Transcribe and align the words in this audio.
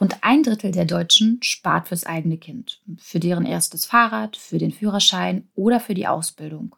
Rund 0.00 0.16
ein 0.22 0.42
Drittel 0.42 0.70
der 0.70 0.86
Deutschen 0.86 1.42
spart 1.42 1.88
fürs 1.88 2.06
eigene 2.06 2.38
Kind, 2.38 2.80
für 2.98 3.20
deren 3.20 3.44
erstes 3.44 3.84
Fahrrad, 3.84 4.36
für 4.36 4.56
den 4.56 4.72
Führerschein 4.72 5.46
oder 5.54 5.78
für 5.78 5.92
die 5.92 6.06
Ausbildung. 6.06 6.74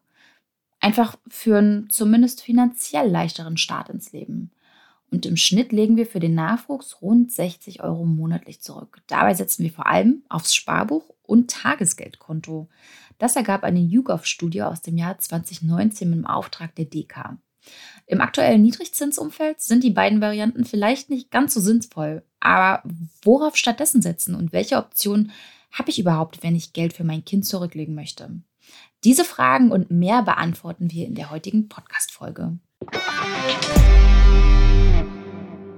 Einfach 0.81 1.17
für 1.29 1.59
einen 1.59 1.89
zumindest 1.89 2.43
finanziell 2.43 3.09
leichteren 3.09 3.57
Start 3.57 3.89
ins 3.91 4.13
Leben. 4.13 4.51
Und 5.13 5.27
im 5.27 5.37
Schnitt 5.37 5.71
legen 5.71 5.97
wir 5.97 6.07
für 6.07 6.19
den 6.19 6.35
Nachwuchs 6.35 7.01
rund 7.01 7.31
60 7.31 7.83
Euro 7.85 8.05
monatlich 8.05 8.61
zurück. 8.61 9.03
Dabei 9.07 9.35
setzen 9.35 9.63
wir 9.63 9.71
vor 9.71 9.87
allem 9.87 10.23
aufs 10.29 10.55
Sparbuch 10.55 11.05
und 11.23 11.51
Tagesgeldkonto. 11.51 12.69
Das 13.19 13.37
ergab 13.37 13.63
eine 13.63 13.79
YouGov-Studie 13.79 14.63
aus 14.63 14.81
dem 14.81 14.97
Jahr 14.97 15.19
2019 15.19 16.13
im 16.13 16.27
Auftrag 16.27 16.75
der 16.75 16.87
DK. 16.87 17.39
Im 18.07 18.21
aktuellen 18.21 18.63
Niedrigzinsumfeld 18.63 19.61
sind 19.61 19.85
die 19.85 19.91
beiden 19.91 20.21
Varianten 20.21 20.65
vielleicht 20.65 21.11
nicht 21.11 21.31
ganz 21.31 21.55
so 21.55 21.61
sinnvoll. 21.61 22.25
Aber 22.43 22.83
worauf 23.23 23.57
stattdessen 23.57 24.03
setzen 24.03 24.35
und 24.35 24.53
welche 24.53 24.77
Optionen 24.77 25.31
habe 25.71 25.91
ich 25.91 26.01
überhaupt, 26.01 26.43
wenn 26.43 26.57
ich 26.57 26.73
Geld 26.73 26.93
für 26.93 27.05
mein 27.05 27.25
Kind 27.25 27.47
zurücklegen 27.47 27.95
möchte? 27.95 28.31
Diese 29.05 29.25
Fragen 29.25 29.71
und 29.71 29.93
mehr 29.93 30.23
beantworten 30.23 30.91
wir 30.91 31.07
in 31.07 31.15
der 31.15 31.31
heutigen 31.31 31.69
Podcast-Folge. 31.69 32.59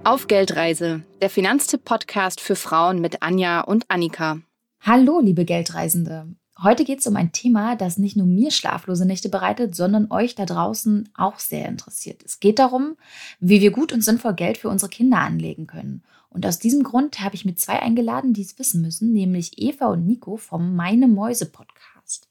Auf 0.05 0.27
Geldreise, 0.27 1.03
der 1.21 1.31
Finanztipp-Podcast 1.31 2.41
für 2.41 2.57
Frauen 2.57 3.01
mit 3.01 3.23
Anja 3.23 3.61
und 3.61 3.85
Annika. 3.89 4.39
Hallo, 4.81 5.21
liebe 5.21 5.45
Geldreisende. 5.45 6.35
Heute 6.63 6.85
geht 6.85 7.01
es 7.01 7.07
um 7.07 7.17
ein 7.17 7.33
Thema, 7.33 7.75
das 7.75 7.99
nicht 7.99 8.17
nur 8.17 8.27
mir 8.27 8.53
schlaflose 8.53 9.07
Nächte 9.07 9.29
bereitet, 9.29 9.75
sondern 9.75 10.11
euch 10.13 10.37
da 10.37 10.47
draußen 10.47 11.09
auch 11.17 11.41
sehr 11.41 11.67
interessiert. 11.67 12.23
Es 12.25 12.39
geht 12.39 12.61
darum, 12.61 12.97
wie 13.41 13.61
wir 13.61 13.73
gut 13.73 13.93
und 13.93 14.03
sinnvoll 14.03 14.35
Geld 14.35 14.59
für 14.59 14.69
unsere 14.69 14.89
Kinder 14.89 15.19
anlegen 15.19 15.67
können. 15.67 16.05
Und 16.31 16.47
aus 16.47 16.61
diesem 16.61 16.85
Grund 16.85 17.21
habe 17.21 17.35
ich 17.35 17.45
mir 17.45 17.57
zwei 17.57 17.81
eingeladen, 17.81 18.35
die 18.35 18.43
es 18.43 18.59
wissen 18.59 18.83
müssen, 18.83 19.13
nämlich 19.13 19.59
Eva 19.59 19.87
und 19.87 20.07
Nico 20.07 20.37
vom 20.37 20.77
Meine 20.77 21.09
Mäuse 21.09 21.47
Podcast. 21.47 22.29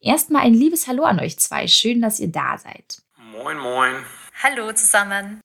Erstmal 0.00 0.42
ein 0.42 0.54
liebes 0.54 0.86
Hallo 0.86 1.04
an 1.04 1.20
euch 1.20 1.38
zwei. 1.38 1.66
Schön, 1.66 2.00
dass 2.00 2.20
ihr 2.20 2.32
da 2.32 2.56
seid. 2.56 3.02
Moin, 3.32 3.58
moin. 3.58 3.94
Hallo 4.42 4.72
zusammen. 4.72 5.40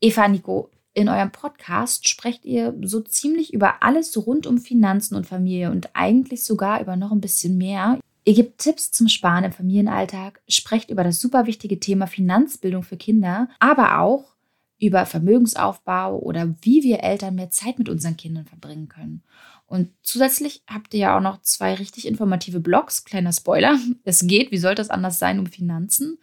Eva, 0.00 0.28
Nico, 0.28 0.70
in 0.96 1.10
eurem 1.10 1.30
Podcast 1.30 2.08
sprecht 2.08 2.46
ihr 2.46 2.74
so 2.82 3.02
ziemlich 3.02 3.52
über 3.52 3.82
alles 3.82 4.16
rund 4.16 4.46
um 4.46 4.56
Finanzen 4.56 5.14
und 5.14 5.26
Familie 5.26 5.70
und 5.70 5.90
eigentlich 5.92 6.42
sogar 6.42 6.80
über 6.80 6.96
noch 6.96 7.12
ein 7.12 7.20
bisschen 7.20 7.58
mehr. 7.58 8.00
Ihr 8.24 8.32
gebt 8.32 8.58
Tipps 8.58 8.92
zum 8.92 9.06
Sparen 9.06 9.44
im 9.44 9.52
Familienalltag, 9.52 10.40
sprecht 10.48 10.88
über 10.88 11.04
das 11.04 11.20
super 11.20 11.44
wichtige 11.44 11.78
Thema 11.78 12.06
Finanzbildung 12.06 12.82
für 12.82 12.96
Kinder, 12.96 13.50
aber 13.58 14.00
auch 14.00 14.36
über 14.78 15.04
Vermögensaufbau 15.04 16.18
oder 16.18 16.54
wie 16.62 16.82
wir 16.82 17.02
Eltern 17.02 17.34
mehr 17.34 17.50
Zeit 17.50 17.78
mit 17.78 17.90
unseren 17.90 18.16
Kindern 18.16 18.46
verbringen 18.46 18.88
können. 18.88 19.22
Und 19.66 19.90
zusätzlich 20.02 20.62
habt 20.66 20.94
ihr 20.94 21.00
ja 21.00 21.16
auch 21.18 21.22
noch 21.22 21.42
zwei 21.42 21.74
richtig 21.74 22.08
informative 22.08 22.60
Blogs. 22.60 23.04
Kleiner 23.04 23.32
Spoiler. 23.32 23.78
Es 24.04 24.26
geht, 24.26 24.50
wie 24.50 24.58
sollte 24.58 24.80
es 24.80 24.88
anders 24.88 25.18
sein, 25.18 25.38
um 25.38 25.46
Finanzen. 25.46 26.18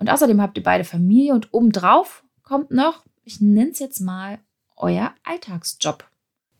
Und 0.00 0.10
außerdem 0.10 0.42
habt 0.42 0.56
ihr 0.56 0.64
beide 0.64 0.82
Familie 0.82 1.34
und 1.34 1.54
obendrauf 1.54 2.24
kommt 2.42 2.72
noch 2.72 3.04
ich 3.24 3.40
nenne 3.40 3.70
es 3.70 3.78
jetzt 3.78 4.00
mal 4.00 4.38
euer 4.76 5.14
Alltagsjob. 5.24 6.04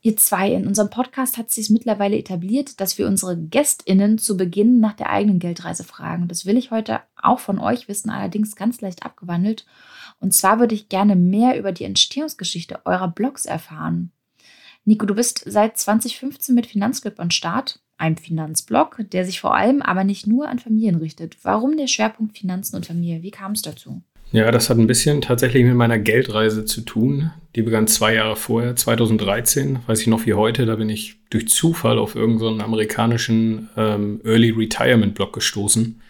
Ihr 0.04 0.16
zwei, 0.16 0.52
in 0.52 0.66
unserem 0.66 0.90
Podcast 0.90 1.38
hat 1.38 1.52
sich 1.52 1.70
mittlerweile 1.70 2.18
etabliert, 2.18 2.80
dass 2.80 2.98
wir 2.98 3.06
unsere 3.06 3.36
GästInnen 3.36 4.18
zu 4.18 4.36
Beginn 4.36 4.80
nach 4.80 4.94
der 4.94 5.10
eigenen 5.10 5.38
Geldreise 5.38 5.84
fragen. 5.84 6.26
Das 6.26 6.44
will 6.44 6.56
ich 6.56 6.72
heute 6.72 7.00
auch 7.14 7.38
von 7.38 7.60
euch 7.60 7.86
wissen, 7.86 8.10
allerdings 8.10 8.56
ganz 8.56 8.80
leicht 8.80 9.04
abgewandelt. 9.04 9.64
Und 10.18 10.34
zwar 10.34 10.58
würde 10.58 10.74
ich 10.74 10.88
gerne 10.88 11.14
mehr 11.14 11.56
über 11.56 11.70
die 11.70 11.84
Entstehungsgeschichte 11.84 12.80
eurer 12.84 13.08
Blogs 13.08 13.44
erfahren. 13.44 14.10
Nico, 14.84 15.06
du 15.06 15.14
bist 15.14 15.44
seit 15.46 15.78
2015 15.78 16.52
mit 16.52 16.66
Finanzclub 16.66 17.20
an 17.20 17.30
Start, 17.30 17.80
einem 17.96 18.16
Finanzblog, 18.16 19.04
der 19.12 19.24
sich 19.24 19.40
vor 19.40 19.54
allem 19.54 19.82
aber 19.82 20.02
nicht 20.02 20.26
nur 20.26 20.48
an 20.48 20.58
Familien 20.58 20.96
richtet. 20.96 21.36
Warum 21.44 21.76
der 21.76 21.86
Schwerpunkt 21.86 22.36
Finanzen 22.36 22.74
und 22.74 22.86
Familie? 22.86 23.22
Wie 23.22 23.30
kam 23.30 23.52
es 23.52 23.62
dazu? 23.62 24.02
Ja, 24.32 24.50
das 24.50 24.70
hat 24.70 24.78
ein 24.78 24.86
bisschen 24.86 25.20
tatsächlich 25.20 25.62
mit 25.62 25.74
meiner 25.74 25.98
Geldreise 25.98 26.64
zu 26.64 26.80
tun. 26.80 27.30
Die 27.54 27.60
begann 27.60 27.86
zwei 27.86 28.14
Jahre 28.14 28.34
vorher, 28.34 28.74
2013, 28.74 29.80
weiß 29.86 30.00
ich 30.00 30.06
noch 30.06 30.24
wie 30.24 30.32
heute. 30.32 30.64
Da 30.64 30.76
bin 30.76 30.88
ich 30.88 31.16
durch 31.28 31.48
Zufall 31.48 31.98
auf 31.98 32.14
irgendeinen 32.14 32.58
so 32.58 32.64
amerikanischen 32.64 33.68
ähm, 33.76 34.22
Early 34.24 34.50
Retirement 34.50 35.14
Blog 35.14 35.34
gestoßen. 35.34 36.00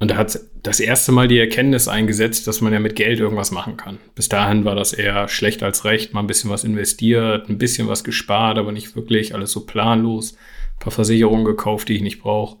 Und 0.00 0.10
da 0.10 0.16
hat 0.16 0.40
das 0.64 0.80
erste 0.80 1.12
Mal 1.12 1.28
die 1.28 1.38
Erkenntnis 1.38 1.86
eingesetzt, 1.86 2.48
dass 2.48 2.60
man 2.60 2.72
ja 2.72 2.80
mit 2.80 2.96
Geld 2.96 3.20
irgendwas 3.20 3.52
machen 3.52 3.76
kann. 3.76 3.98
Bis 4.16 4.28
dahin 4.28 4.64
war 4.64 4.74
das 4.74 4.92
eher 4.92 5.28
schlecht 5.28 5.62
als 5.62 5.84
recht, 5.84 6.12
mal 6.12 6.20
ein 6.20 6.26
bisschen 6.26 6.50
was 6.50 6.64
investiert, 6.64 7.48
ein 7.48 7.58
bisschen 7.58 7.86
was 7.86 8.02
gespart, 8.02 8.58
aber 8.58 8.72
nicht 8.72 8.96
wirklich, 8.96 9.34
alles 9.34 9.52
so 9.52 9.64
planlos, 9.64 10.32
ein 10.32 10.80
paar 10.80 10.92
Versicherungen 10.92 11.44
gekauft, 11.44 11.88
die 11.88 11.94
ich 11.94 12.02
nicht 12.02 12.18
brauche. 12.18 12.58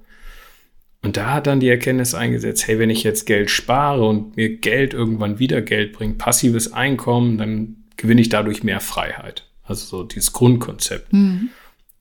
Und 1.06 1.16
da 1.16 1.34
hat 1.34 1.46
dann 1.46 1.60
die 1.60 1.68
Erkenntnis 1.68 2.14
eingesetzt, 2.14 2.66
hey, 2.66 2.80
wenn 2.80 2.90
ich 2.90 3.04
jetzt 3.04 3.26
Geld 3.26 3.48
spare 3.48 4.08
und 4.08 4.36
mir 4.36 4.56
Geld 4.56 4.92
irgendwann 4.92 5.38
wieder 5.38 5.62
Geld 5.62 5.92
bringt, 5.92 6.18
passives 6.18 6.72
Einkommen, 6.72 7.38
dann 7.38 7.76
gewinne 7.96 8.20
ich 8.20 8.28
dadurch 8.28 8.64
mehr 8.64 8.80
Freiheit. 8.80 9.48
Also 9.62 9.86
so 9.86 10.02
dieses 10.02 10.32
Grundkonzept. 10.32 11.12
Mhm. 11.12 11.50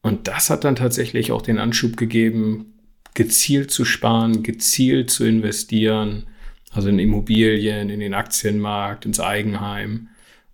Und 0.02 0.28
das 0.28 0.50
hat 0.50 0.64
dann 0.64 0.76
tatsächlich 0.76 1.32
auch 1.32 1.44
den 1.44 1.60
Anschub 1.60 1.98
gegeben, 1.98 2.80
gezielt 3.14 3.70
zu 3.70 3.86
sparen, 3.86 4.42
gezielt 4.42 5.12
zu 5.12 5.24
investieren, 5.24 6.26
also 6.72 6.90
in 6.90 6.98
Immobilien, 6.98 7.92
in 7.92 8.00
den 8.00 8.16
Aktienmarkt, 8.16 9.06
ins 9.06 9.20
Eigenheim 9.20 10.08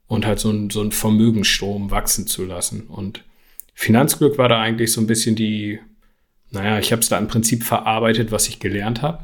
und 0.07 0.25
halt 0.25 0.39
so 0.41 0.49
ein, 0.49 0.69
so 0.69 0.81
ein 0.81 0.91
Vermögensstrom 0.91 1.89
wachsen 1.89 2.27
zu 2.27 2.43
lassen. 2.43 2.87
Und 2.87 3.23
Finanzglück 3.75 4.37
war 4.37 4.49
da 4.49 4.59
eigentlich 4.59 4.91
so 4.91 4.99
ein 4.99 5.07
bisschen 5.07 5.37
die 5.37 5.79
naja, 6.51 6.79
ich 6.79 6.91
habe 6.91 7.01
es 7.01 7.09
da 7.09 7.17
im 7.17 7.27
Prinzip 7.27 7.63
verarbeitet, 7.63 8.31
was 8.31 8.47
ich 8.47 8.59
gelernt 8.59 9.01
habe. 9.01 9.23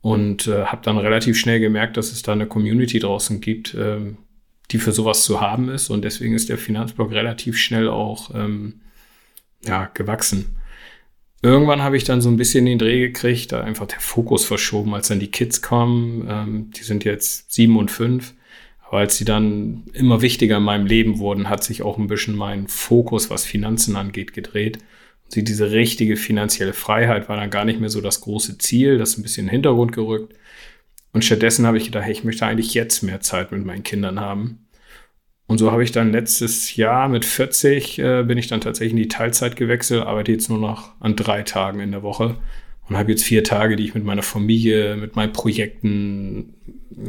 Und 0.00 0.46
äh, 0.46 0.66
habe 0.66 0.82
dann 0.84 0.98
relativ 0.98 1.38
schnell 1.38 1.60
gemerkt, 1.60 1.96
dass 1.96 2.12
es 2.12 2.22
da 2.22 2.32
eine 2.32 2.46
Community 2.46 2.98
draußen 2.98 3.40
gibt, 3.40 3.74
ähm, 3.74 4.18
die 4.70 4.78
für 4.78 4.92
sowas 4.92 5.24
zu 5.24 5.40
haben 5.40 5.68
ist. 5.68 5.90
Und 5.90 6.04
deswegen 6.04 6.34
ist 6.34 6.48
der 6.48 6.58
Finanzblog 6.58 7.10
relativ 7.10 7.58
schnell 7.58 7.88
auch 7.88 8.34
ähm, 8.34 8.80
ja, 9.64 9.90
gewachsen. 9.94 10.56
Irgendwann 11.42 11.82
habe 11.82 11.96
ich 11.96 12.04
dann 12.04 12.20
so 12.20 12.28
ein 12.28 12.36
bisschen 12.36 12.66
den 12.66 12.78
Dreh 12.78 13.00
gekriegt, 13.00 13.52
da 13.52 13.60
einfach 13.60 13.86
der 13.86 14.00
Fokus 14.00 14.44
verschoben, 14.44 14.94
als 14.94 15.08
dann 15.08 15.20
die 15.20 15.30
Kids 15.30 15.62
kommen. 15.62 16.26
Ähm, 16.28 16.70
die 16.76 16.82
sind 16.82 17.04
jetzt 17.04 17.52
sieben 17.52 17.76
und 17.76 17.90
fünf. 17.90 18.34
Aber 18.88 18.98
als 18.98 19.16
sie 19.16 19.24
dann 19.24 19.84
immer 19.92 20.22
wichtiger 20.22 20.56
in 20.56 20.62
meinem 20.62 20.86
Leben 20.86 21.18
wurden, 21.18 21.48
hat 21.48 21.62
sich 21.62 21.82
auch 21.82 21.98
ein 21.98 22.06
bisschen 22.06 22.36
mein 22.36 22.68
Fokus, 22.68 23.30
was 23.30 23.44
Finanzen 23.44 23.96
angeht, 23.96 24.32
gedreht. 24.32 24.78
Sie, 25.28 25.44
diese 25.44 25.70
richtige 25.70 26.16
finanzielle 26.16 26.72
Freiheit 26.72 27.28
war 27.28 27.36
dann 27.36 27.50
gar 27.50 27.64
nicht 27.64 27.80
mehr 27.80 27.90
so 27.90 28.00
das 28.00 28.22
große 28.22 28.58
Ziel, 28.58 28.98
das 28.98 29.10
ist 29.10 29.18
ein 29.18 29.22
bisschen 29.22 29.42
in 29.42 29.46
den 29.48 29.52
Hintergrund 29.52 29.92
gerückt. 29.92 30.34
Und 31.12 31.24
stattdessen 31.24 31.66
habe 31.66 31.78
ich 31.78 31.84
gedacht, 31.84 32.04
hey, 32.04 32.12
ich 32.12 32.24
möchte 32.24 32.46
eigentlich 32.46 32.74
jetzt 32.74 33.02
mehr 33.02 33.20
Zeit 33.20 33.52
mit 33.52 33.64
meinen 33.64 33.82
Kindern 33.82 34.20
haben. 34.20 34.66
Und 35.46 35.58
so 35.58 35.72
habe 35.72 35.82
ich 35.82 35.92
dann 35.92 36.12
letztes 36.12 36.76
Jahr 36.76 37.08
mit 37.08 37.24
40 37.24 37.98
äh, 37.98 38.22
bin 38.22 38.36
ich 38.36 38.48
dann 38.48 38.60
tatsächlich 38.60 38.92
in 38.92 38.98
die 38.98 39.08
Teilzeit 39.08 39.56
gewechselt, 39.56 40.06
arbeite 40.06 40.32
jetzt 40.32 40.50
nur 40.50 40.58
noch 40.58 40.92
an 41.00 41.16
drei 41.16 41.42
Tagen 41.42 41.80
in 41.80 41.90
der 41.90 42.02
Woche 42.02 42.36
und 42.88 42.96
habe 42.96 43.10
jetzt 43.10 43.24
vier 43.24 43.44
Tage, 43.44 43.76
die 43.76 43.84
ich 43.84 43.94
mit 43.94 44.04
meiner 44.04 44.22
Familie, 44.22 44.96
mit 44.96 45.16
meinen 45.16 45.32
Projekten, 45.32 46.54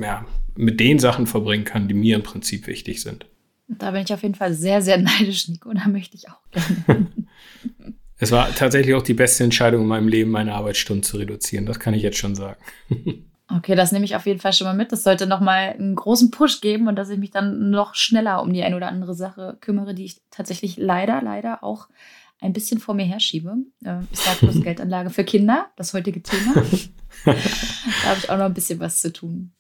ja, 0.02 0.26
mit 0.56 0.80
den 0.80 1.00
Sachen 1.00 1.28
verbringen 1.28 1.66
kann, 1.66 1.88
die 1.88 1.94
mir 1.94 2.16
im 2.16 2.24
Prinzip 2.24 2.68
wichtig 2.68 3.02
sind. 3.02 3.26
Da 3.68 3.92
bin 3.92 4.04
ich 4.04 4.14
auf 4.14 4.24
jeden 4.24 4.36
Fall 4.36 4.54
sehr, 4.54 4.82
sehr 4.82 4.98
neidisch, 4.98 5.48
Nico. 5.50 5.72
Da 5.74 5.88
möchte 5.88 6.16
ich 6.16 6.30
auch 6.30 6.40
gerne. 6.52 7.08
Es 8.20 8.32
war 8.32 8.54
tatsächlich 8.54 8.96
auch 8.96 9.02
die 9.02 9.14
beste 9.14 9.44
Entscheidung 9.46 9.84
in 9.84 9.88
meinem 9.88 10.08
Leben, 10.10 10.30
meine 10.30 10.54
Arbeitsstunden 10.54 11.04
zu 11.04 11.18
reduzieren. 11.18 11.66
Das 11.66 11.80
kann 11.80 11.94
ich 11.94 12.04
jetzt 12.04 12.18
schon 12.18 12.36
sagen. 12.36 12.58
Okay, 13.52 13.74
das 13.74 13.92
nehme 13.92 14.06
ich 14.06 14.16
auf 14.16 14.28
jeden 14.28 14.40
Fall 14.40 14.54
schon 14.54 14.68
mal 14.68 14.76
mit. 14.76 14.92
Das 14.92 15.04
sollte 15.04 15.26
nochmal 15.26 15.74
einen 15.74 15.96
großen 15.96 16.30
Push 16.30 16.62
geben 16.62 16.88
und 16.88 16.96
dass 16.96 17.10
ich 17.10 17.18
mich 17.18 17.32
dann 17.32 17.72
noch 17.72 17.96
schneller 17.96 18.44
um 18.44 18.54
die 18.54 18.62
ein 18.62 18.76
oder 18.76 18.90
andere 18.90 19.16
Sache 19.16 19.58
kümmere, 19.60 19.96
die 19.96 20.06
ich 20.06 20.22
tatsächlich 20.30 20.78
leider, 20.78 21.24
leider 21.24 21.64
auch 21.64 21.88
ein 22.42 22.54
bisschen 22.54 22.80
vor 22.80 22.94
mir 22.94 23.06
herschiebe. 23.06 23.56
Äh, 23.84 24.02
ich 24.12 24.20
sage 24.20 24.46
bloß 24.46 24.62
Geldanlage 24.64 25.10
für 25.10 25.24
Kinder, 25.24 25.66
das 25.78 25.96
heutige 25.96 26.22
Thema. 26.22 26.54
da 27.26 27.32
habe 28.06 28.20
ich 28.20 28.30
auch 28.30 28.38
noch 28.38 28.46
ein 28.46 28.54
bisschen 28.54 28.80
was 28.80 29.02
zu 29.02 29.12
tun. 29.12 29.52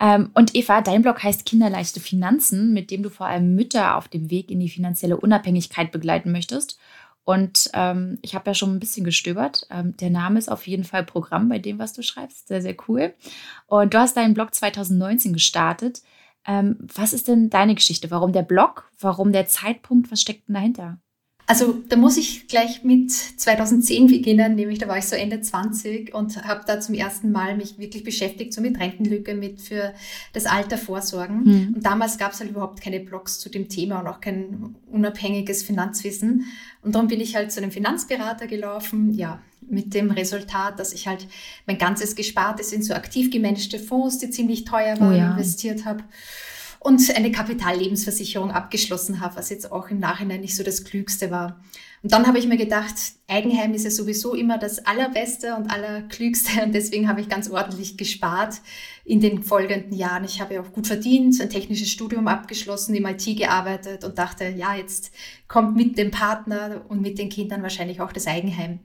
Ähm, 0.00 0.30
und 0.34 0.56
Eva, 0.56 0.80
dein 0.80 1.02
Blog 1.02 1.22
heißt 1.22 1.46
Kinderleichte 1.46 2.00
Finanzen, 2.00 2.72
mit 2.72 2.90
dem 2.90 3.04
du 3.04 3.10
vor 3.10 3.26
allem 3.26 3.54
Mütter 3.54 3.96
auf 3.96 4.08
dem 4.08 4.28
Weg 4.28 4.50
in 4.50 4.58
die 4.58 4.68
finanzielle 4.68 5.16
Unabhängigkeit 5.16 5.92
begleiten 5.92 6.32
möchtest. 6.32 6.80
Und 7.24 7.70
ähm, 7.72 8.18
ich 8.22 8.34
habe 8.34 8.50
ja 8.50 8.54
schon 8.54 8.74
ein 8.74 8.80
bisschen 8.80 9.04
gestöbert. 9.04 9.66
Ähm, 9.70 9.96
der 9.96 10.10
Name 10.10 10.38
ist 10.38 10.50
auf 10.50 10.66
jeden 10.66 10.84
Fall 10.84 11.04
Programm 11.04 11.48
bei 11.48 11.58
dem, 11.58 11.78
was 11.78 11.94
du 11.94 12.02
schreibst. 12.02 12.48
Sehr, 12.48 12.60
sehr 12.60 12.76
cool. 12.88 13.14
Und 13.66 13.94
du 13.94 13.98
hast 13.98 14.16
deinen 14.16 14.34
Blog 14.34 14.54
2019 14.54 15.32
gestartet. 15.32 16.02
Ähm, 16.46 16.76
was 16.80 17.14
ist 17.14 17.28
denn 17.28 17.48
deine 17.48 17.74
Geschichte? 17.74 18.10
Warum 18.10 18.32
der 18.32 18.42
Blog? 18.42 18.90
Warum 19.00 19.32
der 19.32 19.46
Zeitpunkt? 19.46 20.12
Was 20.12 20.20
steckt 20.20 20.48
denn 20.48 20.54
dahinter? 20.54 20.98
Also 21.46 21.74
da 21.88 21.96
muss 21.96 22.16
ich 22.16 22.48
gleich 22.48 22.84
mit 22.84 23.12
2010 23.12 24.06
beginnen, 24.06 24.54
nämlich 24.54 24.78
da 24.78 24.88
war 24.88 24.96
ich 24.96 25.04
so 25.04 25.14
Ende 25.14 25.42
20 25.42 26.14
und 26.14 26.42
habe 26.44 26.62
da 26.66 26.80
zum 26.80 26.94
ersten 26.94 27.32
Mal 27.32 27.56
mich 27.56 27.78
wirklich 27.78 28.02
beschäftigt, 28.02 28.54
so 28.54 28.62
mit 28.62 28.80
Rentenlücke, 28.80 29.34
mit 29.34 29.60
für 29.60 29.92
das 30.32 30.46
Alter 30.46 30.78
vorsorgen. 30.78 31.44
Mhm. 31.44 31.74
Und 31.74 31.86
damals 31.86 32.16
gab 32.16 32.32
es 32.32 32.40
halt 32.40 32.50
überhaupt 32.50 32.80
keine 32.80 33.00
Blogs 33.00 33.38
zu 33.38 33.50
dem 33.50 33.68
Thema 33.68 34.00
und 34.00 34.06
auch 34.06 34.22
kein 34.22 34.74
unabhängiges 34.90 35.62
Finanzwissen. 35.62 36.46
Und 36.82 36.94
darum 36.94 37.08
bin 37.08 37.20
ich 37.20 37.36
halt 37.36 37.52
zu 37.52 37.60
einem 37.60 37.70
Finanzberater 37.70 38.46
gelaufen, 38.46 39.12
ja, 39.12 39.42
mit 39.68 39.92
dem 39.94 40.10
Resultat, 40.10 40.78
dass 40.78 40.92
ich 40.92 41.06
halt 41.06 41.26
mein 41.66 41.78
ganzes 41.78 42.16
Gespartes 42.16 42.72
in 42.72 42.82
so 42.82 42.94
aktiv 42.94 43.30
gemanagte 43.30 43.78
Fonds, 43.78 44.18
die 44.18 44.30
ziemlich 44.30 44.64
teuer 44.64 44.98
waren, 45.00 45.14
oh 45.14 45.16
ja. 45.16 45.32
investiert 45.32 45.84
habe 45.84 46.04
und 46.84 47.16
eine 47.16 47.32
Kapitallebensversicherung 47.32 48.50
abgeschlossen 48.50 49.20
habe, 49.20 49.36
was 49.36 49.48
jetzt 49.48 49.72
auch 49.72 49.88
im 49.88 49.98
Nachhinein 49.98 50.42
nicht 50.42 50.54
so 50.54 50.62
das 50.62 50.84
Klügste 50.84 51.30
war. 51.30 51.58
Und 52.02 52.12
dann 52.12 52.26
habe 52.26 52.38
ich 52.38 52.46
mir 52.46 52.58
gedacht, 52.58 52.94
Eigenheim 53.26 53.72
ist 53.72 53.84
ja 53.84 53.90
sowieso 53.90 54.34
immer 54.34 54.58
das 54.58 54.84
Allerbeste 54.84 55.54
und 55.56 55.70
Allerklügste 55.70 56.62
und 56.62 56.74
deswegen 56.74 57.08
habe 57.08 57.22
ich 57.22 57.30
ganz 57.30 57.48
ordentlich 57.48 57.96
gespart 57.96 58.56
in 59.06 59.22
den 59.22 59.42
folgenden 59.42 59.94
Jahren. 59.94 60.24
Ich 60.24 60.42
habe 60.42 60.54
ja 60.54 60.60
auch 60.60 60.72
gut 60.72 60.86
verdient, 60.86 61.40
ein 61.40 61.48
technisches 61.48 61.90
Studium 61.90 62.28
abgeschlossen, 62.28 62.94
im 62.94 63.06
IT 63.06 63.24
gearbeitet 63.34 64.04
und 64.04 64.18
dachte, 64.18 64.44
ja, 64.44 64.74
jetzt 64.74 65.10
kommt 65.48 65.76
mit 65.76 65.96
dem 65.96 66.10
Partner 66.10 66.84
und 66.88 67.00
mit 67.00 67.18
den 67.18 67.30
Kindern 67.30 67.62
wahrscheinlich 67.62 68.02
auch 68.02 68.12
das 68.12 68.26
Eigenheim. 68.26 68.80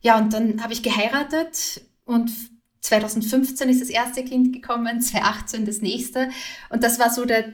Ja, 0.00 0.18
und 0.18 0.32
dann 0.32 0.64
habe 0.64 0.72
ich 0.72 0.82
geheiratet 0.82 1.82
und 2.04 2.32
2015 2.80 3.68
ist 3.68 3.80
das 3.80 3.90
erste 3.90 4.24
Kind 4.24 4.52
gekommen, 4.52 5.00
2018 5.00 5.64
das 5.64 5.80
nächste. 5.80 6.30
Und 6.70 6.82
das 6.82 6.98
war 6.98 7.10
so 7.10 7.24
der, 7.24 7.52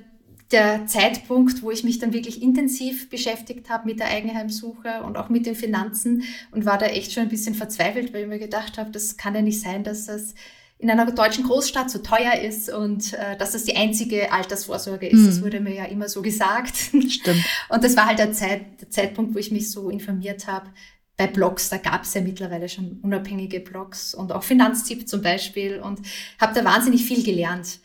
der 0.52 0.87
Zeitpunkt, 0.87 1.62
wo 1.62 1.70
ich 1.70 1.84
mich 1.84 1.99
dann 1.99 2.12
wirklich 2.12 2.43
intensiv 2.43 3.11
beschäftigt 3.11 3.69
habe 3.69 3.87
mit 3.87 3.99
der 3.99 4.08
Eigenheimsuche 4.08 5.02
und 5.05 5.17
auch 5.17 5.28
mit 5.28 5.46
den 5.46 5.56
Finanzen 5.56 6.23
und 6.52 6.64
war 6.64 6.78
da 6.78 6.87
echt 6.87 7.12
schon 7.12 7.25
ein 7.25 7.28
bisschen 7.28 7.55
verzweifelt, 7.55 8.12
weil 8.12 8.23
ich 8.23 8.28
mir 8.28 8.38
gedacht 8.38 8.78
habe, 8.78 8.90
das 8.90 9.17
kann 9.17 9.34
ja 9.34 9.43
nicht 9.43 9.61
sein, 9.61 9.82
dass 9.82 10.06
das 10.06 10.34
in 10.78 10.90
einer 10.90 11.11
deutschen 11.11 11.44
Großstadt 11.44 11.90
so 11.90 12.00
teuer 12.00 12.34
ist 12.34 12.69
und 12.69 13.14
äh, 13.14 13.37
dass 13.38 13.52
das 13.52 13.64
die 13.64 13.76
einzige 13.76 14.31
Altersvorsorge 14.31 15.08
ist. 15.08 15.20
Mhm. 15.20 15.26
Das 15.26 15.43
wurde 15.43 15.61
mir 15.61 15.75
ja 15.75 15.84
immer 15.87 16.08
so 16.08 16.20
gesagt. 16.20 16.76
Stimmt. 16.76 17.44
Und 17.70 17.82
das 17.82 17.96
war 17.96 18.06
halt 18.06 18.19
der, 18.19 18.32
Zeit, 18.32 18.81
der 18.81 18.90
Zeitpunkt, 18.90 19.34
wo 19.34 19.38
ich 19.38 19.50
mich 19.50 19.70
so 19.70 19.88
informiert 19.88 20.46
habe, 20.46 20.69
bei 21.17 21.27
Blogs, 21.27 21.71
da 21.71 21.79
gab 21.79 22.03
es 22.03 22.15
ja 22.15 22.21
mittlerweile 22.21 22.69
schon 22.69 23.01
unabhängige 23.03 23.61
Blogs 23.61 24.15
und 24.15 24.33
auch 24.33 24.43
Finanztipp 24.43 25.09
zum 25.09 25.23
Beispiel 25.23 25.81
und 25.81 26.01
habe 26.39 26.55
da 26.55 26.65
wahnsinnig 26.65 27.05
viel 27.05 27.23
gelernt. 27.23 27.81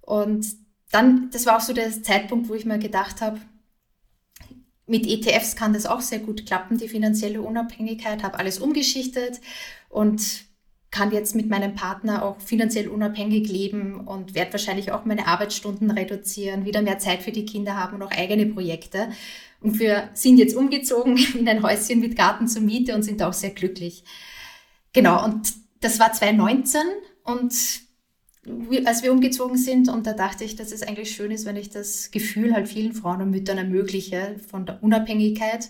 Und 0.00 0.46
dann, 0.90 1.30
das 1.30 1.46
war 1.46 1.58
auch 1.58 1.60
so 1.60 1.72
der 1.72 2.02
Zeitpunkt, 2.02 2.48
wo 2.48 2.54
ich 2.54 2.64
mir 2.64 2.78
gedacht 2.78 3.20
habe, 3.20 3.40
mit 4.86 5.06
ETFs 5.06 5.54
kann 5.54 5.72
das 5.72 5.86
auch 5.86 6.00
sehr 6.00 6.18
gut 6.18 6.46
klappen, 6.46 6.78
die 6.78 6.88
finanzielle 6.88 7.42
Unabhängigkeit, 7.42 8.24
habe 8.24 8.38
alles 8.38 8.58
umgeschichtet 8.58 9.40
und 9.88 10.49
kann 10.90 11.12
jetzt 11.12 11.36
mit 11.36 11.48
meinem 11.48 11.74
Partner 11.74 12.24
auch 12.24 12.40
finanziell 12.40 12.88
unabhängig 12.88 13.48
leben 13.48 14.00
und 14.00 14.34
werde 14.34 14.52
wahrscheinlich 14.52 14.90
auch 14.90 15.04
meine 15.04 15.26
Arbeitsstunden 15.28 15.90
reduzieren, 15.90 16.64
wieder 16.64 16.82
mehr 16.82 16.98
Zeit 16.98 17.22
für 17.22 17.30
die 17.30 17.46
Kinder 17.46 17.76
haben 17.76 17.96
und 17.96 18.02
auch 18.02 18.10
eigene 18.10 18.46
Projekte. 18.46 19.08
Und 19.60 19.78
wir 19.78 20.08
sind 20.14 20.38
jetzt 20.38 20.56
umgezogen 20.56 21.16
in 21.38 21.48
ein 21.48 21.62
Häuschen 21.62 22.00
mit 22.00 22.16
Garten 22.16 22.48
zur 22.48 22.62
Miete 22.62 22.94
und 22.94 23.04
sind 23.04 23.22
auch 23.22 23.32
sehr 23.32 23.50
glücklich. 23.50 24.04
Genau, 24.92 25.24
und 25.24 25.52
das 25.80 26.00
war 26.00 26.12
2019 26.12 26.80
und 27.22 27.54
als 28.84 29.02
wir 29.02 29.12
umgezogen 29.12 29.56
sind 29.56 29.88
und 29.88 30.06
da 30.06 30.14
dachte 30.14 30.44
ich, 30.44 30.56
dass 30.56 30.72
es 30.72 30.82
eigentlich 30.82 31.14
schön 31.14 31.30
ist, 31.30 31.44
wenn 31.44 31.56
ich 31.56 31.70
das 31.70 32.10
Gefühl 32.10 32.54
halt 32.54 32.68
vielen 32.68 32.94
Frauen 32.94 33.22
und 33.22 33.30
Müttern 33.30 33.58
ermögliche 33.58 34.36
von 34.50 34.66
der 34.66 34.82
Unabhängigkeit, 34.82 35.68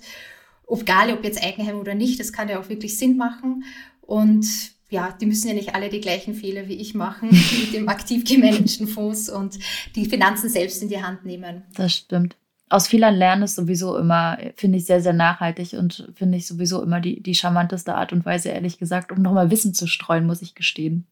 egal 0.70 1.12
ob 1.12 1.24
jetzt 1.24 1.42
Eigenheim 1.42 1.78
oder 1.78 1.94
nicht, 1.94 2.20
das 2.20 2.32
kann 2.32 2.48
ja 2.48 2.60
auch 2.60 2.68
wirklich 2.68 2.96
Sinn 2.96 3.16
machen 3.16 3.64
und 4.00 4.46
ja, 4.90 5.16
die 5.18 5.26
müssen 5.26 5.48
ja 5.48 5.54
nicht 5.54 5.74
alle 5.74 5.88
die 5.88 6.00
gleichen 6.00 6.34
Fehler 6.34 6.68
wie 6.68 6.74
ich 6.74 6.94
machen 6.94 7.30
mit 7.60 7.72
dem 7.72 7.88
aktiv 7.88 8.24
gemanagten 8.24 8.86
Fonds 8.86 9.30
und 9.30 9.58
die 9.96 10.06
Finanzen 10.06 10.48
selbst 10.48 10.82
in 10.82 10.88
die 10.88 11.02
Hand 11.02 11.24
nehmen. 11.24 11.62
Das 11.74 11.94
stimmt 11.94 12.36
aus 12.70 12.86
Fehlern 12.86 13.16
lernen 13.16 13.42
ist 13.42 13.56
sowieso 13.56 13.98
immer, 13.98 14.38
finde 14.54 14.78
ich, 14.78 14.86
sehr, 14.86 15.02
sehr 15.02 15.12
nachhaltig 15.12 15.72
und 15.72 16.08
finde 16.14 16.38
ich 16.38 16.46
sowieso 16.46 16.82
immer 16.82 17.00
die, 17.00 17.20
die 17.20 17.34
charmanteste 17.34 17.96
Art 17.96 18.12
und 18.12 18.24
Weise, 18.24 18.50
ehrlich 18.50 18.78
gesagt, 18.78 19.10
um 19.12 19.20
nochmal 19.20 19.50
Wissen 19.50 19.74
zu 19.74 19.88
streuen, 19.88 20.24
muss 20.24 20.40
ich 20.40 20.54
gestehen. 20.54 21.04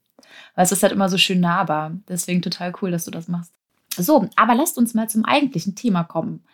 Weil 0.54 0.64
es 0.64 0.72
ist 0.72 0.84
halt 0.84 0.92
immer 0.92 1.08
so 1.08 1.18
schön 1.18 1.40
nahbar. 1.40 1.96
Deswegen 2.08 2.42
total 2.42 2.72
cool, 2.80 2.92
dass 2.92 3.04
du 3.04 3.10
das 3.10 3.26
machst. 3.26 3.52
So, 3.96 4.28
aber 4.36 4.54
lasst 4.54 4.78
uns 4.78 4.94
mal 4.94 5.08
zum 5.08 5.24
eigentlichen 5.24 5.74
Thema 5.74 6.04
kommen. 6.04 6.44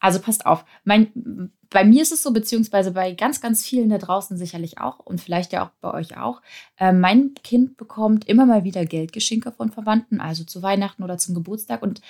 Also 0.00 0.20
passt 0.20 0.46
auf, 0.46 0.64
mein, 0.84 1.50
bei 1.70 1.84
mir 1.84 2.02
ist 2.02 2.12
es 2.12 2.22
so, 2.22 2.32
beziehungsweise 2.32 2.92
bei 2.92 3.12
ganz, 3.12 3.40
ganz 3.40 3.64
vielen 3.64 3.88
da 3.88 3.98
draußen 3.98 4.36
sicherlich 4.36 4.78
auch 4.78 5.00
und 5.00 5.20
vielleicht 5.20 5.52
ja 5.52 5.64
auch 5.64 5.70
bei 5.80 5.92
euch 5.92 6.16
auch. 6.16 6.40
Äh, 6.76 6.92
mein 6.92 7.34
Kind 7.42 7.76
bekommt 7.76 8.28
immer 8.28 8.46
mal 8.46 8.64
wieder 8.64 8.86
Geldgeschenke 8.86 9.52
von 9.52 9.70
Verwandten, 9.70 10.20
also 10.20 10.44
zu 10.44 10.62
Weihnachten 10.62 11.02
oder 11.02 11.18
zum 11.18 11.34
Geburtstag. 11.34 11.82
Und 11.82 12.00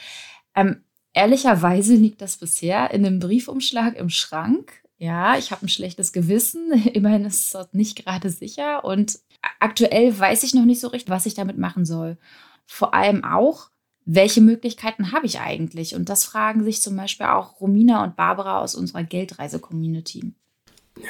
ähm, 0.55 0.83
Ehrlicherweise 1.19 1.95
liegt 1.95 2.21
das 2.21 2.37
bisher 2.37 2.93
in 2.93 3.05
einem 3.05 3.19
Briefumschlag 3.19 3.97
im 3.97 4.09
Schrank. 4.09 4.73
Ja, 4.99 5.37
ich 5.37 5.51
habe 5.51 5.67
ein 5.67 5.69
schlechtes 5.69 6.13
Gewissen. 6.13 6.73
Immerhin 6.93 7.25
ist 7.25 7.45
es 7.45 7.51
dort 7.51 7.75
nicht 7.75 8.05
gerade 8.05 8.31
sicher. 8.31 8.85
Und 8.85 9.19
aktuell 9.59 10.17
weiß 10.17 10.45
ich 10.45 10.55
noch 10.55 10.65
nicht 10.65 10.81
so 10.81 10.87
recht, 10.87 11.11
was 11.11 11.27
ich 11.27 11.35
damit 11.35 11.59
machen 11.59 11.85
soll. 11.85 12.19
Vor 12.67 12.95
allem 12.95 13.25
auch, 13.25 13.71
welche 14.11 14.41
Möglichkeiten 14.41 15.13
habe 15.13 15.27
ich 15.27 15.39
eigentlich? 15.39 15.95
Und 15.95 16.09
das 16.09 16.25
fragen 16.25 16.65
sich 16.65 16.81
zum 16.81 16.97
Beispiel 16.97 17.27
auch 17.27 17.61
Romina 17.61 18.03
und 18.03 18.17
Barbara 18.17 18.63
aus 18.63 18.75
unserer 18.75 19.05
Geldreise-Community. 19.05 20.33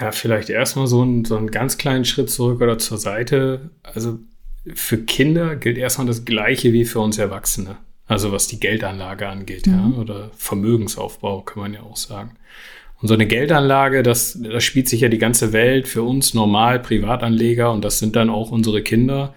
Ja, 0.00 0.10
vielleicht 0.10 0.50
erstmal 0.50 0.88
so, 0.88 1.04
ein, 1.04 1.24
so 1.24 1.36
einen 1.36 1.52
ganz 1.52 1.78
kleinen 1.78 2.04
Schritt 2.04 2.28
zurück 2.28 2.60
oder 2.60 2.76
zur 2.76 2.98
Seite. 2.98 3.70
Also 3.84 4.18
für 4.74 4.98
Kinder 4.98 5.54
gilt 5.54 5.78
erstmal 5.78 6.08
das 6.08 6.24
Gleiche 6.24 6.72
wie 6.72 6.84
für 6.84 6.98
uns 6.98 7.18
Erwachsene. 7.18 7.76
Also 8.08 8.32
was 8.32 8.48
die 8.48 8.58
Geldanlage 8.58 9.28
angeht, 9.28 9.68
mhm. 9.68 9.72
ja, 9.72 9.98
oder 10.00 10.30
Vermögensaufbau 10.36 11.42
kann 11.42 11.62
man 11.62 11.74
ja 11.74 11.82
auch 11.82 11.96
sagen. 11.96 12.32
Und 13.00 13.06
so 13.06 13.14
eine 13.14 13.28
Geldanlage, 13.28 14.02
das, 14.02 14.36
das 14.42 14.64
spielt 14.64 14.88
sich 14.88 15.02
ja 15.02 15.08
die 15.08 15.18
ganze 15.18 15.52
Welt 15.52 15.86
für 15.86 16.02
uns 16.02 16.34
normal 16.34 16.80
Privatanleger 16.80 17.70
und 17.70 17.84
das 17.84 18.00
sind 18.00 18.16
dann 18.16 18.28
auch 18.28 18.50
unsere 18.50 18.82
Kinder 18.82 19.34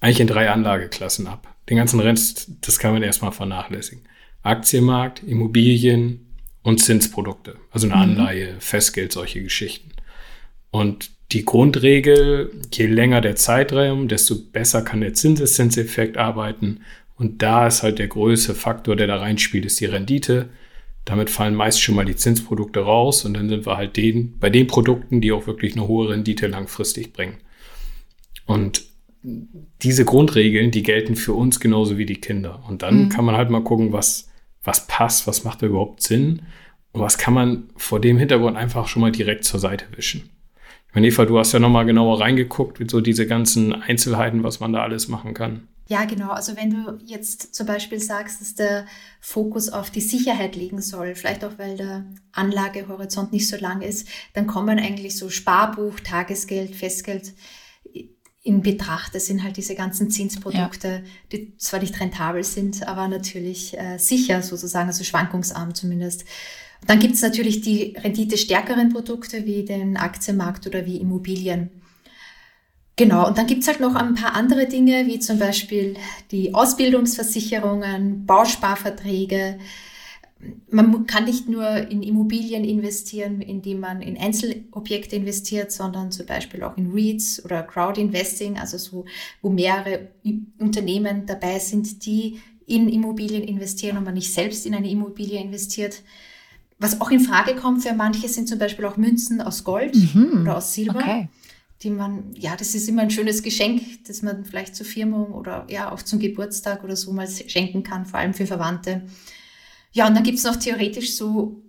eigentlich 0.00 0.18
in 0.18 0.26
drei 0.26 0.50
Anlageklassen 0.50 1.28
ab. 1.28 1.53
Den 1.68 1.76
ganzen 1.76 2.00
Rest, 2.00 2.50
das 2.60 2.78
kann 2.78 2.92
man 2.92 3.02
erstmal 3.02 3.32
vernachlässigen. 3.32 4.04
Aktienmarkt, 4.42 5.22
Immobilien 5.22 6.26
und 6.62 6.80
Zinsprodukte. 6.80 7.56
Also 7.70 7.86
eine 7.86 7.96
mhm. 7.96 8.02
Anleihe, 8.02 8.54
Festgeld, 8.58 9.12
solche 9.12 9.42
Geschichten. 9.42 9.90
Und 10.70 11.10
die 11.32 11.44
Grundregel, 11.44 12.50
je 12.72 12.86
länger 12.86 13.20
der 13.20 13.36
Zeitraum, 13.36 14.08
desto 14.08 14.36
besser 14.36 14.82
kann 14.82 15.00
der 15.00 15.14
Zinseszinseffekt 15.14 16.16
arbeiten 16.16 16.80
und 17.16 17.42
da 17.42 17.66
ist 17.66 17.82
halt 17.82 17.98
der 17.98 18.08
größte 18.08 18.54
Faktor, 18.54 18.96
der 18.96 19.06
da 19.06 19.16
reinspielt, 19.16 19.64
ist 19.64 19.80
die 19.80 19.86
Rendite. 19.86 20.48
Damit 21.04 21.30
fallen 21.30 21.54
meist 21.54 21.80
schon 21.80 21.94
mal 21.94 22.04
die 22.04 22.16
Zinsprodukte 22.16 22.80
raus 22.80 23.24
und 23.24 23.34
dann 23.34 23.48
sind 23.48 23.66
wir 23.66 23.76
halt 23.76 23.96
den, 23.96 24.38
bei 24.38 24.50
den 24.50 24.66
Produkten, 24.66 25.20
die 25.20 25.32
auch 25.32 25.46
wirklich 25.46 25.74
eine 25.74 25.86
hohe 25.86 26.08
Rendite 26.08 26.46
langfristig 26.46 27.12
bringen. 27.12 27.36
Und 28.46 28.84
diese 29.82 30.04
Grundregeln, 30.04 30.70
die 30.70 30.82
gelten 30.82 31.16
für 31.16 31.32
uns 31.32 31.58
genauso 31.58 31.96
wie 31.96 32.06
die 32.06 32.20
Kinder. 32.20 32.62
Und 32.68 32.82
dann 32.82 33.04
mhm. 33.04 33.08
kann 33.08 33.24
man 33.24 33.36
halt 33.36 33.50
mal 33.50 33.64
gucken, 33.64 33.92
was, 33.92 34.28
was 34.62 34.86
passt, 34.86 35.26
was 35.26 35.44
macht 35.44 35.62
da 35.62 35.66
überhaupt 35.66 36.02
Sinn 36.02 36.42
und 36.92 37.00
was 37.00 37.16
kann 37.18 37.34
man 37.34 37.70
vor 37.76 38.00
dem 38.00 38.18
Hintergrund 38.18 38.56
einfach 38.56 38.86
schon 38.86 39.00
mal 39.00 39.12
direkt 39.12 39.44
zur 39.44 39.60
Seite 39.60 39.86
wischen. 39.96 40.30
Ich 40.88 40.94
meine, 40.94 41.08
Eva, 41.08 41.24
du 41.24 41.38
hast 41.38 41.52
ja 41.52 41.58
nochmal 41.58 41.86
genauer 41.86 42.20
reingeguckt, 42.20 42.78
mit 42.78 42.90
so 42.90 43.00
diese 43.00 43.26
ganzen 43.26 43.72
Einzelheiten, 43.72 44.44
was 44.44 44.60
man 44.60 44.72
da 44.72 44.82
alles 44.82 45.08
machen 45.08 45.34
kann. 45.34 45.68
Ja, 45.88 46.04
genau. 46.04 46.30
Also 46.30 46.56
wenn 46.56 46.70
du 46.70 46.98
jetzt 47.04 47.54
zum 47.54 47.66
Beispiel 47.66 48.00
sagst, 48.00 48.40
dass 48.40 48.54
der 48.54 48.86
Fokus 49.20 49.68
auf 49.68 49.90
die 49.90 50.00
Sicherheit 50.00 50.54
liegen 50.54 50.80
soll, 50.80 51.14
vielleicht 51.14 51.44
auch 51.44 51.58
weil 51.58 51.76
der 51.76 52.06
Anlagehorizont 52.32 53.32
nicht 53.32 53.48
so 53.48 53.56
lang 53.56 53.82
ist, 53.82 54.08
dann 54.34 54.46
kommen 54.46 54.78
eigentlich 54.78 55.18
so 55.18 55.28
Sparbuch, 55.30 56.00
Tagesgeld, 56.00 56.74
Festgeld 56.74 57.34
in 58.44 58.60
Betracht. 58.60 59.14
Das 59.14 59.26
sind 59.26 59.42
halt 59.42 59.56
diese 59.56 59.74
ganzen 59.74 60.10
Zinsprodukte, 60.10 60.88
ja. 60.88 61.02
die 61.32 61.56
zwar 61.56 61.80
nicht 61.80 61.98
rentabel 61.98 62.44
sind, 62.44 62.86
aber 62.86 63.08
natürlich 63.08 63.76
äh, 63.76 63.98
sicher 63.98 64.42
sozusagen, 64.42 64.86
also 64.86 65.02
schwankungsarm 65.02 65.74
zumindest. 65.74 66.24
dann 66.86 66.98
gibt 66.98 67.14
es 67.14 67.22
natürlich 67.22 67.62
die 67.62 67.96
renditestärkeren 67.96 68.92
Produkte 68.92 69.46
wie 69.46 69.64
den 69.64 69.96
Aktienmarkt 69.96 70.66
oder 70.66 70.84
wie 70.84 70.98
Immobilien. 70.98 71.70
Genau, 72.96 73.26
und 73.26 73.38
dann 73.38 73.46
gibt's 73.46 73.66
halt 73.66 73.80
noch 73.80 73.96
ein 73.96 74.14
paar 74.14 74.34
andere 74.36 74.66
Dinge, 74.66 75.06
wie 75.06 75.18
zum 75.18 75.38
Beispiel 75.38 75.96
die 76.30 76.54
Ausbildungsversicherungen, 76.54 78.26
Bausparverträge. 78.26 79.58
Man 80.70 81.06
kann 81.06 81.24
nicht 81.24 81.48
nur 81.48 81.66
in 81.66 82.02
Immobilien 82.02 82.64
investieren, 82.64 83.40
indem 83.40 83.80
man 83.80 84.02
in 84.02 84.18
Einzelobjekte 84.18 85.16
investiert, 85.16 85.72
sondern 85.72 86.12
zum 86.12 86.26
Beispiel 86.26 86.62
auch 86.62 86.76
in 86.76 86.92
REITs 86.92 87.44
oder 87.44 87.62
Crowdinvesting, 87.62 88.58
also 88.58 88.76
so, 88.76 89.04
wo 89.40 89.48
mehrere 89.48 90.08
Unternehmen 90.58 91.24
dabei 91.26 91.58
sind, 91.58 92.04
die 92.04 92.40
in 92.66 92.88
Immobilien 92.88 93.42
investieren 93.42 93.96
und 93.96 94.04
man 94.04 94.14
nicht 94.14 94.32
selbst 94.32 94.66
in 94.66 94.74
eine 94.74 94.90
Immobilie 94.90 95.40
investiert. 95.40 96.02
Was 96.78 97.00
auch 97.00 97.10
in 97.10 97.20
Frage 97.20 97.54
kommt 97.54 97.82
für 97.82 97.94
manche 97.94 98.28
sind 98.28 98.48
zum 98.48 98.58
Beispiel 98.58 98.84
auch 98.84 98.96
Münzen 98.96 99.40
aus 99.40 99.64
Gold 99.64 99.94
mhm. 99.94 100.42
oder 100.42 100.56
aus 100.58 100.74
Silber. 100.74 100.98
Okay. 100.98 101.28
Die 101.82 101.90
man, 101.90 102.34
ja, 102.34 102.56
das 102.56 102.74
ist 102.74 102.88
immer 102.88 103.02
ein 103.02 103.10
schönes 103.10 103.42
Geschenk, 103.42 103.82
das 104.06 104.22
man 104.22 104.44
vielleicht 104.44 104.74
zur 104.74 104.86
Firmung 104.86 105.32
oder 105.32 105.66
ja 105.68 105.92
auch 105.92 106.02
zum 106.02 106.18
Geburtstag 106.18 106.82
oder 106.82 106.96
so 106.96 107.12
mal 107.12 107.28
schenken 107.28 107.82
kann, 107.82 108.06
vor 108.06 108.20
allem 108.20 108.32
für 108.32 108.46
Verwandte. 108.46 109.02
Ja, 109.94 110.08
und 110.08 110.14
dann 110.14 110.24
gibt 110.24 110.38
es 110.38 110.44
noch 110.44 110.56
theoretisch 110.56 111.16
so 111.16 111.62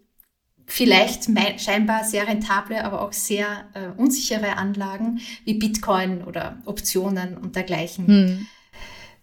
vielleicht 0.65 1.25
scheinbar 1.61 2.03
sehr 2.03 2.27
rentable, 2.27 2.83
aber 2.83 3.01
auch 3.03 3.13
sehr 3.13 3.65
äh, 3.73 3.89
unsichere 3.97 4.57
Anlagen 4.57 5.21
wie 5.45 5.53
Bitcoin 5.53 6.23
oder 6.23 6.57
Optionen 6.65 7.37
und 7.37 7.55
dergleichen. 7.55 8.07
Hm. 8.07 8.47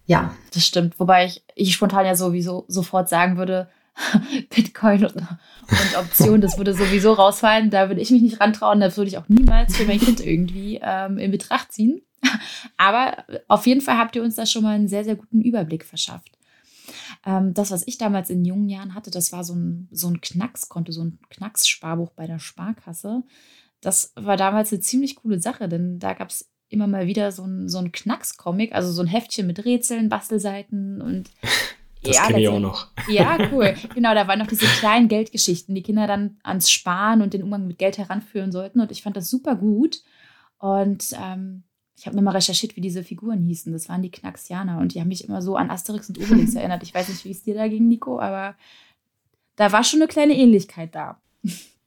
Ja. 0.07 0.35
Das 0.55 0.65
stimmt. 0.65 1.01
Wobei 1.01 1.27
ich, 1.27 1.43
ich 1.57 1.75
spontan 1.75 2.07
ja 2.07 2.15
sowieso 2.15 2.65
sofort 2.69 3.09
sagen 3.09 3.37
würde, 3.37 3.69
Bitcoin 4.55 5.05
und, 5.05 5.17
und 5.17 5.97
Optionen, 5.99 6.41
das 6.41 6.57
würde 6.57 6.75
sowieso 6.75 7.13
rausfallen. 7.13 7.71
Da 7.71 7.89
würde 7.89 8.01
ich 8.01 8.13
mich 8.13 8.23
nicht 8.23 8.41
rantrauen. 8.41 8.79
Das 8.79 8.97
würde 8.97 9.09
ich 9.09 9.19
auch 9.19 9.29
niemals 9.29 9.77
für 9.77 9.85
mein 9.85 9.99
Kind 9.99 10.25
irgendwie 10.25 10.81
ähm, 10.81 11.19
in 11.19 11.33
Betracht 11.33 11.73
ziehen. 11.73 12.03
Aber 12.77 13.25
auf 13.49 13.67
jeden 13.67 13.81
Fall 13.81 13.99
habt 13.99 14.15
ihr 14.15 14.23
uns 14.23 14.37
da 14.37 14.47
schon 14.47 14.63
mal 14.63 14.77
einen 14.77 14.87
sehr, 14.87 15.03
sehr 15.03 15.17
guten 15.17 15.43
Überblick 15.43 15.85
verschafft. 15.85 16.31
Ähm, 17.25 17.55
das, 17.55 17.71
was 17.71 17.87
ich 17.87 17.99
damals 17.99 18.31
in 18.31 18.45
jungen 18.45 18.69
Jahren 18.69 18.95
hatte, 18.95 19.11
das 19.11 19.33
war 19.33 19.45
so 19.45 19.55
ein, 19.55 19.89
so 19.91 20.09
ein 20.09 20.21
Knackskonto, 20.21 20.93
so 20.93 21.05
ein 21.05 21.19
Knackssparbuch 21.31 22.11
bei 22.13 22.27
der 22.27 22.39
Sparkasse. 22.39 23.23
Das 23.81 24.13
war 24.17 24.37
damals 24.37 24.73
eine 24.73 24.81
ziemlich 24.81 25.17
coole 25.17 25.41
Sache, 25.41 25.69
denn 25.69 25.99
da 25.99 26.15
gab 26.15 26.31
es 26.31 26.51
immer 26.69 26.87
mal 26.87 27.07
wieder 27.07 27.31
so 27.33 27.45
ein, 27.45 27.69
so 27.69 27.79
ein 27.79 27.93
Knacks-Comic, 27.93 28.75
also 28.75 28.91
so 28.93 29.03
ein 29.03 29.09
Heftchen 29.09 29.47
mit 29.47 29.65
Rätseln, 29.65 30.09
Bastelseiten 30.09 31.01
und 31.01 31.31
das 32.03 32.17
ja, 32.17 32.27
kenne 32.27 32.41
ich 32.41 32.49
auch 32.49 32.59
noch. 32.59 32.89
Ja, 33.09 33.39
cool. 33.53 33.75
Genau, 33.95 34.15
da 34.15 34.27
waren 34.27 34.39
noch 34.39 34.47
diese 34.47 34.67
kleinen 34.67 35.09
Geldgeschichten, 35.09 35.75
die 35.75 35.83
Kinder 35.83 36.07
dann 36.07 36.39
ans 36.43 36.71
Sparen 36.71 37.23
und 37.23 37.35
den 37.35 37.43
Umgang 37.43 37.67
mit 37.67 37.79
Geld 37.79 37.99
heranführen 37.99 38.51
sollten. 38.51 38.81
Und 38.81 38.91
ich 38.91 39.03
fand 39.03 39.17
das 39.17 39.31
super 39.31 39.55
gut. 39.55 40.03
Und 40.59 41.15
ähm, 41.21 41.65
ich 41.97 42.07
habe 42.07 42.17
nochmal 42.17 42.35
recherchiert, 42.35 42.77
wie 42.77 42.81
diese 42.81 43.05
Figuren 43.05 43.43
hießen. 43.43 43.73
Das 43.73 43.89
waren 43.89 44.03
die 44.03 44.11
Knaxianer 44.11 44.79
und 44.79 44.95
die 44.95 45.01
haben 45.01 45.09
mich 45.09 45.25
immer 45.25 45.43
so 45.43 45.57
an 45.57 45.71
Asterix 45.71 46.09
und 46.09 46.19
Obelix 46.19 46.55
erinnert. 46.57 46.83
Ich 46.83 46.95
weiß 46.95 47.09
nicht, 47.09 47.25
wie 47.25 47.31
es 47.31 47.43
dir 47.43 47.55
da 47.55 47.69
ging, 47.69 47.89
Nico, 47.89 48.19
aber 48.19 48.57
da 49.57 49.73
war 49.73 49.85
schon 49.85 50.01
eine 50.01 50.09
kleine 50.09 50.35
Ähnlichkeit 50.35 50.95
da. 50.95 51.21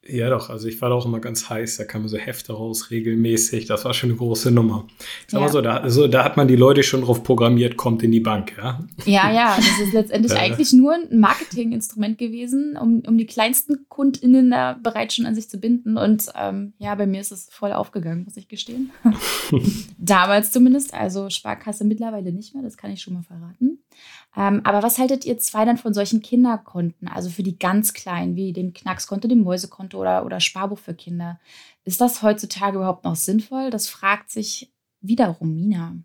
Ja, 0.08 0.30
doch. 0.30 0.50
Also 0.50 0.68
ich 0.68 0.80
war 0.82 0.90
da 0.90 0.96
auch 0.96 1.06
immer 1.06 1.20
ganz 1.20 1.50
heiß. 1.50 1.78
Da 1.78 1.84
kamen 1.84 2.08
so 2.08 2.18
Hefte 2.18 2.54
raus, 2.54 2.92
regelmäßig. 2.92 3.66
Das 3.66 3.86
war 3.86 3.94
schon 3.94 4.12
eine 4.12 4.18
große 4.18 4.52
Nummer. 4.52 4.86
Sag 5.28 5.40
ja. 5.40 5.46
mal 5.46 5.52
so 5.52 5.62
da, 5.62 5.78
also, 5.78 6.08
da 6.08 6.24
hat 6.24 6.38
man 6.38 6.48
die 6.48 6.56
Leute 6.56 6.84
schon 6.84 7.02
drauf 7.02 7.24
programmiert, 7.24 7.76
kommt 7.76 8.04
in 8.04 8.12
die 8.12 8.20
Bank, 8.20 8.54
ja? 8.58 8.86
Ja, 9.06 9.32
ja. 9.32 9.56
Das 9.56 9.80
ist 9.80 9.94
letztendlich 9.94 10.34
eigentlich 10.38 10.74
nur 10.74 10.94
ein 10.94 11.20
Marketinginstrument 11.20 12.20
gewesen, 12.20 12.78
um, 12.80 13.02
um 13.08 13.18
die 13.18 13.26
kleinsten 13.26 13.88
KundInnen 13.90 14.52
da 14.52 14.78
bereits 14.82 15.16
schon 15.16 15.26
an 15.26 15.34
sich 15.34 15.50
zu 15.50 15.60
binden. 15.60 15.98
Und 15.98 16.28
ähm, 16.40 16.74
ja, 16.78 16.94
bei 16.94 17.08
mir 17.08 17.22
ist 17.22 17.32
es 17.32 17.48
voll 17.52 17.72
aufgegangen, 17.72 18.26
muss 18.26 18.38
ich 18.38 18.48
gestehen. 18.48 18.92
Damals 19.98 20.52
zumindest. 20.52 20.94
Also 20.94 21.30
Sparkasse 21.32 21.84
mittlerweile 21.84 22.32
nicht 22.32 22.54
mehr, 22.54 22.64
das 22.64 22.78
kann 22.78 22.92
ich 22.92 23.02
schon 23.02 23.16
mal 23.16 23.24
verraten. 23.24 23.80
Ähm, 24.38 24.62
aber 24.64 24.84
was 24.84 24.98
haltet 24.98 25.26
ihr 25.26 25.38
zwei 25.38 25.66
dann 25.66 25.78
von 25.78 25.94
solchen 25.94 26.22
Kinderkonten, 26.22 27.08
also 27.08 27.30
für 27.30 27.44
die 27.44 27.58
ganz 27.58 27.94
Kleinen, 27.94 28.36
wie 28.36 28.54
dem 28.54 28.74
Knackskonto, 28.74 29.28
dem 29.28 29.44
Mäusekonto 29.44 30.00
oder, 30.00 30.26
oder 30.26 30.40
Sparbuch 30.40 30.80
für 30.80 30.94
Kinder? 30.94 31.40
Ist 31.84 32.02
das 32.02 32.22
heutzutage 32.22 32.78
überhaupt 32.78 33.06
noch 33.06 33.16
sinnvoll? 33.16 33.70
Das 33.70 33.88
fragt 33.88 34.30
sich 34.30 34.74
wiederum 35.02 35.56
Mina. 35.56 35.98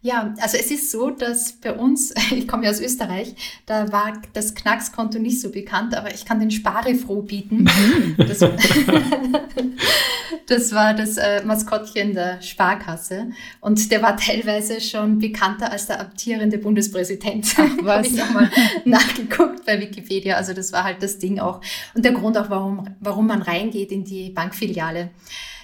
Ja, 0.00 0.32
also 0.40 0.56
es 0.56 0.70
ist 0.70 0.92
so, 0.92 1.10
dass 1.10 1.54
bei 1.54 1.72
uns, 1.72 2.14
ich 2.30 2.46
komme 2.46 2.64
ja 2.64 2.70
aus 2.70 2.80
Österreich, 2.80 3.34
da 3.66 3.90
war 3.90 4.22
das 4.32 4.54
Knackskonto 4.54 5.18
nicht 5.18 5.40
so 5.40 5.50
bekannt, 5.50 5.96
aber 5.96 6.14
ich 6.14 6.24
kann 6.24 6.38
den 6.38 6.52
Sparefroh 6.52 7.22
bieten. 7.22 7.64
Mhm. 7.64 8.14
Das, 8.16 8.38
das, 10.46 10.72
war 10.72 10.94
das 10.94 11.16
äh, 11.16 11.44
Maskottchen 11.44 12.14
der 12.14 12.40
Sparkasse 12.42 13.32
und 13.60 13.90
der 13.90 14.00
war 14.00 14.16
teilweise 14.16 14.80
schon 14.80 15.18
bekannter 15.18 15.72
als 15.72 15.86
der 15.86 16.00
amtierende 16.00 16.58
Bundespräsident. 16.58 17.58
Was? 17.82 18.06
ich 18.06 18.20
habe 18.20 18.34
mal 18.34 18.50
nachgeguckt 18.84 19.66
bei 19.66 19.80
Wikipedia. 19.80 20.36
Also 20.36 20.54
das 20.54 20.72
war 20.72 20.84
halt 20.84 21.02
das 21.02 21.18
Ding 21.18 21.40
auch 21.40 21.60
und 21.94 22.04
der 22.04 22.12
Grund 22.12 22.38
auch, 22.38 22.50
warum, 22.50 22.88
warum 23.00 23.26
man 23.26 23.42
reingeht 23.42 23.90
in 23.90 24.04
die 24.04 24.30
Bankfiliale. 24.30 25.10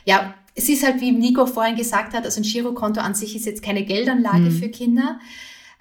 Ja, 0.05 0.35
es 0.55 0.69
ist 0.69 0.85
halt, 0.85 1.01
wie 1.01 1.13
Nico 1.13 1.47
vorhin 1.47 1.77
gesagt 1.77 2.15
hat, 2.15 2.25
also 2.25 2.41
ein 2.41 2.45
Girokonto 2.45 3.01
an 3.01 3.15
sich 3.15 3.35
ist 3.35 3.47
jetzt 3.47 3.63
keine 3.63 3.85
Geldanlage 3.85 4.51
mhm. 4.51 4.53
für 4.53 4.69
Kinder, 4.69 5.19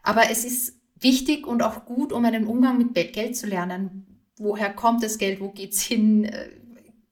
aber 0.02 0.30
es 0.32 0.46
ist 0.46 0.76
wichtig 1.00 1.46
und 1.46 1.62
auch 1.62 1.86
gut, 1.86 2.12
um 2.12 2.26
einen 2.26 2.48
Umgang 2.48 2.78
mit 2.78 2.94
Geld 2.94 3.38
zu 3.38 3.46
lernen. 3.48 4.08
Woher 4.38 4.74
kommt 4.74 5.04
das 5.04 5.18
Geld? 5.18 5.40
Wo 5.40 5.50
geht's 5.50 5.82
hin? 5.82 6.26
Äh, 6.26 6.50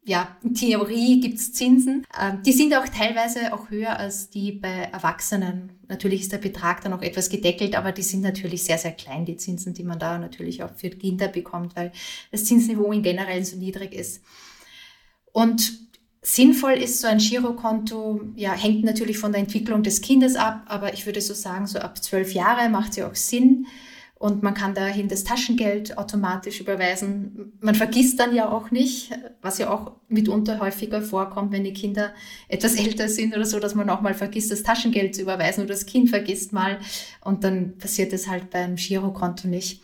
ja, 0.04 0.36
in 0.42 0.56
Theorie 0.56 1.20
gibt's 1.20 1.54
Zinsen. 1.54 2.08
Ähm, 2.20 2.42
die 2.44 2.54
sind 2.54 2.74
auch 2.74 2.88
teilweise 2.88 3.54
auch 3.54 3.70
höher 3.70 3.98
als 3.98 4.32
die 4.32 4.54
bei 4.54 4.90
Erwachsenen. 4.92 5.74
Natürlich 5.88 6.22
ist 6.22 6.32
der 6.32 6.40
Betrag 6.40 6.82
dann 6.82 6.94
auch 6.94 7.04
etwas 7.04 7.30
gedeckelt, 7.30 7.76
aber 7.76 7.92
die 7.92 8.02
sind 8.02 8.22
natürlich 8.22 8.64
sehr, 8.64 8.80
sehr 8.80 8.94
klein, 8.94 9.26
die 9.26 9.38
Zinsen, 9.38 9.76
die 9.76 9.84
man 9.84 10.00
da 10.00 10.18
natürlich 10.18 10.64
auch 10.64 10.74
für 10.76 10.90
Kinder 10.90 11.28
bekommt, 11.28 11.76
weil 11.76 11.92
das 12.32 12.46
Zinsniveau 12.46 12.92
in 12.92 13.04
generell 13.04 13.46
so 13.46 13.58
niedrig 13.58 13.94
ist. 13.94 14.24
Und 15.32 15.91
Sinnvoll 16.24 16.74
ist 16.74 17.02
so 17.02 17.08
ein 17.08 17.18
Girokonto, 17.18 18.22
ja, 18.36 18.54
hängt 18.54 18.84
natürlich 18.84 19.18
von 19.18 19.32
der 19.32 19.42
Entwicklung 19.42 19.82
des 19.82 20.02
Kindes 20.02 20.36
ab, 20.36 20.64
aber 20.68 20.94
ich 20.94 21.08
würde 21.08 21.20
so 21.20 21.34
sagen, 21.34 21.66
so 21.66 21.80
ab 21.80 22.02
zwölf 22.04 22.34
Jahre 22.34 22.70
macht 22.70 22.94
sie 22.94 23.04
auch 23.04 23.16
Sinn 23.16 23.66
und 24.22 24.44
man 24.44 24.54
kann 24.54 24.76
dahin 24.76 25.08
das 25.08 25.24
Taschengeld 25.24 25.98
automatisch 25.98 26.62
überweisen. 26.62 27.54
Man 27.60 27.74
vergisst 27.74 28.20
dann 28.20 28.36
ja 28.36 28.50
auch 28.50 28.70
nicht, 28.70 29.12
was 29.42 29.58
ja 29.58 29.72
auch 29.72 29.94
mitunter 30.10 30.60
häufiger 30.60 31.02
vorkommt, 31.02 31.52
wenn 31.54 31.64
die 31.64 31.74
Kinder 31.74 32.14
etwas 32.48 32.76
älter 32.80 33.10
sind 33.10 33.36
oder 33.36 33.46
so, 33.46 33.60
dass 33.60 33.74
man 33.74 33.90
auch 33.90 34.02
mal 34.02 34.14
vergisst, 34.14 34.52
das 34.52 34.62
Taschengeld 34.62 35.16
zu 35.16 35.24
überweisen 35.24 35.62
oder 35.62 35.74
das 35.74 35.88
Kind 35.88 36.12
vergisst 36.12 36.54
mal 36.54 36.78
und 37.22 37.44
dann 37.44 37.80
passiert 37.80 38.14
es 38.14 38.28
halt 38.28 38.52
beim 38.52 38.76
Girokonto 38.76 39.48
nicht. 39.48 39.82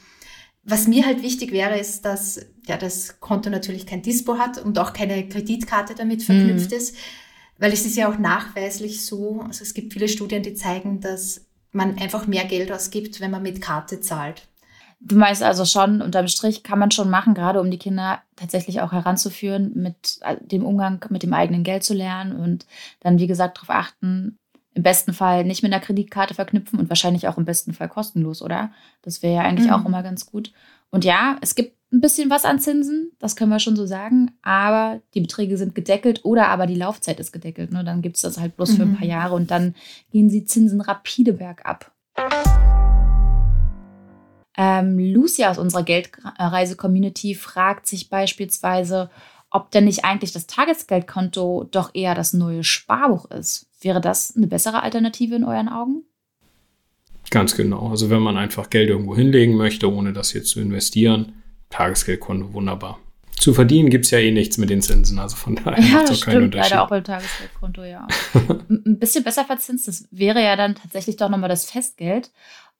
Was 0.69 0.85
mir 0.85 1.05
halt 1.05 1.23
wichtig 1.23 1.53
wäre, 1.53 1.79
ist, 1.79 2.03
dass 2.03 2.45
ja, 2.67 2.75
das 2.75 3.21
Konto 3.21 3.49
natürlich 3.49 3.85
kein 3.85 4.01
Dispo 4.01 4.37
hat 4.37 4.57
und 4.63 4.77
auch 4.79 4.91
keine 4.91 5.27
Kreditkarte 5.27 5.95
damit 5.95 6.23
verknüpft 6.23 6.71
mhm. 6.71 6.77
ist, 6.77 6.97
weil 7.57 7.71
es 7.71 7.85
ist 7.85 7.95
ja 7.95 8.11
auch 8.11 8.19
nachweislich 8.19 9.05
so, 9.05 9.41
also 9.47 9.63
es 9.63 9.73
gibt 9.73 9.93
viele 9.93 10.09
Studien, 10.09 10.43
die 10.43 10.55
zeigen, 10.55 10.99
dass 10.99 11.45
man 11.71 11.97
einfach 11.97 12.27
mehr 12.27 12.43
Geld 12.43 12.69
ausgibt, 12.69 13.21
wenn 13.21 13.31
man 13.31 13.43
mit 13.43 13.61
Karte 13.61 14.01
zahlt. 14.01 14.45
Du 14.99 15.15
meinst 15.15 15.41
also 15.41 15.63
schon, 15.63 16.01
unterm 16.01 16.27
Strich 16.27 16.63
kann 16.63 16.79
man 16.79 16.91
schon 16.91 17.09
machen, 17.09 17.33
gerade 17.33 17.61
um 17.61 17.71
die 17.71 17.77
Kinder 17.77 18.21
tatsächlich 18.35 18.81
auch 18.81 18.91
heranzuführen, 18.91 19.71
mit 19.75 20.19
äh, 20.21 20.35
dem 20.41 20.65
Umgang 20.65 21.05
mit 21.09 21.23
dem 21.23 21.33
eigenen 21.33 21.63
Geld 21.63 21.83
zu 21.83 21.93
lernen 21.93 22.35
und 22.35 22.65
dann, 22.99 23.19
wie 23.19 23.27
gesagt, 23.27 23.57
darauf 23.57 23.69
achten, 23.69 24.37
im 24.77 24.83
besten 24.83 25.11
Fall 25.11 25.43
nicht 25.43 25.63
mit 25.63 25.73
einer 25.73 25.81
Kreditkarte 25.81 26.35
verknüpfen 26.35 26.79
und 26.79 26.87
wahrscheinlich 26.87 27.27
auch 27.27 27.37
im 27.37 27.45
besten 27.45 27.73
Fall 27.73 27.89
kostenlos, 27.89 28.43
oder? 28.43 28.71
Das 29.01 29.23
wäre 29.23 29.33
ja 29.33 29.41
eigentlich 29.41 29.67
mhm. 29.67 29.73
auch 29.73 29.85
immer 29.85 30.03
ganz 30.03 30.27
gut. 30.27 30.53
Und 30.91 31.03
ja, 31.03 31.37
es 31.41 31.55
gibt 31.55 31.75
ein 31.91 31.99
bisschen 31.99 32.29
was 32.29 32.45
an 32.45 32.59
Zinsen, 32.59 33.11
das 33.17 33.35
können 33.35 33.49
wir 33.49 33.59
schon 33.59 33.75
so 33.75 33.87
sagen, 33.87 34.31
aber 34.43 35.01
die 35.15 35.21
Beträge 35.21 35.57
sind 35.57 35.73
gedeckelt 35.73 36.23
oder 36.25 36.49
aber 36.49 36.67
die 36.67 36.75
Laufzeit 36.75 37.19
ist 37.19 37.31
gedeckelt. 37.31 37.71
Ne? 37.71 37.83
Dann 37.83 38.03
gibt 38.03 38.17
es 38.17 38.21
das 38.21 38.39
halt 38.39 38.55
bloß 38.55 38.73
mhm. 38.73 38.75
für 38.75 38.83
ein 38.83 38.95
paar 38.95 39.05
mhm. 39.05 39.09
Jahre 39.09 39.35
und 39.35 39.49
dann 39.49 39.73
gehen 40.11 40.29
die 40.29 40.45
Zinsen 40.45 40.79
rapide 40.79 41.33
bergab. 41.33 41.91
Ähm, 44.57 44.99
Lucy 44.99 45.45
aus 45.45 45.57
unserer 45.57 45.83
Geldreise-Community 45.83 47.33
fragt 47.33 47.87
sich 47.87 48.09
beispielsweise, 48.09 49.09
ob 49.49 49.71
denn 49.71 49.85
nicht 49.85 50.05
eigentlich 50.05 50.33
das 50.33 50.45
Tagesgeldkonto 50.45 51.67
doch 51.71 51.95
eher 51.95 52.13
das 52.13 52.33
neue 52.33 52.63
Sparbuch 52.63 53.25
ist. 53.31 53.66
Wäre 53.79 54.01
das 54.01 54.35
eine 54.35 54.47
bessere 54.47 54.83
Alternative 54.83 55.35
in 55.35 55.43
euren 55.43 55.69
Augen? 55.69 56.03
Ganz 57.29 57.55
genau. 57.55 57.89
Also 57.89 58.09
wenn 58.09 58.21
man 58.21 58.37
einfach 58.37 58.69
Geld 58.69 58.89
irgendwo 58.89 59.15
hinlegen 59.15 59.55
möchte, 59.55 59.91
ohne 59.91 60.13
das 60.13 60.33
jetzt 60.33 60.49
zu 60.49 60.61
investieren, 60.61 61.33
Tagesgeldkonto 61.69 62.53
wunderbar. 62.53 62.99
Zu 63.37 63.53
verdienen 63.53 63.89
gibt 63.89 64.05
es 64.05 64.11
ja 64.11 64.17
eh 64.17 64.31
nichts 64.31 64.57
mit 64.57 64.69
den 64.69 64.81
Zinsen, 64.81 65.19
also 65.19 65.35
von 65.35 65.55
daher 65.55 65.83
ja, 65.83 65.93
macht 65.93 66.09
es 66.09 66.21
keinen 66.21 66.45
Unterschied. 66.45 66.71
Leider 66.71 66.83
auch 66.83 66.89
beim 66.89 67.03
Tagesgeldkonto, 67.03 67.83
ja. 67.83 68.07
Ein 68.69 68.97
bisschen 68.97 69.23
besser 69.23 69.45
verzinst, 69.45 69.87
das 69.87 70.07
wäre 70.09 70.41
ja 70.41 70.55
dann 70.55 70.73
tatsächlich 70.73 71.17
doch 71.17 71.29
nochmal 71.29 71.49
das 71.49 71.69
Festgeld 71.69 72.31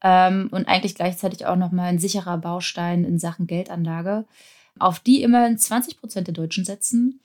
ähm, 0.04 0.50
und 0.52 0.68
eigentlich 0.68 0.96
gleichzeitig 0.96 1.46
auch 1.46 1.58
nochmal 1.58 1.90
ein 1.90 2.00
sicherer 2.00 2.40
Baustein 2.40 3.04
in 3.04 3.20
Sachen 3.20 3.46
Geldanlage, 3.46 4.26
auf 4.80 5.00
die 5.00 5.22
immerhin 5.22 5.60
20 5.60 6.00
Prozent 6.00 6.28
der 6.28 6.34
Deutschen 6.34 6.66
setzen 6.66 7.20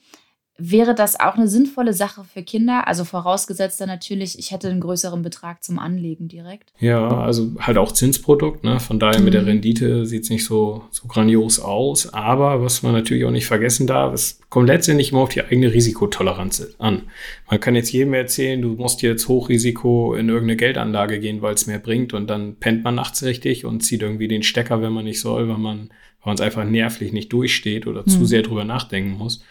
wäre 0.65 0.95
das 0.95 1.19
auch 1.19 1.35
eine 1.35 1.49
sinnvolle 1.49 1.93
Sache 1.93 2.23
für 2.23 2.43
Kinder? 2.43 2.87
Also 2.87 3.05
vorausgesetzt 3.05 3.81
dann 3.81 3.89
natürlich, 3.89 4.39
ich 4.39 4.53
hätte 4.53 4.69
einen 4.69 4.81
größeren 4.81 5.21
Betrag 5.23 5.65
zum 5.65 5.81
Anlegen 5.81 6.29
direkt. 6.29 6.73
Ja, 6.79 7.09
also 7.09 7.51
halt 7.59 7.79
auch 7.79 7.91
Zinsprodukt. 7.91 8.63
Ne? 8.63 8.79
Von 8.79 9.01
daher 9.01 9.21
mit 9.21 9.35
der 9.35 9.43
mhm. 9.43 9.49
Rendite 9.49 10.07
sieht 10.07 10.23
es 10.23 10.31
nicht 10.31 10.45
so, 10.45 10.85
so 10.91 11.09
grandios 11.09 11.59
aus. 11.59 12.15
Aber 12.15 12.63
was 12.63 12.85
man 12.85 12.93
natürlich 12.93 13.25
auch 13.25 13.33
nicht 13.33 13.47
vergessen 13.47 13.89
darf, 13.89 14.15
es 14.15 14.39
kommt 14.51 14.69
letztendlich 14.69 15.11
immer 15.11 15.23
auf 15.23 15.31
die 15.31 15.43
eigene 15.43 15.73
Risikotoleranz 15.73 16.77
an. 16.79 17.03
Man 17.51 17.59
kann 17.59 17.75
jetzt 17.75 17.93
jedem 17.93 18.15
erzählen, 18.15 18.63
du 18.63 18.69
musst 18.75 19.03
jetzt 19.03 19.27
Hochrisiko 19.27 20.15
in 20.15 20.29
irgendeine 20.29 20.57
Geldanlage 20.57 21.19
gehen, 21.19 21.43
weil 21.43 21.55
es 21.55 21.67
mehr 21.67 21.81
bringt. 21.81 22.15
Und 22.15 22.31
dann 22.31 22.55
pennt 22.55 22.85
man 22.85 22.95
nachts 22.95 23.25
richtig 23.25 23.65
und 23.65 23.81
zieht 23.81 24.03
irgendwie 24.03 24.29
den 24.29 24.45
Stecker, 24.45 24.81
wenn 24.81 24.93
man 24.93 25.05
nicht 25.05 25.21
soll, 25.21 25.49
weil 25.49 25.59
man 25.59 25.89
weil 26.23 26.31
man 26.31 26.35
es 26.37 26.41
einfach 26.41 26.65
nervlich 26.65 27.13
nicht 27.13 27.33
durchsteht 27.33 27.89
oder 27.89 28.03
mhm. 28.03 28.09
zu 28.09 28.25
sehr 28.25 28.43
drüber 28.43 28.65
nachdenken 28.65 29.19
muss. 29.19 29.43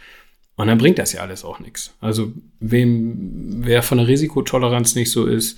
Und 0.61 0.67
dann 0.67 0.77
bringt 0.77 0.99
das 0.99 1.11
ja 1.11 1.21
alles 1.21 1.43
auch 1.43 1.59
nichts. 1.59 1.95
Also 2.01 2.33
wem, 2.59 3.63
wer 3.63 3.81
von 3.81 3.97
der 3.97 4.07
Risikotoleranz 4.07 4.93
nicht 4.93 5.09
so 5.09 5.25
ist, 5.25 5.57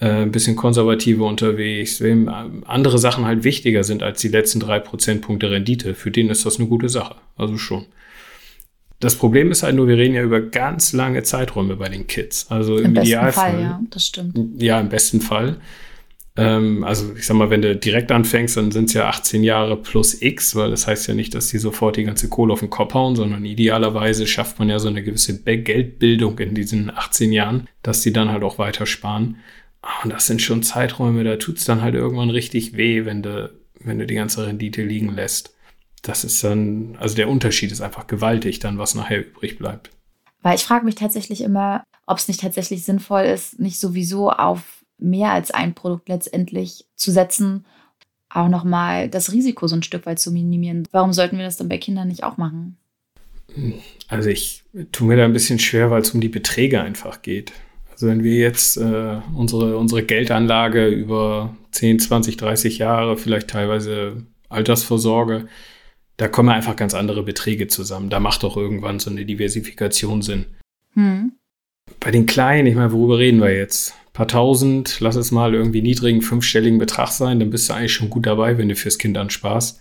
äh, 0.00 0.22
ein 0.22 0.32
bisschen 0.32 0.56
konservativer 0.56 1.26
unterwegs, 1.26 2.00
wem 2.00 2.30
andere 2.64 2.98
Sachen 2.98 3.26
halt 3.26 3.44
wichtiger 3.44 3.84
sind 3.84 4.02
als 4.02 4.22
die 4.22 4.28
letzten 4.28 4.58
drei 4.58 4.78
Prozentpunkte 4.78 5.50
Rendite, 5.50 5.94
für 5.94 6.10
den 6.10 6.30
ist 6.30 6.46
das 6.46 6.58
eine 6.58 6.66
gute 6.66 6.88
Sache. 6.88 7.16
Also 7.36 7.58
schon. 7.58 7.84
Das 9.00 9.16
Problem 9.16 9.50
ist 9.50 9.64
halt 9.64 9.76
nur, 9.76 9.86
wir 9.86 9.98
reden 9.98 10.14
ja 10.14 10.22
über 10.22 10.40
ganz 10.40 10.94
lange 10.94 11.22
Zeiträume 11.24 11.76
bei 11.76 11.90
den 11.90 12.06
Kids. 12.06 12.46
Also 12.48 12.78
im, 12.78 12.96
im 12.96 13.02
Idealfall. 13.02 13.52
Fall, 13.52 13.60
ja, 13.60 13.80
das 13.90 14.06
stimmt. 14.06 14.62
Ja, 14.62 14.80
im 14.80 14.88
besten 14.88 15.20
Fall. 15.20 15.58
Ähm, 16.36 16.84
also 16.84 17.14
ich 17.16 17.26
sag 17.26 17.36
mal, 17.36 17.50
wenn 17.50 17.62
du 17.62 17.76
direkt 17.76 18.10
anfängst, 18.10 18.56
dann 18.56 18.70
sind 18.70 18.86
es 18.86 18.94
ja 18.94 19.08
18 19.08 19.44
Jahre 19.44 19.76
plus 19.76 20.20
X, 20.20 20.56
weil 20.56 20.70
das 20.70 20.86
heißt 20.86 21.08
ja 21.08 21.14
nicht, 21.14 21.34
dass 21.34 21.48
die 21.48 21.58
sofort 21.58 21.96
die 21.96 22.04
ganze 22.04 22.28
Kohle 22.28 22.52
auf 22.52 22.60
den 22.60 22.70
Kopf 22.70 22.94
hauen, 22.94 23.16
sondern 23.16 23.44
idealerweise 23.44 24.26
schafft 24.26 24.58
man 24.58 24.68
ja 24.68 24.78
so 24.78 24.88
eine 24.88 25.02
gewisse 25.02 25.42
Geldbildung 25.42 26.38
in 26.38 26.54
diesen 26.54 26.90
18 26.90 27.32
Jahren, 27.32 27.68
dass 27.82 28.02
die 28.02 28.12
dann 28.12 28.30
halt 28.30 28.44
auch 28.44 28.58
weiter 28.58 28.86
sparen. 28.86 29.36
Ah, 29.82 30.04
und 30.04 30.12
das 30.12 30.26
sind 30.26 30.40
schon 30.40 30.62
Zeiträume, 30.62 31.24
da 31.24 31.36
tut 31.36 31.58
es 31.58 31.64
dann 31.64 31.82
halt 31.82 31.94
irgendwann 31.94 32.30
richtig 32.30 32.76
weh, 32.76 33.04
wenn 33.04 33.22
du, 33.22 33.52
wenn 33.80 33.98
du 33.98 34.06
die 34.06 34.14
ganze 34.14 34.46
Rendite 34.46 34.82
liegen 34.82 35.14
lässt 35.14 35.54
das 36.02 36.24
ist 36.24 36.42
dann, 36.42 36.96
also 36.98 37.14
der 37.14 37.28
Unterschied 37.28 37.72
ist 37.72 37.80
einfach 37.80 38.08
gewaltig, 38.08 38.58
dann 38.58 38.78
was 38.78 38.94
nachher 38.94 39.20
übrig 39.20 39.58
bleibt. 39.58 39.90
Weil 40.42 40.56
ich 40.56 40.64
frage 40.64 40.84
mich 40.84 40.96
tatsächlich 40.96 41.40
immer, 41.40 41.84
ob 42.06 42.18
es 42.18 42.26
nicht 42.26 42.40
tatsächlich 42.40 42.84
sinnvoll 42.84 43.22
ist, 43.22 43.60
nicht 43.60 43.78
sowieso 43.78 44.30
auf 44.30 44.81
mehr 45.02 45.32
als 45.32 45.50
ein 45.50 45.74
Produkt 45.74 46.08
letztendlich 46.08 46.86
zu 46.96 47.10
setzen, 47.10 47.66
auch 48.28 48.48
nochmal 48.48 49.08
das 49.08 49.32
Risiko 49.32 49.66
so 49.66 49.76
ein 49.76 49.82
Stück 49.82 50.06
weit 50.06 50.18
zu 50.18 50.30
minimieren. 50.30 50.88
Warum 50.90 51.12
sollten 51.12 51.36
wir 51.36 51.44
das 51.44 51.56
dann 51.56 51.68
bei 51.68 51.78
Kindern 51.78 52.08
nicht 52.08 52.24
auch 52.24 52.36
machen? 52.36 52.76
Also 54.08 54.30
ich 54.30 54.64
tue 54.92 55.08
mir 55.08 55.16
da 55.16 55.24
ein 55.24 55.32
bisschen 55.32 55.58
schwer, 55.58 55.90
weil 55.90 56.02
es 56.02 56.10
um 56.10 56.20
die 56.20 56.28
Beträge 56.28 56.80
einfach 56.80 57.22
geht. 57.22 57.52
Also 57.90 58.06
wenn 58.06 58.24
wir 58.24 58.36
jetzt 58.36 58.78
äh, 58.78 59.20
unsere, 59.34 59.76
unsere 59.76 60.02
Geldanlage 60.02 60.88
über 60.88 61.54
10, 61.72 61.98
20, 61.98 62.36
30 62.38 62.78
Jahre, 62.78 63.18
vielleicht 63.18 63.48
teilweise 63.48 64.24
Altersvorsorge, 64.48 65.46
da 66.16 66.28
kommen 66.28 66.48
einfach 66.48 66.76
ganz 66.76 66.94
andere 66.94 67.22
Beträge 67.22 67.68
zusammen. 67.68 68.10
Da 68.10 68.20
macht 68.20 68.42
doch 68.42 68.56
irgendwann 68.56 68.98
so 68.98 69.10
eine 69.10 69.24
Diversifikation 69.26 70.22
Sinn. 70.22 70.46
Hm. 70.94 71.32
Bei 72.00 72.10
den 72.10 72.26
Kleinen, 72.26 72.66
ich 72.66 72.74
meine, 72.74 72.92
worüber 72.92 73.18
reden 73.18 73.40
wir 73.40 73.54
jetzt? 73.54 73.94
Paar 74.12 74.28
tausend, 74.28 75.00
lass 75.00 75.16
es 75.16 75.30
mal 75.30 75.54
irgendwie 75.54 75.80
niedrigen, 75.80 76.20
fünfstelligen 76.20 76.78
Betrag 76.78 77.08
sein, 77.08 77.40
dann 77.40 77.50
bist 77.50 77.68
du 77.68 77.74
eigentlich 77.74 77.94
schon 77.94 78.10
gut 78.10 78.26
dabei, 78.26 78.58
wenn 78.58 78.68
du 78.68 78.76
fürs 78.76 78.98
Kind 78.98 79.16
ansparst. 79.16 79.80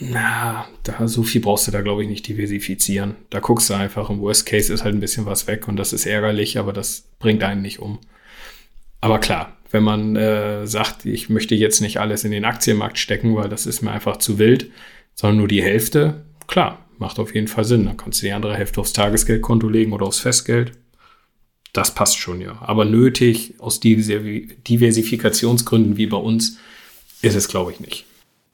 Na, 0.00 0.66
da, 0.82 1.06
so 1.06 1.22
viel 1.22 1.40
brauchst 1.40 1.68
du 1.68 1.70
da, 1.70 1.80
glaube 1.82 2.02
ich, 2.02 2.08
nicht 2.08 2.26
diversifizieren. 2.26 3.16
Da 3.30 3.40
guckst 3.40 3.70
du 3.70 3.74
einfach, 3.74 4.10
im 4.10 4.20
Worst 4.20 4.46
Case 4.46 4.72
ist 4.72 4.82
halt 4.82 4.94
ein 4.94 5.00
bisschen 5.00 5.26
was 5.26 5.46
weg 5.46 5.68
und 5.68 5.76
das 5.76 5.92
ist 5.92 6.06
ärgerlich, 6.06 6.58
aber 6.58 6.72
das 6.72 7.08
bringt 7.18 7.42
einen 7.44 7.62
nicht 7.62 7.78
um. 7.78 7.98
Aber 9.00 9.18
klar, 9.18 9.56
wenn 9.70 9.82
man 9.82 10.16
äh, 10.16 10.66
sagt, 10.66 11.04
ich 11.04 11.28
möchte 11.28 11.54
jetzt 11.54 11.80
nicht 11.80 11.98
alles 11.98 12.24
in 12.24 12.30
den 12.30 12.44
Aktienmarkt 12.44 12.98
stecken, 12.98 13.36
weil 13.36 13.48
das 13.48 13.66
ist 13.66 13.82
mir 13.82 13.92
einfach 13.92 14.16
zu 14.16 14.38
wild, 14.38 14.70
sondern 15.14 15.38
nur 15.38 15.48
die 15.48 15.62
Hälfte, 15.62 16.24
klar, 16.46 16.84
macht 16.98 17.18
auf 17.18 17.34
jeden 17.34 17.48
Fall 17.48 17.64
Sinn. 17.64 17.84
Dann 17.84 17.96
kannst 17.96 18.22
du 18.22 18.26
die 18.26 18.32
andere 18.32 18.56
Hälfte 18.56 18.80
aufs 18.80 18.92
Tagesgeldkonto 18.92 19.68
legen 19.68 19.92
oder 19.92 20.06
aufs 20.06 20.20
Festgeld. 20.20 20.72
Das 21.74 21.94
passt 21.94 22.16
schon, 22.16 22.40
ja. 22.40 22.56
Aber 22.62 22.86
nötig 22.86 23.56
aus 23.58 23.80
Diversifikationsgründen 23.80 25.98
wie 25.98 26.06
bei 26.06 26.16
uns 26.16 26.56
ist 27.20 27.34
es, 27.34 27.48
glaube 27.48 27.72
ich, 27.72 27.80
nicht. 27.80 28.06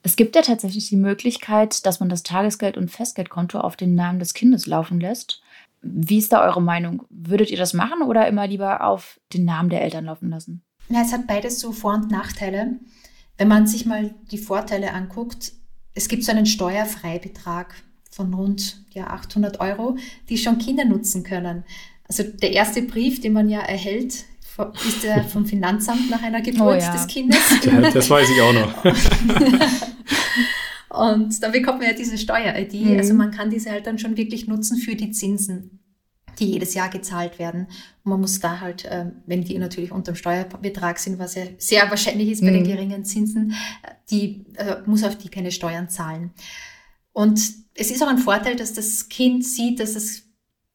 Es 0.03 0.17
gibt 0.17 0.35
ja 0.35 0.43
tatsächlich 0.43 0.89
die 0.89 0.97
Möglichkeit, 0.97 1.85
dass 1.85 2.01
man 2.01 2.09
das 2.09 2.23
Tagesgeld- 2.23 2.79
und 2.79 2.91
Festgeldkonto 2.91 3.61
auf 3.61 3.77
den 3.77 3.95
Namen 3.95 4.19
des 4.19 4.33
Kindes 4.33 4.67
laufen 4.67 5.01
lässt. 5.01 5.43
Wie 5.83 6.17
ist 6.17 6.33
da 6.33 6.43
eure 6.43 6.63
Meinung? 6.63 7.03
Würdet 7.11 7.51
ihr 7.51 7.59
das 7.59 7.75
machen 7.75 8.03
oder 8.03 8.27
immer 8.27 8.47
lieber 8.47 8.83
auf 8.83 9.21
den 9.35 9.45
Namen 9.45 9.69
der 9.69 9.83
Eltern 9.83 10.07
laufen 10.07 10.31
lassen? 10.31 10.63
Ja, 10.89 11.03
es 11.03 11.13
hat 11.13 11.27
beides 11.27 11.61
so 11.61 11.73
Vor- 11.73 11.95
und 11.95 12.11
Nachteile. 12.11 12.81
Wenn 13.37 13.49
man 13.49 13.67
sich 13.67 13.85
mal 13.85 14.15
die 14.31 14.39
Vorteile 14.39 14.95
anguckt, 14.95 15.53
es 15.93 16.09
gibt 16.09 16.25
so 16.25 16.33
einen 16.33 16.47
Steuerfreibetrag 16.47 17.75
von 18.11 18.33
rund 18.33 18.83
ja, 18.93 19.09
800 19.09 19.61
Euro, 19.61 19.99
die 20.31 20.39
schon 20.39 20.59
Kinder 20.59 20.87
nutzen 20.87 21.23
können. 21.23 21.65
Also 22.11 22.25
der 22.25 22.53
erste 22.53 22.83
Brief, 22.83 23.21
den 23.21 23.33
man 23.33 23.49
ja 23.49 23.61
erhält, 23.61 24.25
ist 24.85 25.05
der 25.05 25.23
vom 25.23 25.47
Finanzamt 25.47 26.11
nach 26.11 26.25
einer 26.25 26.41
Geburt 26.41 26.79
oh 26.79 26.81
ja. 26.81 26.93
des 26.93 27.07
Kindes. 27.07 27.39
das 27.95 28.11
weiß 28.11 28.29
ich 28.29 28.43
auch 28.43 28.53
noch. 28.53 28.85
Und 30.89 31.41
dann 31.41 31.53
bekommt 31.53 31.79
man 31.79 31.87
ja 31.87 31.95
diese 31.95 32.19
Steuer-ID. 32.19 32.75
Mhm. 32.75 32.99
Also 32.99 33.15
man 33.15 33.31
kann 33.31 33.49
diese 33.49 33.71
halt 33.71 33.87
dann 33.87 34.01
schon 34.01 34.17
wirklich 34.17 34.49
nutzen 34.49 34.79
für 34.79 34.97
die 34.97 35.13
Zinsen, 35.13 35.79
die 36.41 36.47
jedes 36.47 36.75
Jahr 36.75 36.89
gezahlt 36.89 37.39
werden. 37.39 37.69
Und 38.03 38.11
man 38.11 38.21
muss 38.21 38.41
da 38.41 38.59
halt, 38.59 38.89
ähm, 38.91 39.23
wenn 39.27 39.45
die 39.45 39.57
natürlich 39.57 39.93
unter 39.93 40.11
dem 40.11 40.17
Steuerbetrag 40.17 40.99
sind, 40.99 41.21
was 41.21 41.37
ja 41.37 41.45
sehr 41.59 41.89
wahrscheinlich 41.91 42.31
ist 42.31 42.41
bei 42.41 42.51
mhm. 42.51 42.55
den 42.55 42.65
geringen 42.65 43.05
Zinsen, 43.05 43.55
die 44.11 44.47
äh, 44.57 44.79
muss 44.85 45.05
auf 45.05 45.17
die 45.17 45.29
keine 45.29 45.53
Steuern 45.53 45.89
zahlen. 45.89 46.33
Und 47.13 47.41
es 47.75 47.93
ist 47.93 48.03
auch 48.03 48.09
ein 48.09 48.19
Vorteil, 48.19 48.57
dass 48.57 48.73
das 48.73 49.09
Kind 49.09 49.45
sieht, 49.45 49.79
dass 49.79 49.95
das 49.95 50.25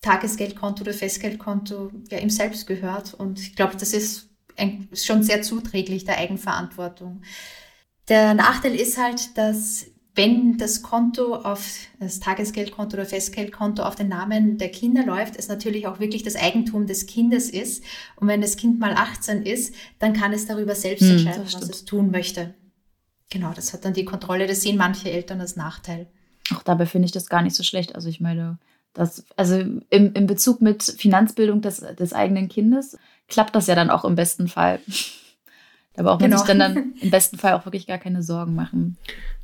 Tagesgeldkonto 0.06 0.82
oder 0.82 0.94
Festgeldkonto 0.94 1.92
ja 2.10 2.20
ihm 2.20 2.30
selbst 2.30 2.68
gehört. 2.68 3.14
Und 3.14 3.40
ich 3.40 3.56
glaube, 3.56 3.76
das 3.78 3.94
ist 3.94 4.30
ein, 4.56 4.88
schon 4.94 5.24
sehr 5.24 5.42
zuträglich 5.42 6.06
der 6.06 6.18
Eigenverantwortung. 6.18 7.22
Der 8.08 8.36
Nachteil 8.36 8.76
ist 8.76 8.98
halt, 8.98 9.38
dass 9.38 9.88
wenn 10.14 10.58
das 10.58 10.82
Konto 10.82 11.36
auf 11.36 11.76
das 12.00 12.22
Tagesgeldkonto 12.22 12.96
oder 12.96 13.06
Festgeldkonto 13.06 13.84
auf 13.84 13.96
den 13.96 14.08
Namen 14.08 14.58
der 14.58 14.70
Kinder 14.70 15.06
läuft, 15.06 15.36
es 15.36 15.50
natürlich 15.50 15.88
auch 15.88 16.00
wirklich 16.00 16.24
das 16.24 16.38
Eigentum 16.38 16.88
des 16.88 17.06
Kindes 17.06 17.50
ist. 17.50 17.84
Und 18.16 18.28
wenn 18.28 18.40
das 18.40 18.56
Kind 18.56 18.80
mal 18.80 18.94
18 18.94 19.44
ist, 19.44 19.76
dann 20.00 20.14
kann 20.14 20.32
es 20.32 20.46
darüber 20.46 20.76
selbst 20.76 21.02
hm, 21.02 21.18
entscheiden, 21.18 21.44
was 21.44 21.70
es 21.70 21.84
tun 21.84 22.12
möchte. 22.12 22.54
Genau, 23.30 23.52
das 23.54 23.74
hat 23.74 23.84
dann 23.84 23.94
die 23.94 24.06
Kontrolle. 24.06 24.48
Das 24.48 24.62
sehen 24.62 24.78
manche 24.78 25.12
Eltern 25.12 25.42
als 25.42 25.58
Nachteil. 25.58 26.08
Auch 26.54 26.64
dabei 26.64 26.86
finde 26.86 27.08
ich 27.08 27.12
das 27.12 27.28
gar 27.28 27.42
nicht 27.42 27.56
so 27.56 27.64
schlecht. 27.64 27.96
Also 27.96 28.08
ich 28.08 28.22
meine, 28.22 28.60
das, 28.96 29.26
also 29.36 29.58
im, 29.58 30.14
im 30.14 30.26
Bezug 30.26 30.62
mit 30.62 30.84
Finanzbildung 30.84 31.62
des, 31.62 31.84
des 32.00 32.14
eigenen 32.14 32.50
Kindes 32.50 32.98
klappt 33.28 33.56
das 33.56 33.68
ja 33.68 33.76
dann 33.76 33.90
auch 33.90 34.06
im 34.06 34.16
besten 34.16 34.48
Fall. 34.48 34.80
Da 35.98 36.04
braucht 36.04 36.20
man 36.20 36.30
genau. 36.30 36.42
sich 36.44 36.48
dann, 36.48 36.60
dann 36.60 36.94
im 37.00 37.10
besten 37.10 37.38
Fall 37.38 37.54
auch 37.54 37.64
wirklich 37.64 37.88
gar 37.88 37.98
keine 37.98 38.22
Sorgen 38.22 38.54
machen. 38.54 38.98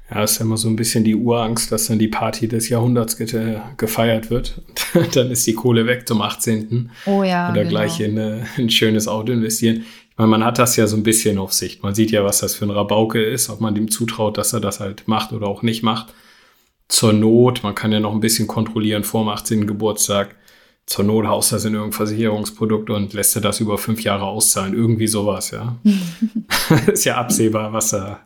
Ja, 0.10 0.24
ist 0.24 0.40
ja 0.40 0.46
immer 0.46 0.58
so 0.58 0.68
ein 0.68 0.76
bisschen 0.76 1.06
die 1.06 1.16
Urangst, 1.16 1.72
dass 1.72 1.88
dann 1.88 1.98
die 1.98 2.10
Party 2.10 2.50
des 2.50 2.68
Jahrhunderts 2.68 3.16
ge 3.16 3.60
gefeiert 3.78 4.30
wird. 4.30 4.62
Und 4.94 5.16
dann 5.16 5.32
ist 5.32 5.48
die 5.48 5.54
Kohle 5.54 5.86
weg 5.86 6.06
zum 6.06 6.22
18. 6.22 6.92
Oh 7.06 7.24
ja. 7.24 7.50
Oder 7.50 7.62
genau. 7.62 7.70
gleich 7.70 8.02
in 8.02 8.18
äh, 8.18 8.42
ein 8.58 8.70
schönes 8.70 9.08
Auto 9.08 9.32
investieren. 9.32 9.86
Ich 10.10 10.18
meine, 10.18 10.28
man 10.30 10.44
hat 10.44 10.60
das 10.60 10.76
ja 10.76 10.88
so 10.88 10.98
ein 10.98 11.04
bisschen 11.04 11.38
auf 11.38 11.54
Sicht. 11.54 11.84
Man 11.84 11.96
sieht 11.96 12.12
ja, 12.12 12.26
was 12.26 12.40
das 12.40 12.54
für 12.54 12.66
ein 12.66 12.72
Rabauke 12.72 13.24
ist, 13.24 13.50
ob 13.50 13.62
man 13.62 13.74
dem 13.74 13.90
zutraut, 13.90 14.38
dass 14.38 14.52
er 14.52 14.60
das 14.60 14.82
halt 14.82 15.08
macht 15.08 15.32
oder 15.32 15.48
auch 15.48 15.62
nicht 15.62 15.84
macht. 15.84 16.14
Zur 16.92 17.14
Not, 17.14 17.64
man 17.64 17.74
kann 17.74 17.92
ja 17.92 18.02
noch 18.02 18.12
ein 18.12 18.20
bisschen 18.20 18.48
kontrollieren 18.48 19.04
vor 19.06 19.24
dem 19.24 19.30
18. 19.30 19.66
Geburtstag. 19.66 20.36
Zur 20.86 21.06
Not 21.06 21.26
haust 21.26 21.54
das 21.54 21.64
in 21.64 21.74
irgendein 21.74 21.96
Versicherungsprodukt 21.96 22.90
und 22.90 23.14
lässt 23.14 23.34
er 23.36 23.42
das 23.42 23.62
über 23.62 23.78
fünf 23.78 24.04
Jahre 24.04 24.26
auszahlen. 24.26 24.74
Irgendwie 24.74 25.08
sowas, 25.08 25.52
ja. 25.52 25.78
ist 26.92 27.06
ja 27.06 27.16
absehbar, 27.16 27.72
was 27.72 27.94
er 27.94 28.22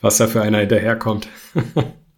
was 0.00 0.18
da 0.18 0.26
für 0.26 0.42
einer 0.42 0.58
hinterherkommt. 0.58 1.28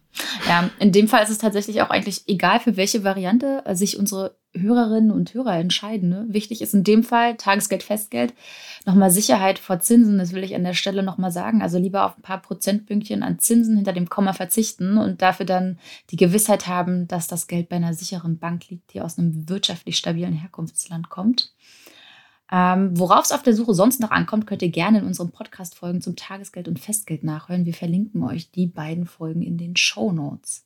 ja, 0.47 0.69
in 0.79 0.91
dem 0.91 1.07
Fall 1.07 1.23
ist 1.23 1.29
es 1.29 1.37
tatsächlich 1.37 1.81
auch 1.81 1.89
eigentlich 1.89 2.23
egal, 2.27 2.59
für 2.59 2.77
welche 2.77 3.03
Variante 3.03 3.63
sich 3.73 3.97
unsere 3.97 4.35
Hörerinnen 4.55 5.11
und 5.11 5.33
Hörer 5.33 5.57
entscheiden. 5.57 6.09
Ne? 6.09 6.25
Wichtig 6.29 6.61
ist 6.61 6.73
in 6.73 6.83
dem 6.83 7.03
Fall 7.03 7.37
Tagesgeld, 7.37 7.81
Festgeld, 7.81 8.33
nochmal 8.85 9.09
Sicherheit 9.09 9.57
vor 9.57 9.79
Zinsen, 9.79 10.17
das 10.19 10.33
will 10.33 10.43
ich 10.43 10.55
an 10.55 10.63
der 10.63 10.75
Stelle 10.75 11.01
nochmal 11.01 11.31
sagen. 11.31 11.61
Also 11.61 11.79
lieber 11.79 12.05
auf 12.05 12.17
ein 12.17 12.21
paar 12.21 12.41
Prozentpünktchen 12.41 13.23
an 13.23 13.39
Zinsen 13.39 13.75
hinter 13.75 13.93
dem 13.93 14.09
Komma 14.09 14.33
verzichten 14.33 14.97
und 14.97 15.21
dafür 15.21 15.45
dann 15.45 15.79
die 16.11 16.17
Gewissheit 16.17 16.67
haben, 16.67 17.07
dass 17.07 17.27
das 17.27 17.47
Geld 17.47 17.69
bei 17.69 17.77
einer 17.77 17.93
sicheren 17.93 18.37
Bank 18.37 18.69
liegt, 18.69 18.93
die 18.93 19.01
aus 19.01 19.17
einem 19.17 19.49
wirtschaftlich 19.49 19.97
stabilen 19.97 20.33
Herkunftsland 20.33 21.09
kommt. 21.09 21.53
Ähm, 22.55 22.91
Worauf 22.99 23.25
es 23.25 23.31
auf 23.31 23.41
der 23.41 23.55
Suche 23.55 23.73
sonst 23.73 23.99
noch 23.99 24.11
ankommt, 24.11 24.45
könnt 24.45 24.61
ihr 24.61 24.69
gerne 24.69 24.99
in 24.99 25.05
unseren 25.05 25.31
Podcast-Folgen 25.31 26.01
zum 26.01 26.15
Tagesgeld 26.15 26.67
und 26.67 26.79
Festgeld 26.79 27.23
nachhören. 27.23 27.65
Wir 27.65 27.73
verlinken 27.73 28.23
euch 28.23 28.51
die 28.51 28.67
beiden 28.67 29.07
Folgen 29.07 29.41
in 29.41 29.57
den 29.57 29.75
Show 29.75 30.11
Notes. 30.11 30.63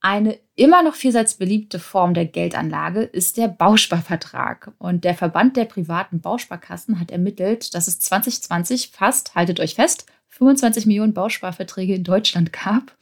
Eine 0.00 0.38
immer 0.54 0.82
noch 0.82 0.94
vielseits 0.94 1.34
beliebte 1.34 1.78
Form 1.78 2.14
der 2.14 2.24
Geldanlage 2.24 3.02
ist 3.02 3.36
der 3.36 3.48
Bausparvertrag. 3.48 4.72
Und 4.78 5.04
der 5.04 5.14
Verband 5.14 5.58
der 5.58 5.66
privaten 5.66 6.22
Bausparkassen 6.22 6.98
hat 6.98 7.10
ermittelt, 7.10 7.74
dass 7.74 7.86
es 7.86 8.00
2020 8.00 8.92
fast, 8.92 9.34
haltet 9.34 9.60
euch 9.60 9.74
fest, 9.74 10.06
25 10.28 10.86
Millionen 10.86 11.12
Bausparverträge 11.12 11.94
in 11.94 12.04
Deutschland 12.04 12.54
gab. 12.54 12.96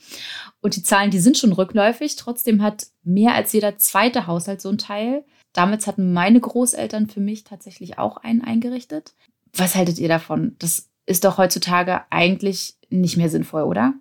Und 0.61 0.75
die 0.75 0.83
Zahlen, 0.83 1.13
die 1.13 1.21
sind 1.21 1.39
schon 1.39 1.53
rückläufig. 1.53 2.17
Trotzdem 2.17 2.63
hat 2.63 2.89
mehr 3.05 3.35
als 3.35 3.53
jeder 3.53 3.79
zweite 3.79 4.27
Haushalt 4.27 4.61
so 4.61 4.71
einen 4.71 4.79
Teil. 4.79 5.25
Damals 5.57 5.87
hatten 5.87 6.13
meine 6.13 6.39
Großeltern 6.39 7.09
für 7.09 7.21
mich 7.21 7.45
tatsächlich 7.45 7.99
auch 7.99 8.19
einen 8.19 8.43
eingerichtet. 8.43 9.15
Was 9.55 9.75
haltet 9.75 9.99
ihr 9.99 10.09
davon? 10.09 10.55
Das 10.59 10.91
ist 11.07 11.25
doch 11.25 11.39
heutzutage 11.39 12.03
eigentlich 12.11 12.75
nicht 12.91 13.17
mehr 13.17 13.31
sinnvoll, 13.31 13.63
oder? 13.63 13.95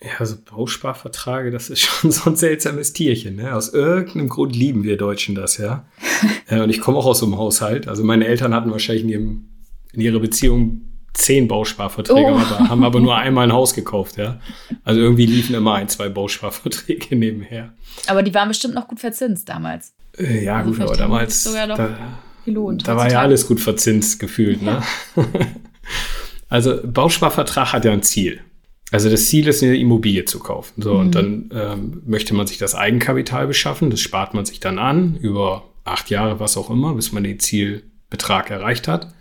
Ja, 0.00 0.10
also 0.20 0.36
Bausparverträge, 0.36 1.50
das 1.50 1.70
ist 1.70 1.80
schon 1.82 2.12
so 2.12 2.30
ein 2.30 2.36
seltsames 2.36 2.92
Tierchen. 2.92 3.34
Ne? 3.34 3.52
Aus 3.52 3.74
irgendeinem 3.74 4.28
Grund 4.28 4.54
lieben 4.54 4.84
wir 4.84 4.96
Deutschen 4.96 5.34
das, 5.34 5.56
ja. 5.58 5.86
Und 6.50 6.70
ich 6.70 6.80
komme 6.80 6.98
auch 6.98 7.06
aus 7.06 7.18
so 7.18 7.26
einem 7.26 7.36
Haushalt. 7.36 7.88
Also 7.88 8.04
meine 8.04 8.26
Eltern 8.28 8.54
hatten 8.54 8.70
wahrscheinlich 8.70 9.02
in, 9.02 9.08
ihrem, 9.08 9.48
in 9.92 10.00
ihrer 10.02 10.20
Beziehung 10.20 10.82
zehn 11.14 11.48
Bausparverträge, 11.48 12.30
oh. 12.32 12.38
aber, 12.38 12.68
haben 12.68 12.84
aber 12.84 13.00
nur 13.00 13.16
einmal 13.16 13.44
ein 13.44 13.52
Haus 13.52 13.74
gekauft, 13.74 14.18
ja. 14.18 14.40
Also 14.84 15.00
irgendwie 15.00 15.26
liefen 15.26 15.56
immer 15.56 15.74
ein, 15.74 15.88
zwei 15.88 16.08
Bausparverträge 16.08 17.16
nebenher. 17.16 17.72
Aber 18.06 18.22
die 18.22 18.32
waren 18.34 18.48
bestimmt 18.48 18.74
noch 18.74 18.86
gut 18.86 19.00
verzinst 19.00 19.48
damals. 19.48 19.94
Äh, 20.18 20.44
ja, 20.44 20.58
also 20.58 20.70
gut, 20.70 20.80
aber 20.80 20.96
damals. 20.96 21.44
Sogar 21.44 21.66
noch 21.66 21.76
da, 21.76 21.96
gelohnt. 22.44 22.86
Da 22.86 22.96
war 22.96 23.10
ja 23.10 23.20
alles 23.20 23.46
gut 23.46 23.60
verzinst 23.60 24.18
gefühlt, 24.18 24.62
ne? 24.62 24.82
also 26.48 26.80
Bausparvertrag 26.84 27.72
hat 27.72 27.84
ja 27.84 27.92
ein 27.92 28.02
Ziel. 28.02 28.40
Also 28.90 29.08
das 29.08 29.26
Ziel 29.26 29.48
ist, 29.48 29.62
eine 29.62 29.76
Immobilie 29.76 30.26
zu 30.26 30.38
kaufen. 30.38 30.82
So, 30.82 30.94
mhm. 30.94 31.00
und 31.00 31.14
dann 31.14 31.50
ähm, 31.54 32.02
möchte 32.04 32.34
man 32.34 32.46
sich 32.46 32.58
das 32.58 32.74
Eigenkapital 32.74 33.46
beschaffen. 33.46 33.90
Das 33.90 34.00
spart 34.00 34.34
man 34.34 34.44
sich 34.44 34.60
dann 34.60 34.78
an 34.78 35.16
über 35.16 35.64
acht 35.84 36.10
Jahre, 36.10 36.40
was 36.40 36.56
auch 36.56 36.70
immer, 36.70 36.94
bis 36.94 37.10
man 37.12 37.24
den 37.24 37.40
Zielbetrag 37.40 38.50
erreicht 38.50 38.88
hat. 38.88 39.14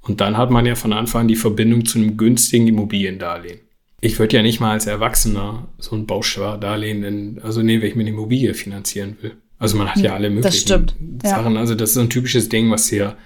Und 0.00 0.22
dann 0.22 0.38
hat 0.38 0.50
man 0.50 0.64
ja 0.64 0.74
von 0.74 0.94
Anfang 0.94 1.22
an 1.22 1.28
die 1.28 1.36
Verbindung 1.36 1.84
zu 1.84 1.98
einem 1.98 2.16
günstigen 2.16 2.66
Immobiliendarlehen. 2.66 3.60
Ich 4.00 4.18
würde 4.18 4.36
ja 4.36 4.42
nicht 4.42 4.60
mal 4.60 4.72
als 4.72 4.86
Erwachsener 4.86 5.68
so 5.78 5.94
ein 5.94 6.06
Bauspardarlehen, 6.06 7.04
in, 7.04 7.40
also 7.42 7.62
nehmen, 7.62 7.82
wenn 7.82 7.90
ich 7.90 7.96
mir 7.96 8.02
eine 8.02 8.10
Immobilie 8.10 8.54
finanzieren 8.54 9.18
will. 9.20 9.36
Also 9.58 9.76
man 9.76 9.88
hat 9.88 9.98
ja 9.98 10.14
alle 10.14 10.30
möglichen 10.30 10.68
Sachen. 10.68 11.54
Ja. 11.54 11.60
Also 11.60 11.74
das 11.74 11.90
ist 11.90 11.94
so 11.94 12.00
ein 12.00 12.10
typisches 12.10 12.48
Ding, 12.48 12.70
was 12.70 12.88
hier 12.88 13.16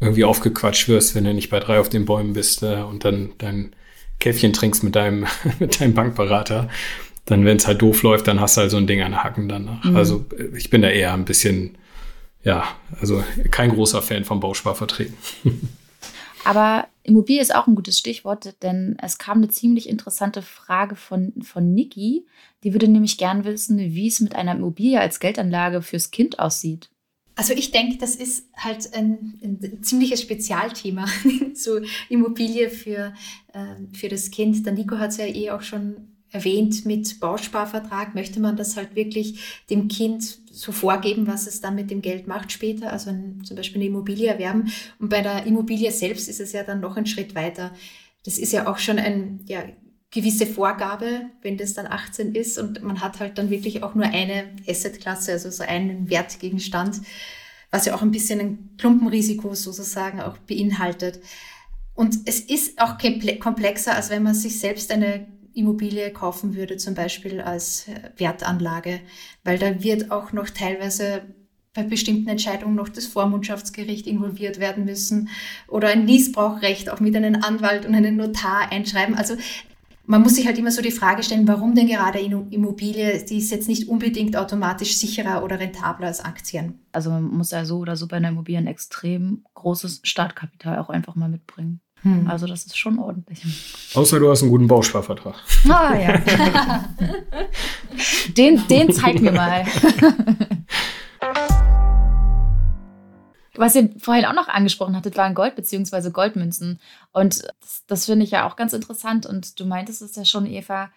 irgendwie 0.00 0.24
aufgequatscht 0.24 0.88
wirst, 0.88 1.14
wenn 1.14 1.24
du 1.24 1.34
nicht 1.34 1.50
bei 1.50 1.60
drei 1.60 1.78
auf 1.78 1.88
den 1.88 2.04
Bäumen 2.04 2.32
bist 2.32 2.62
äh, 2.62 2.76
und 2.76 3.04
dann 3.04 3.30
dein 3.38 3.74
Käffchen 4.20 4.52
trinkst 4.52 4.82
mit 4.82 4.96
deinem, 4.96 5.26
mit 5.58 5.80
deinem 5.80 5.94
Bankberater. 5.94 6.68
Dann, 7.24 7.44
wenn 7.44 7.56
es 7.56 7.66
halt 7.66 7.82
doof 7.82 8.02
läuft, 8.02 8.28
dann 8.28 8.40
hast 8.40 8.56
du 8.56 8.62
halt 8.62 8.70
so 8.70 8.76
ein 8.76 8.86
Ding 8.86 9.02
an 9.02 9.22
Hacken 9.22 9.48
danach. 9.48 9.84
Mhm. 9.84 9.96
Also 9.96 10.24
ich 10.54 10.70
bin 10.70 10.82
da 10.82 10.88
eher 10.88 11.12
ein 11.12 11.24
bisschen, 11.24 11.76
ja, 12.44 12.64
also 13.00 13.24
kein 13.50 13.70
großer 13.70 14.00
Fan 14.00 14.24
vom 14.24 14.40
Bausparverträgen. 14.40 15.14
Aber 16.44 16.86
Immobilie 17.06 17.40
ist 17.40 17.54
auch 17.54 17.66
ein 17.66 17.76
gutes 17.76 17.98
Stichwort, 17.98 18.62
denn 18.62 18.96
es 19.00 19.18
kam 19.18 19.38
eine 19.38 19.48
ziemlich 19.48 19.88
interessante 19.88 20.42
Frage 20.42 20.96
von, 20.96 21.32
von 21.42 21.72
Niki. 21.72 22.26
Die 22.64 22.72
würde 22.72 22.88
nämlich 22.88 23.16
gern 23.16 23.44
wissen, 23.44 23.78
wie 23.78 24.08
es 24.08 24.20
mit 24.20 24.34
einer 24.34 24.56
Immobilie 24.56 25.00
als 25.00 25.20
Geldanlage 25.20 25.82
fürs 25.82 26.10
Kind 26.10 26.38
aussieht. 26.38 26.90
Also 27.36 27.52
ich 27.52 27.70
denke, 27.70 27.98
das 27.98 28.16
ist 28.16 28.48
halt 28.56 28.92
ein, 28.94 29.38
ein 29.42 29.82
ziemliches 29.82 30.22
Spezialthema, 30.22 31.06
so 31.54 31.80
Immobilie 32.08 32.70
für, 32.70 33.14
äh, 33.52 33.76
für 33.92 34.08
das 34.08 34.30
Kind. 34.30 34.64
Der 34.64 34.72
Nico 34.72 34.98
hat 34.98 35.10
es 35.10 35.18
ja 35.18 35.26
eh 35.26 35.50
auch 35.50 35.62
schon 35.62 36.15
erwähnt, 36.36 36.86
mit 36.86 37.18
Bausparvertrag 37.20 38.14
möchte 38.14 38.40
man 38.40 38.56
das 38.56 38.76
halt 38.76 38.94
wirklich 38.94 39.64
dem 39.70 39.88
Kind 39.88 40.38
so 40.50 40.72
vorgeben, 40.72 41.26
was 41.26 41.46
es 41.46 41.60
dann 41.60 41.74
mit 41.74 41.90
dem 41.90 42.02
Geld 42.02 42.26
macht 42.26 42.52
später, 42.52 42.92
also 42.92 43.10
ein, 43.10 43.42
zum 43.44 43.56
Beispiel 43.56 43.78
eine 43.78 43.90
Immobilie 43.90 44.28
erwerben. 44.28 44.70
Und 44.98 45.08
bei 45.08 45.22
der 45.22 45.44
Immobilie 45.44 45.90
selbst 45.90 46.28
ist 46.28 46.40
es 46.40 46.52
ja 46.52 46.62
dann 46.62 46.80
noch 46.80 46.96
ein 46.96 47.06
Schritt 47.06 47.34
weiter. 47.34 47.72
Das 48.24 48.38
ist 48.38 48.52
ja 48.52 48.66
auch 48.66 48.78
schon 48.78 48.98
ein 48.98 49.40
ja, 49.46 49.64
gewisse 50.10 50.46
Vorgabe, 50.46 51.26
wenn 51.42 51.58
das 51.58 51.74
dann 51.74 51.86
18 51.86 52.34
ist 52.34 52.58
und 52.58 52.82
man 52.82 53.00
hat 53.00 53.20
halt 53.20 53.38
dann 53.38 53.50
wirklich 53.50 53.82
auch 53.82 53.94
nur 53.94 54.06
eine 54.06 54.44
Assetklasse, 54.66 55.32
also 55.32 55.50
so 55.50 55.62
einen 55.62 56.08
Wertgegenstand, 56.08 57.00
was 57.70 57.86
ja 57.86 57.94
auch 57.94 58.02
ein 58.02 58.12
bisschen 58.12 58.40
ein 58.40 58.70
Klumpenrisiko 58.78 59.54
sozusagen 59.54 60.20
auch 60.20 60.38
beinhaltet. 60.38 61.20
Und 61.94 62.18
es 62.26 62.40
ist 62.40 62.80
auch 62.80 62.98
komplexer, 63.40 63.94
als 63.94 64.10
wenn 64.10 64.22
man 64.22 64.34
sich 64.34 64.58
selbst 64.58 64.90
eine 64.92 65.26
Immobilie 65.56 66.10
kaufen 66.12 66.54
würde, 66.54 66.76
zum 66.76 66.94
Beispiel 66.94 67.40
als 67.40 67.88
äh, 67.88 68.10
Wertanlage, 68.18 69.00
weil 69.42 69.58
da 69.58 69.82
wird 69.82 70.10
auch 70.10 70.32
noch 70.32 70.50
teilweise 70.50 71.22
bei 71.74 71.82
bestimmten 71.82 72.28
Entscheidungen 72.28 72.74
noch 72.74 72.88
das 72.88 73.06
Vormundschaftsgericht 73.06 74.06
involviert 74.06 74.58
werden 74.58 74.84
müssen 74.84 75.28
oder 75.68 75.88
ein 75.88 76.04
Niesbrauchrecht 76.04 76.90
auch 76.90 77.00
mit 77.00 77.14
einem 77.16 77.42
Anwalt 77.42 77.86
und 77.86 77.94
einem 77.94 78.16
Notar 78.16 78.72
einschreiben. 78.72 79.14
Also 79.14 79.36
man 80.06 80.22
muss 80.22 80.36
sich 80.36 80.46
halt 80.46 80.58
immer 80.58 80.70
so 80.70 80.82
die 80.82 80.92
Frage 80.92 81.22
stellen, 81.22 81.48
warum 81.48 81.74
denn 81.74 81.88
gerade 81.88 82.18
Immobilie, 82.18 83.24
die 83.24 83.38
ist 83.38 83.50
jetzt 83.50 83.68
nicht 83.68 83.88
unbedingt 83.88 84.36
automatisch 84.36 84.96
sicherer 84.96 85.42
oder 85.42 85.58
rentabler 85.58 86.06
als 86.06 86.24
Aktien. 86.24 86.80
Also 86.92 87.10
man 87.10 87.24
muss 87.24 87.50
ja 87.50 87.64
so 87.64 87.78
oder 87.78 87.96
so 87.96 88.06
bei 88.06 88.16
einer 88.16 88.28
Immobilie 88.28 88.58
ein 88.58 88.68
extrem 88.68 89.44
großes 89.54 90.00
Startkapital 90.04 90.78
auch 90.78 90.90
einfach 90.90 91.14
mal 91.14 91.28
mitbringen. 91.28 91.80
Hm. 92.02 92.28
Also 92.28 92.46
das 92.46 92.66
ist 92.66 92.78
schon 92.78 92.98
ordentlich. 92.98 93.42
Außer 93.94 94.20
du 94.20 94.30
hast 94.30 94.42
einen 94.42 94.50
guten 94.50 94.66
Bausparvertrag. 94.66 95.34
Ah 95.68 95.96
ja. 95.96 96.84
den, 98.36 98.66
den 98.68 98.92
zeig 98.92 99.20
mir 99.20 99.32
mal. 99.32 99.64
Was 103.54 103.74
ihr 103.74 103.90
vorhin 103.98 104.26
auch 104.26 104.34
noch 104.34 104.48
angesprochen 104.48 104.96
hattet, 104.96 105.16
waren 105.16 105.34
Gold 105.34 105.56
bzw. 105.56 106.10
Goldmünzen. 106.10 106.78
Und 107.12 107.44
das, 107.60 107.84
das 107.86 108.06
finde 108.06 108.24
ich 108.24 108.30
ja 108.30 108.46
auch 108.46 108.56
ganz 108.56 108.72
interessant. 108.72 109.26
Und 109.26 109.58
du 109.58 109.64
meintest 109.64 110.02
es 110.02 110.14
ja 110.16 110.24
schon, 110.24 110.46
Eva, 110.46 110.90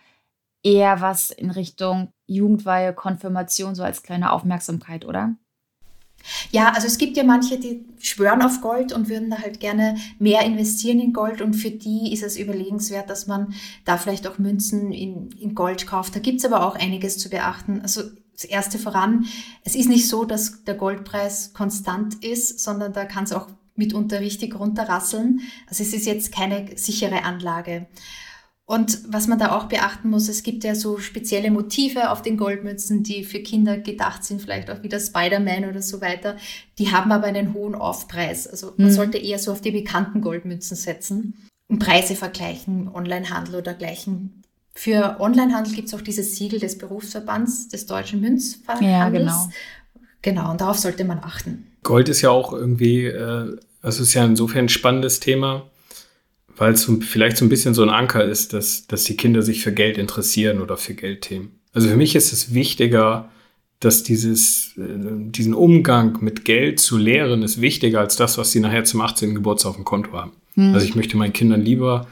eher 0.63 1.01
was 1.01 1.31
in 1.31 1.51
Richtung 1.51 2.11
Jugendweihe, 2.27 2.93
Konfirmation, 2.93 3.75
so 3.75 3.83
als 3.83 4.03
kleine 4.03 4.31
Aufmerksamkeit, 4.31 5.05
oder? 5.05 5.35
Ja, 6.51 6.71
also 6.73 6.87
es 6.87 6.97
gibt 6.97 7.17
ja 7.17 7.23
manche, 7.23 7.59
die 7.59 7.85
schwören 7.99 8.41
auf 8.41 8.61
Gold 8.61 8.93
und 8.93 9.09
würden 9.09 9.29
da 9.29 9.39
halt 9.39 9.59
gerne 9.59 9.97
mehr 10.19 10.43
investieren 10.43 10.99
in 10.99 11.13
Gold 11.13 11.41
und 11.41 11.53
für 11.53 11.71
die 11.71 12.13
ist 12.13 12.23
es 12.23 12.37
überlegenswert, 12.37 13.09
dass 13.09 13.27
man 13.27 13.53
da 13.85 13.97
vielleicht 13.97 14.27
auch 14.27 14.37
Münzen 14.37 14.91
in, 14.91 15.29
in 15.39 15.55
Gold 15.55 15.87
kauft. 15.87 16.15
Da 16.15 16.19
gibt's 16.19 16.45
aber 16.45 16.65
auch 16.65 16.75
einiges 16.75 17.17
zu 17.17 17.29
beachten. 17.29 17.81
Also 17.81 18.03
das 18.33 18.45
erste 18.45 18.79
voran, 18.79 19.25
es 19.63 19.75
ist 19.75 19.89
nicht 19.89 20.07
so, 20.07 20.23
dass 20.23 20.63
der 20.63 20.75
Goldpreis 20.75 21.53
konstant 21.53 22.23
ist, 22.23 22.59
sondern 22.59 22.93
da 22.93 23.05
kann 23.05 23.25
es 23.25 23.33
auch 23.33 23.47
mitunter 23.75 24.19
richtig 24.19 24.57
runterrasseln. 24.59 25.41
Also 25.67 25.83
es 25.83 25.93
ist 25.93 26.05
jetzt 26.05 26.31
keine 26.31 26.77
sichere 26.77 27.23
Anlage. 27.23 27.87
Und 28.69 28.99
was 29.11 29.25
man 29.25 29.39
da 29.39 29.57
auch 29.57 29.63
beachten 29.63 30.11
muss, 30.11 30.29
es 30.29 30.43
gibt 30.43 30.63
ja 30.63 30.75
so 30.75 30.99
spezielle 30.99 31.49
Motive 31.49 32.11
auf 32.11 32.21
den 32.21 32.37
Goldmünzen, 32.37 33.01
die 33.01 33.23
für 33.23 33.39
Kinder 33.39 33.79
gedacht 33.79 34.23
sind, 34.23 34.43
vielleicht 34.43 34.69
auch 34.69 34.83
wie 34.83 34.89
der 34.89 34.99
Spider-Man 34.99 35.67
oder 35.67 35.81
so 35.81 36.01
weiter. 36.01 36.37
Die 36.77 36.91
haben 36.91 37.11
aber 37.11 37.25
einen 37.25 37.55
hohen 37.55 37.73
Aufpreis. 37.73 38.45
Also 38.45 38.73
man 38.77 38.89
mhm. 38.89 38.91
sollte 38.91 39.17
eher 39.17 39.39
so 39.39 39.53
auf 39.53 39.61
die 39.61 39.71
bekannten 39.71 40.21
Goldmünzen 40.21 40.77
setzen 40.77 41.33
und 41.67 41.79
Preise 41.79 42.13
vergleichen, 42.13 42.87
Onlinehandel 42.93 43.55
oder 43.55 43.73
gleichen. 43.73 44.43
Für 44.75 45.19
Onlinehandel 45.19 45.73
gibt 45.73 45.87
es 45.87 45.95
auch 45.95 46.01
dieses 46.01 46.35
Siegel 46.35 46.59
des 46.59 46.77
Berufsverbands 46.77 47.69
des 47.69 47.87
deutschen 47.87 48.21
Münzhandels. 48.21 48.87
Ja, 48.87 49.09
genau. 49.09 49.49
Genau, 50.21 50.51
und 50.51 50.61
darauf 50.61 50.77
sollte 50.77 51.05
man 51.05 51.17
achten. 51.17 51.65
Gold 51.81 52.07
ist 52.07 52.21
ja 52.21 52.29
auch 52.29 52.53
irgendwie, 52.53 53.05
äh, 53.05 53.57
also 53.81 54.03
ist 54.03 54.13
ja 54.13 54.23
insofern 54.25 54.65
ein 54.65 54.69
spannendes 54.69 55.19
Thema 55.19 55.71
weil 56.59 56.73
es 56.73 56.91
vielleicht 57.01 57.37
so 57.37 57.45
ein 57.45 57.49
bisschen 57.49 57.73
so 57.73 57.81
ein 57.81 57.89
Anker 57.89 58.23
ist, 58.23 58.53
dass, 58.53 58.85
dass 58.85 59.05
die 59.05 59.15
Kinder 59.15 59.41
sich 59.41 59.63
für 59.63 59.71
Geld 59.71 59.97
interessieren 59.97 60.61
oder 60.61 60.77
für 60.77 60.93
Geldthemen. 60.93 61.51
Also 61.73 61.87
für 61.87 61.95
mich 61.95 62.15
ist 62.15 62.33
es 62.33 62.53
wichtiger, 62.53 63.29
dass 63.79 64.03
dieses, 64.03 64.73
äh, 64.77 64.81
diesen 65.31 65.53
Umgang 65.53 66.17
mit 66.21 66.43
Geld 66.43 66.81
zu 66.81 66.97
lehren, 66.97 67.43
ist 67.43 67.61
wichtiger 67.61 68.01
als 68.01 68.17
das, 68.17 68.37
was 68.37 68.51
sie 68.51 68.59
nachher 68.59 68.83
zum 68.83 68.99
18. 68.99 69.35
Geburtstag 69.35 69.69
auf 69.69 69.75
dem 69.77 69.85
Konto 69.85 70.11
haben. 70.11 70.33
Mhm. 70.55 70.73
Also 70.73 70.85
ich 70.85 70.95
möchte 70.95 71.15
meinen 71.15 71.31
Kindern 71.31 71.61
lieber 71.61 72.07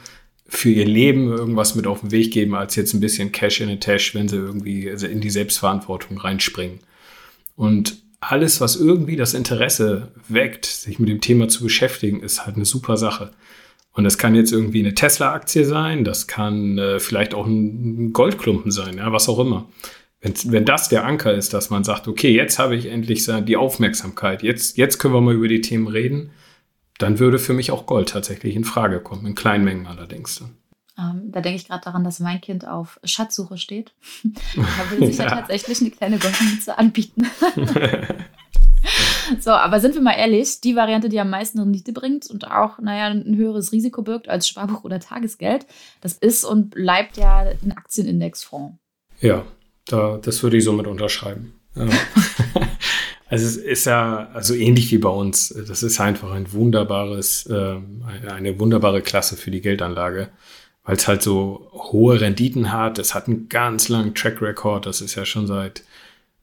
für 0.46 0.70
ihr 0.70 0.86
Leben 0.86 1.30
irgendwas 1.30 1.74
mit 1.74 1.86
auf 1.86 2.00
den 2.00 2.10
Weg 2.10 2.32
geben, 2.32 2.54
als 2.54 2.74
jetzt 2.74 2.94
ein 2.94 3.00
bisschen 3.00 3.32
Cash 3.32 3.60
in 3.60 3.68
a 3.68 3.76
Tash, 3.76 4.14
wenn 4.14 4.28
sie 4.28 4.36
irgendwie 4.36 4.86
in 4.86 5.20
die 5.20 5.28
Selbstverantwortung 5.28 6.16
reinspringen. 6.16 6.78
Und 7.54 7.98
alles, 8.20 8.62
was 8.62 8.76
irgendwie 8.76 9.16
das 9.16 9.34
Interesse 9.34 10.08
weckt, 10.26 10.64
sich 10.64 10.98
mit 10.98 11.10
dem 11.10 11.20
Thema 11.20 11.48
zu 11.48 11.64
beschäftigen, 11.64 12.22
ist 12.22 12.46
halt 12.46 12.56
eine 12.56 12.64
super 12.64 12.96
Sache. 12.96 13.32
Und 13.98 14.04
das 14.04 14.16
kann 14.16 14.36
jetzt 14.36 14.52
irgendwie 14.52 14.78
eine 14.78 14.94
Tesla-Aktie 14.94 15.64
sein, 15.64 16.04
das 16.04 16.28
kann 16.28 16.78
äh, 16.78 17.00
vielleicht 17.00 17.34
auch 17.34 17.48
ein 17.48 18.12
Goldklumpen 18.12 18.70
sein, 18.70 18.98
ja, 18.98 19.10
was 19.10 19.28
auch 19.28 19.40
immer. 19.40 19.68
Wenn, 20.20 20.34
wenn 20.52 20.64
das 20.64 20.88
der 20.88 21.04
Anker 21.04 21.34
ist, 21.34 21.52
dass 21.52 21.68
man 21.68 21.82
sagt, 21.82 22.06
okay, 22.06 22.30
jetzt 22.30 22.60
habe 22.60 22.76
ich 22.76 22.86
endlich 22.86 23.26
die 23.26 23.56
Aufmerksamkeit, 23.56 24.44
jetzt, 24.44 24.76
jetzt 24.76 24.98
können 24.98 25.14
wir 25.14 25.20
mal 25.20 25.34
über 25.34 25.48
die 25.48 25.62
Themen 25.62 25.88
reden, 25.88 26.30
dann 26.98 27.18
würde 27.18 27.40
für 27.40 27.54
mich 27.54 27.72
auch 27.72 27.86
Gold 27.86 28.10
tatsächlich 28.10 28.54
in 28.54 28.62
Frage 28.62 29.00
kommen, 29.00 29.26
in 29.26 29.34
kleinen 29.34 29.64
Mengen 29.64 29.88
allerdings. 29.88 30.44
Ähm, 30.98 31.30
da 31.30 31.40
denke 31.40 31.56
ich 31.56 31.68
gerade 31.68 31.84
daran, 31.84 32.04
dass 32.04 32.20
mein 32.20 32.40
Kind 32.40 32.66
auf 32.66 32.98
Schatzsuche 33.04 33.56
steht. 33.56 33.92
da 34.54 34.90
würde 34.90 35.06
sich 35.06 35.18
ja. 35.18 35.28
tatsächlich 35.28 35.80
eine 35.80 35.90
kleine 35.90 36.18
Goldmünze 36.18 36.76
anbieten. 36.76 37.26
So, 39.40 39.50
aber 39.50 39.80
sind 39.80 39.94
wir 39.94 40.00
mal 40.00 40.14
ehrlich, 40.14 40.60
die 40.60 40.74
Variante, 40.74 41.08
die 41.08 41.20
am 41.20 41.28
meisten 41.28 41.58
Rendite 41.58 41.92
bringt 41.92 42.30
und 42.30 42.50
auch, 42.50 42.78
naja, 42.78 43.06
ein 43.06 43.36
höheres 43.36 43.72
Risiko 43.72 44.02
birgt 44.02 44.28
als 44.28 44.48
Sparbuch 44.48 44.84
oder 44.84 45.00
Tagesgeld, 45.00 45.66
das 46.00 46.14
ist 46.14 46.44
und 46.44 46.70
bleibt 46.70 47.16
ja 47.16 47.40
ein 47.40 47.72
Aktienindexfonds. 47.72 48.78
Ja, 49.20 49.44
da, 49.86 50.18
das 50.22 50.42
würde 50.42 50.56
ich 50.56 50.64
somit 50.64 50.86
unterschreiben. 50.86 51.54
Ja. 51.74 51.86
Also 53.30 53.44
es 53.44 53.56
ist 53.58 53.84
ja 53.84 54.30
also 54.32 54.54
ähnlich 54.54 54.90
wie 54.90 54.96
bei 54.96 55.10
uns. 55.10 55.50
Das 55.68 55.82
ist 55.82 56.00
einfach 56.00 56.32
ein 56.32 56.50
wunderbares, 56.52 57.44
äh, 57.44 57.76
eine 58.26 58.58
wunderbare 58.58 59.02
Klasse 59.02 59.36
für 59.36 59.50
die 59.50 59.60
Geldanlage, 59.60 60.30
weil 60.88 60.96
es 60.96 61.06
halt 61.06 61.20
so 61.20 61.68
hohe 61.74 62.18
Renditen 62.18 62.72
hat. 62.72 62.98
Es 62.98 63.14
hat 63.14 63.28
einen 63.28 63.50
ganz 63.50 63.90
langen 63.90 64.14
Track 64.14 64.40
Record. 64.40 64.86
Das 64.86 65.02
ist 65.02 65.16
ja 65.16 65.26
schon 65.26 65.46
seit 65.46 65.82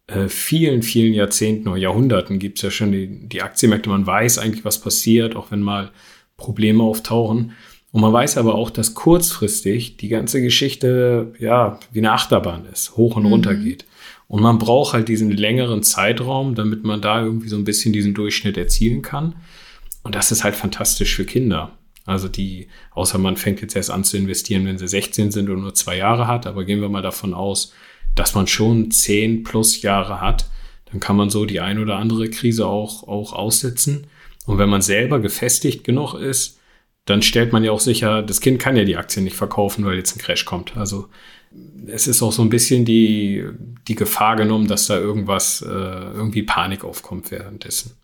äh, 0.05 0.27
vielen, 0.27 0.83
vielen 0.83 1.15
Jahrzehnten 1.15 1.67
oder 1.67 1.79
Jahrhunderten 1.79 2.37
gibt 2.37 2.59
es 2.59 2.61
ja 2.61 2.69
schon 2.69 2.91
die, 2.91 3.27
die 3.27 3.41
Aktienmärkte. 3.41 3.89
Man 3.89 4.05
weiß 4.05 4.37
eigentlich, 4.37 4.63
was 4.63 4.79
passiert, 4.79 5.35
auch 5.35 5.49
wenn 5.49 5.63
mal 5.63 5.89
Probleme 6.37 6.83
auftauchen. 6.83 7.53
Und 7.91 8.01
man 8.01 8.13
weiß 8.13 8.37
aber 8.37 8.53
auch, 8.53 8.69
dass 8.69 8.93
kurzfristig 8.93 9.97
die 9.97 10.09
ganze 10.09 10.43
Geschichte 10.43 11.33
ja 11.39 11.79
wie 11.91 11.99
eine 11.99 12.11
Achterbahn 12.11 12.67
ist, 12.71 12.97
hoch 12.97 13.15
und 13.15 13.23
mhm. 13.23 13.29
runter 13.29 13.55
geht. 13.55 13.85
Und 14.27 14.43
man 14.43 14.59
braucht 14.59 14.93
halt 14.93 15.07
diesen 15.07 15.31
längeren 15.31 15.81
Zeitraum, 15.81 16.53
damit 16.53 16.83
man 16.83 17.01
da 17.01 17.23
irgendwie 17.23 17.49
so 17.49 17.55
ein 17.55 17.63
bisschen 17.63 17.93
diesen 17.93 18.13
Durchschnitt 18.13 18.57
erzielen 18.57 19.01
kann. 19.01 19.37
Und 20.03 20.13
das 20.13 20.31
ist 20.31 20.43
halt 20.43 20.55
fantastisch 20.55 21.15
für 21.15 21.25
Kinder. 21.25 21.71
Also 22.05 22.27
die, 22.27 22.67
außer 22.91 23.17
man 23.17 23.35
fängt 23.35 23.61
jetzt 23.61 23.75
erst 23.75 23.89
an 23.89 24.03
zu 24.03 24.17
investieren, 24.17 24.65
wenn 24.65 24.77
sie 24.77 24.87
16 24.87 25.31
sind 25.31 25.49
und 25.49 25.61
nur 25.61 25.73
zwei 25.73 25.97
Jahre 25.97 26.27
hat, 26.27 26.45
aber 26.45 26.63
gehen 26.63 26.81
wir 26.81 26.89
mal 26.89 27.01
davon 27.01 27.33
aus, 27.33 27.73
dass 28.13 28.35
man 28.35 28.47
schon 28.47 28.91
10 28.91 29.43
plus 29.43 29.81
Jahre 29.81 30.21
hat, 30.21 30.49
dann 30.91 30.99
kann 30.99 31.15
man 31.15 31.29
so 31.29 31.45
die 31.45 31.59
ein 31.59 31.79
oder 31.79 31.97
andere 31.97 32.29
Krise 32.29 32.67
auch, 32.67 33.07
auch 33.07 33.33
aussitzen. 33.33 34.07
Und 34.45 34.59
wenn 34.59 34.69
man 34.69 34.81
selber 34.81 35.19
gefestigt 35.19 35.83
genug 35.83 36.13
ist, 36.13 36.59
dann 37.05 37.21
stellt 37.21 37.51
man 37.53 37.63
ja 37.63 37.71
auch 37.71 37.79
sicher, 37.79 38.21
das 38.21 38.41
Kind 38.41 38.59
kann 38.59 38.75
ja 38.75 38.83
die 38.83 38.97
Aktien 38.97 39.23
nicht 39.23 39.35
verkaufen, 39.35 39.85
weil 39.85 39.97
jetzt 39.97 40.15
ein 40.15 40.19
Crash 40.19 40.45
kommt. 40.45 40.77
Also 40.77 41.09
es 41.87 42.07
ist 42.07 42.21
auch 42.21 42.31
so 42.31 42.41
ein 42.41 42.49
bisschen 42.49 42.85
die, 42.85 43.45
die 43.87 43.95
Gefahr 43.95 44.35
genommen, 44.35 44.67
dass 44.67 44.87
da 44.87 44.97
irgendwas, 44.97 45.61
äh, 45.61 45.65
irgendwie 45.67 46.43
Panik 46.43 46.83
aufkommt 46.83 47.31
währenddessen. 47.31 47.95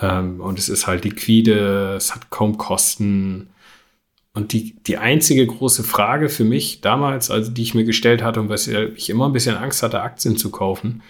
Ähm, 0.00 0.40
und 0.40 0.58
es 0.58 0.68
ist 0.68 0.86
halt 0.86 1.04
liquide, 1.04 1.94
es 1.96 2.14
hat 2.14 2.30
kaum 2.30 2.58
Kosten. 2.58 3.48
Und 4.34 4.52
die, 4.52 4.76
die 4.86 4.98
einzige 4.98 5.46
große 5.46 5.82
Frage 5.82 6.28
für 6.28 6.44
mich 6.44 6.82
damals, 6.82 7.30
also 7.30 7.50
die 7.50 7.62
ich 7.62 7.74
mir 7.74 7.84
gestellt 7.84 8.22
hatte 8.22 8.40
und 8.40 8.48
was 8.48 8.68
ich 8.68 9.08
immer 9.08 9.26
ein 9.26 9.32
bisschen 9.32 9.56
Angst 9.56 9.82
hatte, 9.82 10.02
Aktien 10.02 10.36
zu 10.36 10.50
kaufen, 10.50 11.02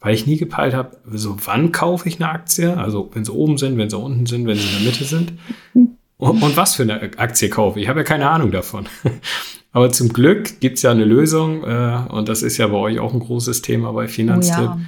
weil 0.00 0.14
ich 0.14 0.26
nie 0.26 0.36
gepeilt 0.36 0.74
habe, 0.74 0.96
so 1.10 1.36
wann 1.44 1.72
kaufe 1.72 2.08
ich 2.08 2.20
eine 2.20 2.30
Aktie? 2.30 2.76
Also 2.76 3.10
wenn 3.14 3.24
sie 3.24 3.32
oben 3.32 3.58
sind, 3.58 3.78
wenn 3.78 3.90
sie 3.90 3.98
unten 3.98 4.26
sind, 4.26 4.46
wenn 4.46 4.56
sie 4.56 4.68
in 4.68 4.84
der 4.84 4.92
Mitte 4.92 5.04
sind. 5.04 5.32
Und, 5.74 6.42
und 6.42 6.56
was 6.56 6.76
für 6.76 6.84
eine 6.84 7.00
Aktie 7.18 7.48
kaufe 7.48 7.78
ich? 7.78 7.84
Ich 7.84 7.88
habe 7.88 8.00
ja 8.00 8.04
keine 8.04 8.30
Ahnung 8.30 8.52
davon. 8.52 8.86
Aber 9.72 9.90
zum 9.90 10.12
Glück 10.12 10.60
gibt 10.60 10.76
es 10.76 10.82
ja 10.82 10.92
eine 10.92 11.04
Lösung 11.04 11.64
äh, 11.64 11.98
und 12.10 12.28
das 12.28 12.42
ist 12.42 12.58
ja 12.58 12.68
bei 12.68 12.76
euch 12.76 13.00
auch 13.00 13.12
ein 13.12 13.20
großes 13.20 13.60
Thema 13.62 13.92
bei 13.92 14.08
Finanztipp. 14.08 14.58
Oh 14.58 14.62
ja. 14.62 14.80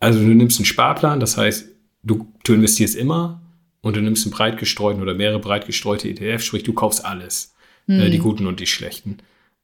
Also 0.00 0.20
du 0.20 0.26
nimmst 0.26 0.58
einen 0.58 0.66
Sparplan, 0.66 1.20
das 1.20 1.36
heißt, 1.36 1.68
du, 2.06 2.32
du 2.44 2.54
investierst 2.54 2.94
immer 2.94 3.42
und 3.82 3.96
du 3.96 4.00
nimmst 4.00 4.24
einen 4.24 4.32
breit 4.32 4.58
gestreuten 4.58 5.02
oder 5.02 5.14
mehrere 5.14 5.40
breit 5.40 5.66
gestreute 5.66 6.08
ETF, 6.08 6.42
sprich 6.42 6.62
du 6.62 6.72
kaufst 6.72 7.04
alles, 7.04 7.54
hm. 7.86 8.00
äh, 8.00 8.10
die 8.10 8.18
guten 8.18 8.46
und 8.46 8.60
die 8.60 8.66
schlechten. 8.66 9.18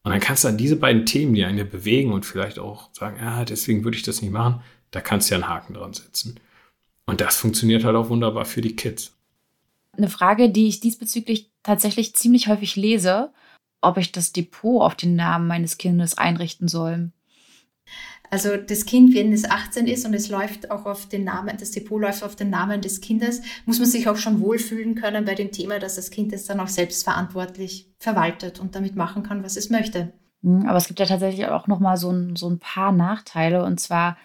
Und 0.05 0.11
dann 0.11 0.21
kannst 0.21 0.45
du 0.45 0.49
an 0.49 0.59
diese 0.59 0.77
beiden 0.77 1.07
Themen, 1.07 1.35
die 1.35 1.45
einen 1.45 1.69
bewegen 1.69 2.13
und 2.13 2.27
vielleicht 2.27 2.59
auch 2.59 2.91
sagen, 2.93 3.19
ja, 3.21 3.45
deswegen 3.45 3.85
würde 3.85 3.97
ich 3.97 4.03
das 4.03 4.21
nicht 4.21 4.33
machen, 4.33 4.61
da 4.91 5.01
kannst 5.01 5.31
du 5.31 5.35
ja 5.35 5.41
einen 5.41 5.49
Haken 5.49 5.75
dran 5.75 5.95
setzen. 5.95 6.41
Und 7.07 7.21
das 7.21 7.37
funktioniert 7.37 7.85
halt 7.85 7.97
auch 7.97 8.09
wunderbar 8.09 8.45
für 8.45 8.61
die 8.61 8.75
Kids. 8.75 9.15
Eine 9.97 10.09
Frage, 10.09 10.51
die 10.51 10.69
ich 10.69 10.81
diesbezüglich 10.81 11.51
tatsächlich 11.63 12.15
ziemlich 12.15 12.49
häufig 12.49 12.77
lese, 12.77 13.33
ob 13.81 13.99
ich 13.99 14.11
das 14.13 14.33
Depot 14.33 14.83
auf 14.83 14.95
den 14.95 15.15
Namen 15.15 15.47
meines 15.47 15.79
Kindes 15.79 16.17
einrichten 16.17 16.69
soll. 16.69 17.11
Also 18.33 18.57
das 18.57 18.87
Kind, 18.87 19.15
wenn 19.15 19.31
es 19.31 19.45
18 19.45 19.87
ist 19.87 20.07
und 20.07 20.15
es 20.15 20.31
läuft 20.31 20.71
auch 20.71 20.87
auf 20.87 21.07
den 21.07 21.23
Namen, 21.23 21.55
das 21.61 21.73
Depot 21.73 22.01
läuft 22.01 22.25
auf 22.25 22.35
den 22.35 22.49
Namen 22.49 22.81
des 22.81 23.03
Kindes, 23.03 23.43
muss 23.67 23.79
man 23.79 23.87
sich 23.87 24.09
auch 24.09 24.17
schon 24.17 24.41
wohlfühlen 24.41 24.95
können 24.95 25.27
bei 25.27 25.35
dem 25.35 25.53
Thema, 25.53 25.79
dass 25.79 25.97
das 25.97 26.11
Kind 26.11 26.33
es 26.33 26.47
dann 26.47 26.59
auch 26.59 26.69
selbstverantwortlich 26.69 27.91
verwaltet 27.99 28.59
und 28.59 28.75
damit 28.75 28.97
machen 28.97 29.23
kann, 29.23 29.45
was 29.45 29.59
es 29.59 29.69
möchte. 29.69 30.15
Hm, 30.43 30.67
aber 30.67 30.79
es 30.79 30.87
gibt 30.87 30.99
ja 30.99 31.05
tatsächlich 31.05 31.47
auch 31.49 31.67
noch 31.67 31.79
mal 31.79 31.99
so 31.99 32.11
ein, 32.11 32.35
so 32.35 32.49
ein 32.49 32.59
paar 32.59 32.91
Nachteile 32.91 33.65
und 33.65 33.81
zwar 33.81 34.17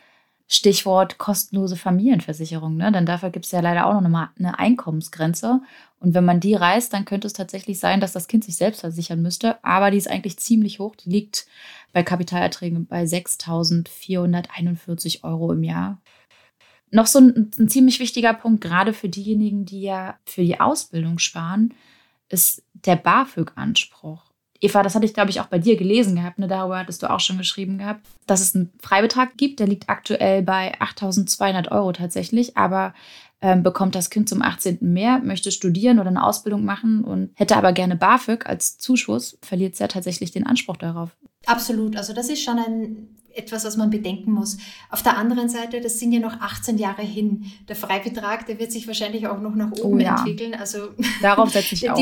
Stichwort 0.47 1.17
kostenlose 1.17 1.75
Familienversicherung. 1.75 2.77
Ne? 2.77 2.89
Denn 2.93 3.05
dafür 3.05 3.29
gibt 3.29 3.45
es 3.45 3.51
ja 3.51 3.59
leider 3.59 3.85
auch 3.85 3.99
noch 3.99 4.09
mal 4.09 4.29
eine 4.39 4.57
Einkommensgrenze. 4.57 5.59
Und 5.99 6.13
wenn 6.13 6.23
man 6.23 6.39
die 6.39 6.53
reißt, 6.53 6.93
dann 6.93 7.03
könnte 7.03 7.27
es 7.27 7.33
tatsächlich 7.33 7.79
sein, 7.79 7.99
dass 7.99 8.13
das 8.13 8.29
Kind 8.29 8.45
sich 8.45 8.55
selbst 8.55 8.79
versichern 8.79 9.21
müsste. 9.21 9.61
Aber 9.65 9.91
die 9.91 9.97
ist 9.97 10.09
eigentlich 10.09 10.39
ziemlich 10.39 10.79
hoch. 10.79 10.95
Die 10.95 11.09
liegt 11.09 11.47
bei 11.93 12.03
Kapitalerträgen 12.03 12.85
bei 12.85 13.03
6.441 13.03 15.23
Euro 15.23 15.51
im 15.51 15.63
Jahr. 15.63 15.99
Noch 16.91 17.07
so 17.07 17.19
ein, 17.19 17.51
ein 17.57 17.69
ziemlich 17.69 17.99
wichtiger 17.99 18.33
Punkt, 18.33 18.61
gerade 18.61 18.93
für 18.93 19.09
diejenigen, 19.09 19.65
die 19.65 19.81
ja 19.81 20.17
für 20.25 20.43
die 20.43 20.59
Ausbildung 20.59 21.19
sparen, 21.19 21.73
ist 22.29 22.63
der 22.73 22.95
BAföG-Anspruch. 22.95 24.23
Eva, 24.59 24.81
das 24.81 24.95
hatte 24.95 25.05
ich, 25.05 25.13
glaube 25.13 25.29
ich, 25.29 25.39
auch 25.39 25.47
bei 25.47 25.59
dir 25.59 25.77
gelesen 25.77 26.15
gehabt. 26.15 26.39
Ne? 26.39 26.47
Darüber 26.47 26.79
hattest 26.79 27.03
du 27.03 27.09
auch 27.09 27.19
schon 27.19 27.37
geschrieben 27.37 27.77
gehabt, 27.77 28.05
dass 28.25 28.41
es 28.41 28.55
einen 28.55 28.71
Freibetrag 28.79 29.37
gibt. 29.37 29.59
Der 29.59 29.67
liegt 29.67 29.89
aktuell 29.89 30.41
bei 30.41 30.73
8.200 30.79 31.71
Euro 31.71 31.91
tatsächlich. 31.91 32.57
Aber 32.57 32.93
ähm, 33.41 33.61
bekommt 33.61 33.93
das 33.93 34.09
Kind 34.09 34.27
zum 34.27 34.41
18. 34.41 34.79
mehr, 34.81 35.19
möchte 35.19 35.51
studieren 35.51 35.99
oder 35.99 36.09
eine 36.09 36.23
Ausbildung 36.23 36.65
machen 36.65 37.03
und 37.03 37.31
hätte 37.35 37.55
aber 37.55 37.71
gerne 37.71 37.95
BAföG 37.95 38.47
als 38.47 38.79
Zuschuss, 38.79 39.37
verliert 39.43 39.73
es 39.73 39.79
ja 39.79 39.87
tatsächlich 39.87 40.31
den 40.31 40.47
Anspruch 40.47 40.77
darauf. 40.77 41.15
Absolut. 41.47 41.95
Also 41.95 42.13
das 42.13 42.29
ist 42.29 42.43
schon 42.43 42.59
ein, 42.59 43.07
etwas, 43.33 43.65
was 43.65 43.77
man 43.77 43.89
bedenken 43.89 44.31
muss. 44.31 44.57
Auf 44.89 45.03
der 45.03 45.17
anderen 45.17 45.49
Seite, 45.49 45.79
das 45.79 45.99
sind 45.99 46.11
ja 46.11 46.19
noch 46.19 46.41
18 46.41 46.77
Jahre 46.77 47.03
hin. 47.03 47.45
Der 47.67 47.75
Freibetrag, 47.75 48.45
der 48.47 48.59
wird 48.59 48.71
sich 48.71 48.87
wahrscheinlich 48.87 49.27
auch 49.27 49.39
noch 49.39 49.55
nach 49.55 49.71
oben 49.71 49.95
oh 49.95 49.99
ja. 49.99 50.17
entwickeln. 50.17 50.53
Also 50.53 50.89
darauf 51.21 51.49
setze 51.49 51.75
ich 51.75 51.89
auch. 51.89 51.99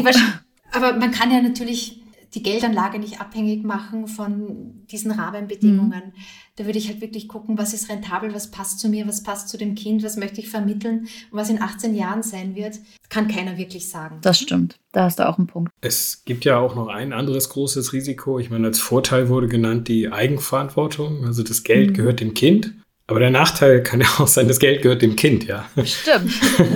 aber 0.71 0.93
man 0.93 1.11
kann 1.11 1.31
ja 1.31 1.41
natürlich 1.41 2.01
die 2.33 2.43
Geldanlage 2.43 2.99
nicht 2.99 3.21
abhängig 3.21 3.63
machen 3.63 4.07
von 4.07 4.85
diesen 4.91 5.11
Rahmenbedingungen. 5.11 6.03
Mhm. 6.07 6.21
Da 6.57 6.65
würde 6.65 6.77
ich 6.77 6.87
halt 6.87 7.01
wirklich 7.01 7.27
gucken, 7.27 7.57
was 7.57 7.73
ist 7.73 7.89
rentabel, 7.89 8.33
was 8.33 8.49
passt 8.49 8.79
zu 8.79 8.87
mir, 8.87 9.05
was 9.07 9.23
passt 9.23 9.49
zu 9.49 9.57
dem 9.57 9.75
Kind, 9.75 10.03
was 10.03 10.15
möchte 10.15 10.39
ich 10.39 10.49
vermitteln 10.49 11.07
und 11.31 11.37
was 11.37 11.49
in 11.49 11.61
18 11.61 11.93
Jahren 11.95 12.23
sein 12.23 12.55
wird, 12.55 12.79
kann 13.09 13.27
keiner 13.27 13.57
wirklich 13.57 13.89
sagen. 13.89 14.19
Das 14.21 14.39
stimmt. 14.39 14.77
Da 14.93 15.03
hast 15.03 15.19
du 15.19 15.27
auch 15.27 15.37
einen 15.37 15.47
Punkt. 15.47 15.71
Es 15.81 16.23
gibt 16.23 16.45
ja 16.45 16.57
auch 16.57 16.75
noch 16.75 16.87
ein 16.87 17.11
anderes 17.11 17.49
großes 17.49 17.91
Risiko. 17.91 18.39
Ich 18.39 18.49
meine, 18.49 18.67
als 18.67 18.79
Vorteil 18.79 19.27
wurde 19.27 19.49
genannt 19.49 19.89
die 19.89 20.09
Eigenverantwortung. 20.09 21.25
Also 21.25 21.43
das 21.43 21.63
Geld 21.63 21.89
mhm. 21.89 21.93
gehört 21.93 22.21
dem 22.21 22.33
Kind. 22.33 22.73
Aber 23.07 23.19
der 23.19 23.29
Nachteil 23.31 23.83
kann 23.83 24.01
ja 24.01 24.07
auch 24.17 24.27
sein, 24.27 24.47
das 24.47 24.59
Geld 24.59 24.81
gehört 24.81 25.01
dem 25.01 25.15
Kind, 25.15 25.45
ja. 25.45 25.65
Stimmt. 25.83 26.31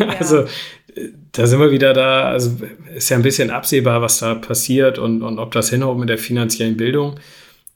also 0.20 0.46
da 1.32 1.48
sind 1.48 1.60
wir 1.60 1.72
wieder 1.72 1.94
da, 1.94 2.30
also 2.30 2.58
ist 2.96 3.10
ja 3.10 3.18
ein 3.18 3.24
bisschen 3.24 3.50
absehbar, 3.50 4.02
was 4.02 4.20
da 4.20 4.36
passiert 4.36 5.00
und, 5.00 5.22
und 5.22 5.39
ob 5.39 5.52
das 5.52 5.70
hinhaut 5.70 5.98
mit 5.98 6.10
der 6.10 6.18
finanziellen 6.18 6.78
Bildung. 6.78 7.15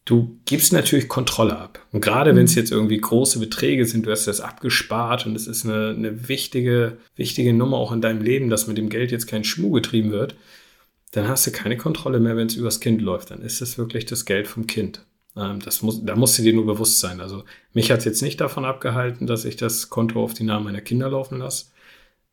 Du 0.05 0.37
gibst 0.45 0.73
natürlich 0.73 1.07
Kontrolle 1.07 1.57
ab. 1.57 1.79
Und 1.91 2.01
gerade 2.01 2.33
mhm. 2.33 2.37
wenn 2.37 2.45
es 2.45 2.55
jetzt 2.55 2.71
irgendwie 2.71 2.97
große 2.97 3.39
Beträge 3.39 3.85
sind, 3.85 4.05
du 4.05 4.11
hast 4.11 4.25
das 4.25 4.41
abgespart 4.41 5.25
und 5.25 5.35
es 5.35 5.47
ist 5.47 5.65
eine, 5.65 5.89
eine 5.89 6.27
wichtige, 6.27 6.97
wichtige 7.15 7.53
Nummer 7.53 7.77
auch 7.77 7.91
in 7.91 8.01
deinem 8.01 8.21
Leben, 8.21 8.49
dass 8.49 8.67
mit 8.67 8.77
dem 8.77 8.89
Geld 8.89 9.11
jetzt 9.11 9.27
kein 9.27 9.43
Schmuh 9.43 9.71
getrieben 9.71 10.11
wird, 10.11 10.35
dann 11.11 11.27
hast 11.27 11.47
du 11.47 11.51
keine 11.51 11.77
Kontrolle 11.77 12.19
mehr, 12.19 12.35
wenn 12.35 12.47
es 12.47 12.55
übers 12.55 12.79
Kind 12.79 13.01
läuft. 13.01 13.31
Dann 13.31 13.41
ist 13.41 13.61
es 13.61 13.77
wirklich 13.77 14.05
das 14.05 14.25
Geld 14.25 14.47
vom 14.47 14.67
Kind. 14.67 15.05
Ähm, 15.37 15.59
das 15.63 15.81
muss, 15.81 16.03
da 16.03 16.15
musst 16.15 16.37
du 16.37 16.43
dir 16.43 16.53
nur 16.53 16.65
bewusst 16.65 16.99
sein. 16.99 17.21
Also 17.21 17.43
mich 17.73 17.91
hat 17.91 17.99
es 17.99 18.05
jetzt 18.05 18.21
nicht 18.21 18.41
davon 18.41 18.65
abgehalten, 18.65 19.25
dass 19.25 19.45
ich 19.45 19.55
das 19.55 19.89
Konto 19.89 20.21
auf 20.21 20.33
die 20.33 20.43
Namen 20.43 20.65
meiner 20.65 20.81
Kinder 20.81 21.09
laufen 21.09 21.39
lasse. 21.39 21.67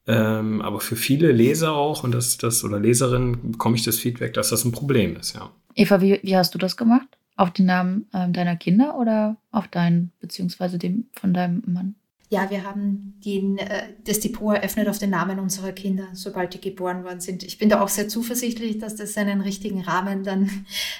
Ähm, 0.06 0.60
aber 0.62 0.80
für 0.80 0.96
viele 0.96 1.30
Leser 1.30 1.74
auch 1.74 2.02
und 2.02 2.12
das, 2.12 2.38
das 2.38 2.64
oder 2.64 2.80
Leserinnen 2.80 3.52
bekomme 3.52 3.76
ich 3.76 3.84
das 3.84 3.98
Feedback, 3.98 4.32
dass 4.32 4.48
das 4.48 4.64
ein 4.64 4.72
Problem 4.72 5.16
ist, 5.16 5.34
ja. 5.34 5.52
Eva, 5.76 6.00
wie, 6.00 6.18
wie 6.22 6.36
hast 6.36 6.52
du 6.54 6.58
das 6.58 6.76
gemacht? 6.76 7.06
Auf 7.40 7.52
den 7.52 7.64
Namen 7.64 8.06
ähm, 8.12 8.34
deiner 8.34 8.54
Kinder 8.54 8.98
oder 8.98 9.38
auf 9.50 9.66
deinen, 9.66 10.12
beziehungsweise 10.20 10.76
dem 10.76 11.06
von 11.14 11.32
deinem 11.32 11.62
Mann? 11.66 11.94
Ja, 12.28 12.50
wir 12.50 12.64
haben 12.64 13.14
den, 13.24 13.56
äh, 13.56 13.94
das 14.04 14.20
Depot 14.20 14.54
eröffnet 14.54 14.88
auf 14.90 14.98
den 14.98 15.08
Namen 15.08 15.38
unserer 15.38 15.72
Kinder, 15.72 16.08
sobald 16.12 16.52
die 16.52 16.60
geboren 16.60 17.02
worden 17.02 17.20
sind. 17.20 17.42
Ich 17.42 17.56
bin 17.56 17.70
da 17.70 17.80
auch 17.80 17.88
sehr 17.88 18.08
zuversichtlich, 18.08 18.76
dass 18.76 18.94
das 18.94 19.14
seinen 19.14 19.40
richtigen 19.40 19.80
Rahmen 19.80 20.22
dann 20.22 20.50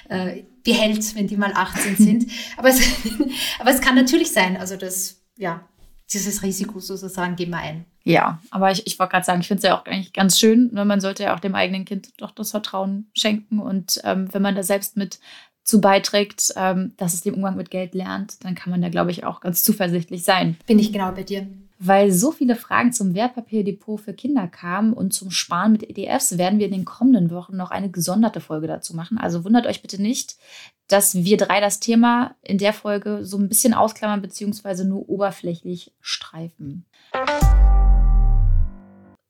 äh, 0.09 0.41
behält, 0.63 1.13
wenn 1.13 1.27
die 1.27 1.37
mal 1.37 1.53
18 1.53 1.95
sind. 1.97 2.31
aber, 2.57 2.69
es, 2.69 2.81
aber 3.59 3.69
es 3.69 3.79
kann 3.79 3.93
natürlich 3.93 4.31
sein, 4.31 4.57
also 4.57 4.77
das, 4.77 5.21
ja, 5.37 5.63
dieses 6.11 6.41
Risiko 6.41 6.79
sozusagen 6.79 7.35
gehen 7.35 7.51
wir 7.51 7.59
ein. 7.59 7.85
Ja, 8.03 8.41
aber 8.49 8.71
ich, 8.71 8.87
ich 8.87 8.97
wollte 8.97 9.11
gerade 9.11 9.25
sagen, 9.25 9.41
ich 9.41 9.47
finde 9.47 9.59
es 9.59 9.63
ja 9.63 9.79
auch 9.79 9.85
eigentlich 9.85 10.13
ganz 10.13 10.39
schön, 10.39 10.71
ne? 10.73 10.85
man 10.85 11.01
sollte 11.01 11.21
ja 11.23 11.35
auch 11.35 11.39
dem 11.39 11.53
eigenen 11.53 11.85
Kind 11.85 12.09
doch 12.17 12.31
das 12.31 12.49
Vertrauen 12.49 13.11
schenken. 13.15 13.59
Und 13.59 14.01
ähm, 14.03 14.27
wenn 14.33 14.41
man 14.41 14.55
da 14.55 14.63
selbst 14.63 14.97
mit 14.97 15.19
zu 15.63 15.81
beiträgt, 15.81 16.53
ähm, 16.55 16.93
dass 16.97 17.13
es 17.13 17.21
den 17.21 17.33
Umgang 17.33 17.55
mit 17.55 17.69
Geld 17.69 17.93
lernt, 17.93 18.43
dann 18.43 18.55
kann 18.55 18.71
man 18.71 18.81
da, 18.81 18.89
glaube 18.89 19.11
ich, 19.11 19.23
auch 19.23 19.41
ganz 19.41 19.63
zuversichtlich 19.63 20.23
sein. 20.23 20.57
Bin 20.65 20.79
ich 20.79 20.91
genau 20.91 21.11
bei 21.11 21.23
dir. 21.23 21.47
Weil 21.83 22.11
so 22.11 22.31
viele 22.31 22.55
Fragen 22.55 22.93
zum 22.93 23.15
Wertpapierdepot 23.15 24.01
für 24.01 24.13
Kinder 24.13 24.47
kamen 24.47 24.93
und 24.93 25.13
zum 25.13 25.31
Sparen 25.31 25.71
mit 25.71 25.83
ETFs, 25.89 26.37
werden 26.37 26.59
wir 26.59 26.67
in 26.67 26.73
den 26.73 26.85
kommenden 26.85 27.31
Wochen 27.31 27.57
noch 27.57 27.71
eine 27.71 27.89
gesonderte 27.89 28.39
Folge 28.39 28.67
dazu 28.67 28.95
machen. 28.95 29.17
Also 29.17 29.43
wundert 29.43 29.65
euch 29.65 29.81
bitte 29.81 29.99
nicht, 29.99 30.37
dass 30.87 31.15
wir 31.15 31.37
drei 31.37 31.59
das 31.59 31.79
Thema 31.79 32.35
in 32.43 32.57
der 32.57 32.73
Folge 32.73 33.25
so 33.25 33.37
ein 33.37 33.49
bisschen 33.49 33.73
ausklammern 33.73 34.21
bzw. 34.21 34.83
nur 34.83 35.09
oberflächlich 35.09 35.91
streifen. 36.01 36.85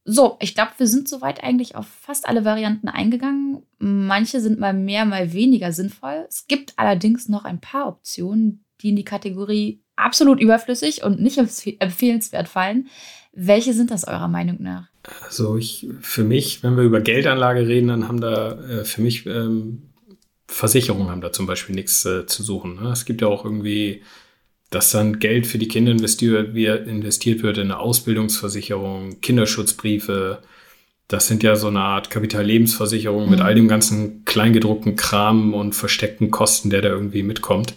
So, 0.03 0.37
ich 0.39 0.55
glaube, 0.55 0.71
wir 0.77 0.87
sind 0.87 1.07
soweit 1.07 1.43
eigentlich 1.43 1.75
auf 1.75 1.87
fast 1.87 2.27
alle 2.27 2.43
Varianten 2.43 2.87
eingegangen. 2.87 3.63
Manche 3.77 4.41
sind 4.41 4.59
mal 4.59 4.73
mehr, 4.73 5.05
mal 5.05 5.33
weniger 5.33 5.71
sinnvoll. 5.71 6.25
Es 6.27 6.47
gibt 6.47 6.73
allerdings 6.77 7.29
noch 7.29 7.45
ein 7.45 7.61
paar 7.61 7.87
Optionen, 7.87 8.65
die 8.81 8.89
in 8.89 8.95
die 8.95 9.05
Kategorie 9.05 9.81
absolut 9.95 10.39
überflüssig 10.39 11.03
und 11.03 11.21
nicht 11.21 11.37
empfehlenswert 11.37 12.47
fallen. 12.47 12.87
Welche 13.33 13.73
sind 13.73 13.91
das 13.91 14.03
eurer 14.03 14.27
Meinung 14.27 14.57
nach? 14.61 14.89
Also 15.23 15.57
ich, 15.57 15.87
für 16.01 16.23
mich, 16.23 16.63
wenn 16.63 16.75
wir 16.77 16.83
über 16.83 17.01
Geldanlage 17.01 17.67
reden, 17.67 17.87
dann 17.87 18.07
haben 18.07 18.21
da 18.21 18.53
äh, 18.53 18.85
für 18.85 19.01
mich 19.01 19.25
ähm, 19.25 19.83
Versicherungen 20.47 21.09
haben 21.09 21.21
da 21.21 21.31
zum 21.31 21.45
Beispiel 21.45 21.75
nichts 21.75 22.05
äh, 22.05 22.25
zu 22.25 22.43
suchen. 22.43 22.75
Ne? 22.75 22.89
Es 22.89 23.05
gibt 23.05 23.21
ja 23.21 23.27
auch 23.27 23.45
irgendwie, 23.45 24.03
dass 24.71 24.91
dann 24.91 25.19
Geld 25.19 25.45
für 25.45 25.57
die 25.57 25.67
Kinder 25.67 25.91
investiert, 25.91 26.55
investiert 26.55 27.43
wird 27.43 27.57
in 27.57 27.65
eine 27.65 27.79
Ausbildungsversicherung, 27.79 29.19
Kinderschutzbriefe. 29.21 30.39
Das 31.09 31.27
sind 31.27 31.43
ja 31.43 31.57
so 31.57 31.67
eine 31.67 31.81
Art 31.81 32.09
Kapitallebensversicherung 32.09 33.25
mhm. 33.25 33.31
mit 33.31 33.41
all 33.41 33.53
dem 33.53 33.67
ganzen 33.67 34.23
kleingedruckten 34.23 34.95
Kram 34.95 35.53
und 35.53 35.75
versteckten 35.75 36.31
Kosten, 36.31 36.69
der 36.69 36.81
da 36.81 36.87
irgendwie 36.87 37.21
mitkommt. 37.21 37.75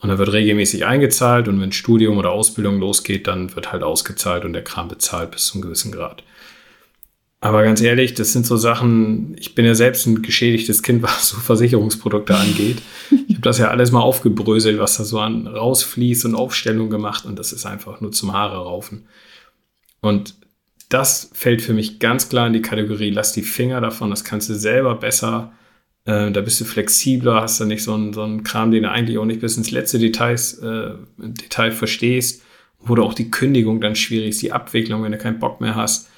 Und 0.00 0.08
da 0.08 0.18
wird 0.18 0.32
regelmäßig 0.32 0.86
eingezahlt 0.86 1.48
und 1.48 1.60
wenn 1.60 1.72
Studium 1.72 2.16
oder 2.16 2.30
Ausbildung 2.30 2.78
losgeht, 2.80 3.26
dann 3.26 3.54
wird 3.54 3.72
halt 3.72 3.82
ausgezahlt 3.82 4.44
und 4.46 4.54
der 4.54 4.64
Kram 4.64 4.88
bezahlt 4.88 5.30
bis 5.30 5.46
zu 5.46 5.54
einem 5.54 5.62
gewissen 5.62 5.92
Grad. 5.92 6.22
Aber 7.46 7.62
ganz 7.62 7.80
ehrlich, 7.80 8.14
das 8.14 8.32
sind 8.32 8.44
so 8.44 8.56
Sachen, 8.56 9.36
ich 9.38 9.54
bin 9.54 9.64
ja 9.64 9.76
selbst 9.76 10.04
ein 10.06 10.22
geschädigtes 10.22 10.82
Kind, 10.82 11.02
was 11.04 11.28
so 11.28 11.36
Versicherungsprodukte 11.36 12.34
angeht. 12.34 12.78
Ich 13.28 13.36
habe 13.36 13.42
das 13.42 13.58
ja 13.58 13.68
alles 13.68 13.92
mal 13.92 14.00
aufgebröselt, 14.00 14.80
was 14.80 14.96
da 14.96 15.04
so 15.04 15.20
an 15.20 15.46
rausfließt 15.46 16.24
und 16.24 16.34
Aufstellung 16.34 16.90
gemacht 16.90 17.24
und 17.24 17.38
das 17.38 17.52
ist 17.52 17.64
einfach 17.64 18.00
nur 18.00 18.10
zum 18.10 18.32
Haare 18.32 18.56
raufen. 18.56 19.06
Und 20.00 20.34
das 20.88 21.30
fällt 21.34 21.62
für 21.62 21.72
mich 21.72 22.00
ganz 22.00 22.28
klar 22.28 22.48
in 22.48 22.52
die 22.52 22.62
Kategorie, 22.62 23.10
lass 23.10 23.32
die 23.32 23.42
Finger 23.42 23.80
davon, 23.80 24.10
das 24.10 24.24
kannst 24.24 24.48
du 24.48 24.54
selber 24.54 24.96
besser 24.96 25.52
äh, 26.06 26.30
da 26.30 26.40
bist 26.40 26.60
du 26.60 26.64
flexibler, 26.64 27.42
hast 27.42 27.60
du 27.60 27.64
nicht 27.64 27.82
so 27.82 27.94
einen, 27.94 28.12
so 28.12 28.22
einen 28.22 28.44
Kram, 28.44 28.70
den 28.70 28.84
du 28.84 28.90
eigentlich 28.90 29.18
auch 29.18 29.24
nicht 29.24 29.40
bis 29.40 29.56
ins 29.56 29.72
letzte 29.72 29.98
Details, 29.98 30.58
äh, 30.58 30.94
Detail 31.18 31.72
verstehst, 31.72 32.42
wo 32.80 32.94
du 32.94 33.02
auch 33.02 33.14
die 33.14 33.30
Kündigung 33.30 33.80
dann 33.80 33.96
schwierig 33.96 34.30
ist, 34.30 34.42
die 34.42 34.52
Abwicklung, 34.52 35.02
wenn 35.02 35.12
du 35.12 35.18
keinen 35.18 35.40
Bock 35.40 35.60
mehr 35.60 35.74
hast. 35.74 36.08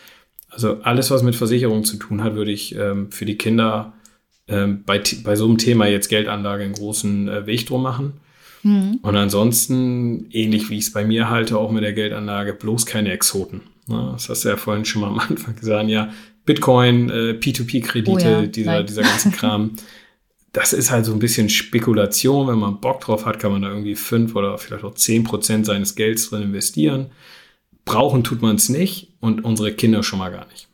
Also 0.59 0.83
alles, 0.83 1.13
was 1.13 1.23
mit 1.23 1.37
Versicherung 1.37 1.85
zu 1.85 1.99
tun 1.99 2.25
hat, 2.25 2.35
würde 2.35 2.51
ich 2.51 2.75
ähm, 2.75 3.13
für 3.13 3.25
die 3.25 3.39
Kinder 3.39 3.93
ähm, 4.49 4.83
bei, 4.85 5.01
bei 5.23 5.37
so 5.37 5.45
einem 5.45 5.57
Thema 5.57 5.87
jetzt 5.87 6.09
Geldanlage 6.09 6.65
einen 6.65 6.73
großen 6.73 7.29
äh, 7.29 7.47
Weg 7.47 7.65
drum 7.69 7.85
machen. 7.85 8.15
Mhm. 8.65 8.99
Und 9.03 9.15
ansonsten, 9.15 10.27
ähnlich 10.33 10.69
wie 10.69 10.79
ich 10.79 10.87
es 10.87 10.93
bei 10.93 11.05
mir 11.05 11.31
halte, 11.31 11.57
auch 11.59 11.71
mit 11.71 11.85
der 11.85 11.93
Geldanlage, 11.93 12.55
bloß 12.55 12.87
keine 12.87 13.13
Exoten. 13.13 13.61
Ja, 13.87 14.11
das 14.15 14.29
hast 14.29 14.45
du 14.45 14.49
ja 14.49 14.57
vorhin 14.57 14.85
schon 14.85 15.03
mal 15.03 15.11
am 15.11 15.19
Anfang 15.29 15.55
gesagt, 15.55 15.89
ja, 15.89 16.13
Bitcoin, 16.45 17.09
äh, 17.09 17.39
P2P-Kredite, 17.39 18.11
oh 18.11 18.19
ja, 18.19 18.43
dieser, 18.43 18.83
dieser 18.83 19.03
ganze 19.03 19.31
Kram. 19.31 19.77
Das 20.51 20.73
ist 20.73 20.91
halt 20.91 21.05
so 21.05 21.13
ein 21.13 21.19
bisschen 21.19 21.51
Spekulation. 21.51 22.49
Wenn 22.49 22.59
man 22.59 22.81
Bock 22.81 23.03
drauf 23.03 23.27
hat, 23.27 23.39
kann 23.39 23.53
man 23.53 23.63
da 23.63 23.69
irgendwie 23.69 23.95
fünf 23.95 24.35
oder 24.35 24.57
vielleicht 24.57 24.83
auch 24.83 24.95
zehn 24.95 25.23
Prozent 25.23 25.67
seines 25.67 25.95
Gelds 25.95 26.31
drin 26.31 26.43
investieren. 26.43 27.11
Brauchen 27.85 28.25
tut 28.25 28.41
man 28.41 28.57
es 28.57 28.71
nicht 28.71 29.08
und 29.21 29.45
unsere 29.45 29.73
Kinder 29.75 30.03
schon 30.03 30.19
mal 30.19 30.31
gar 30.31 30.47
nicht. 30.47 30.69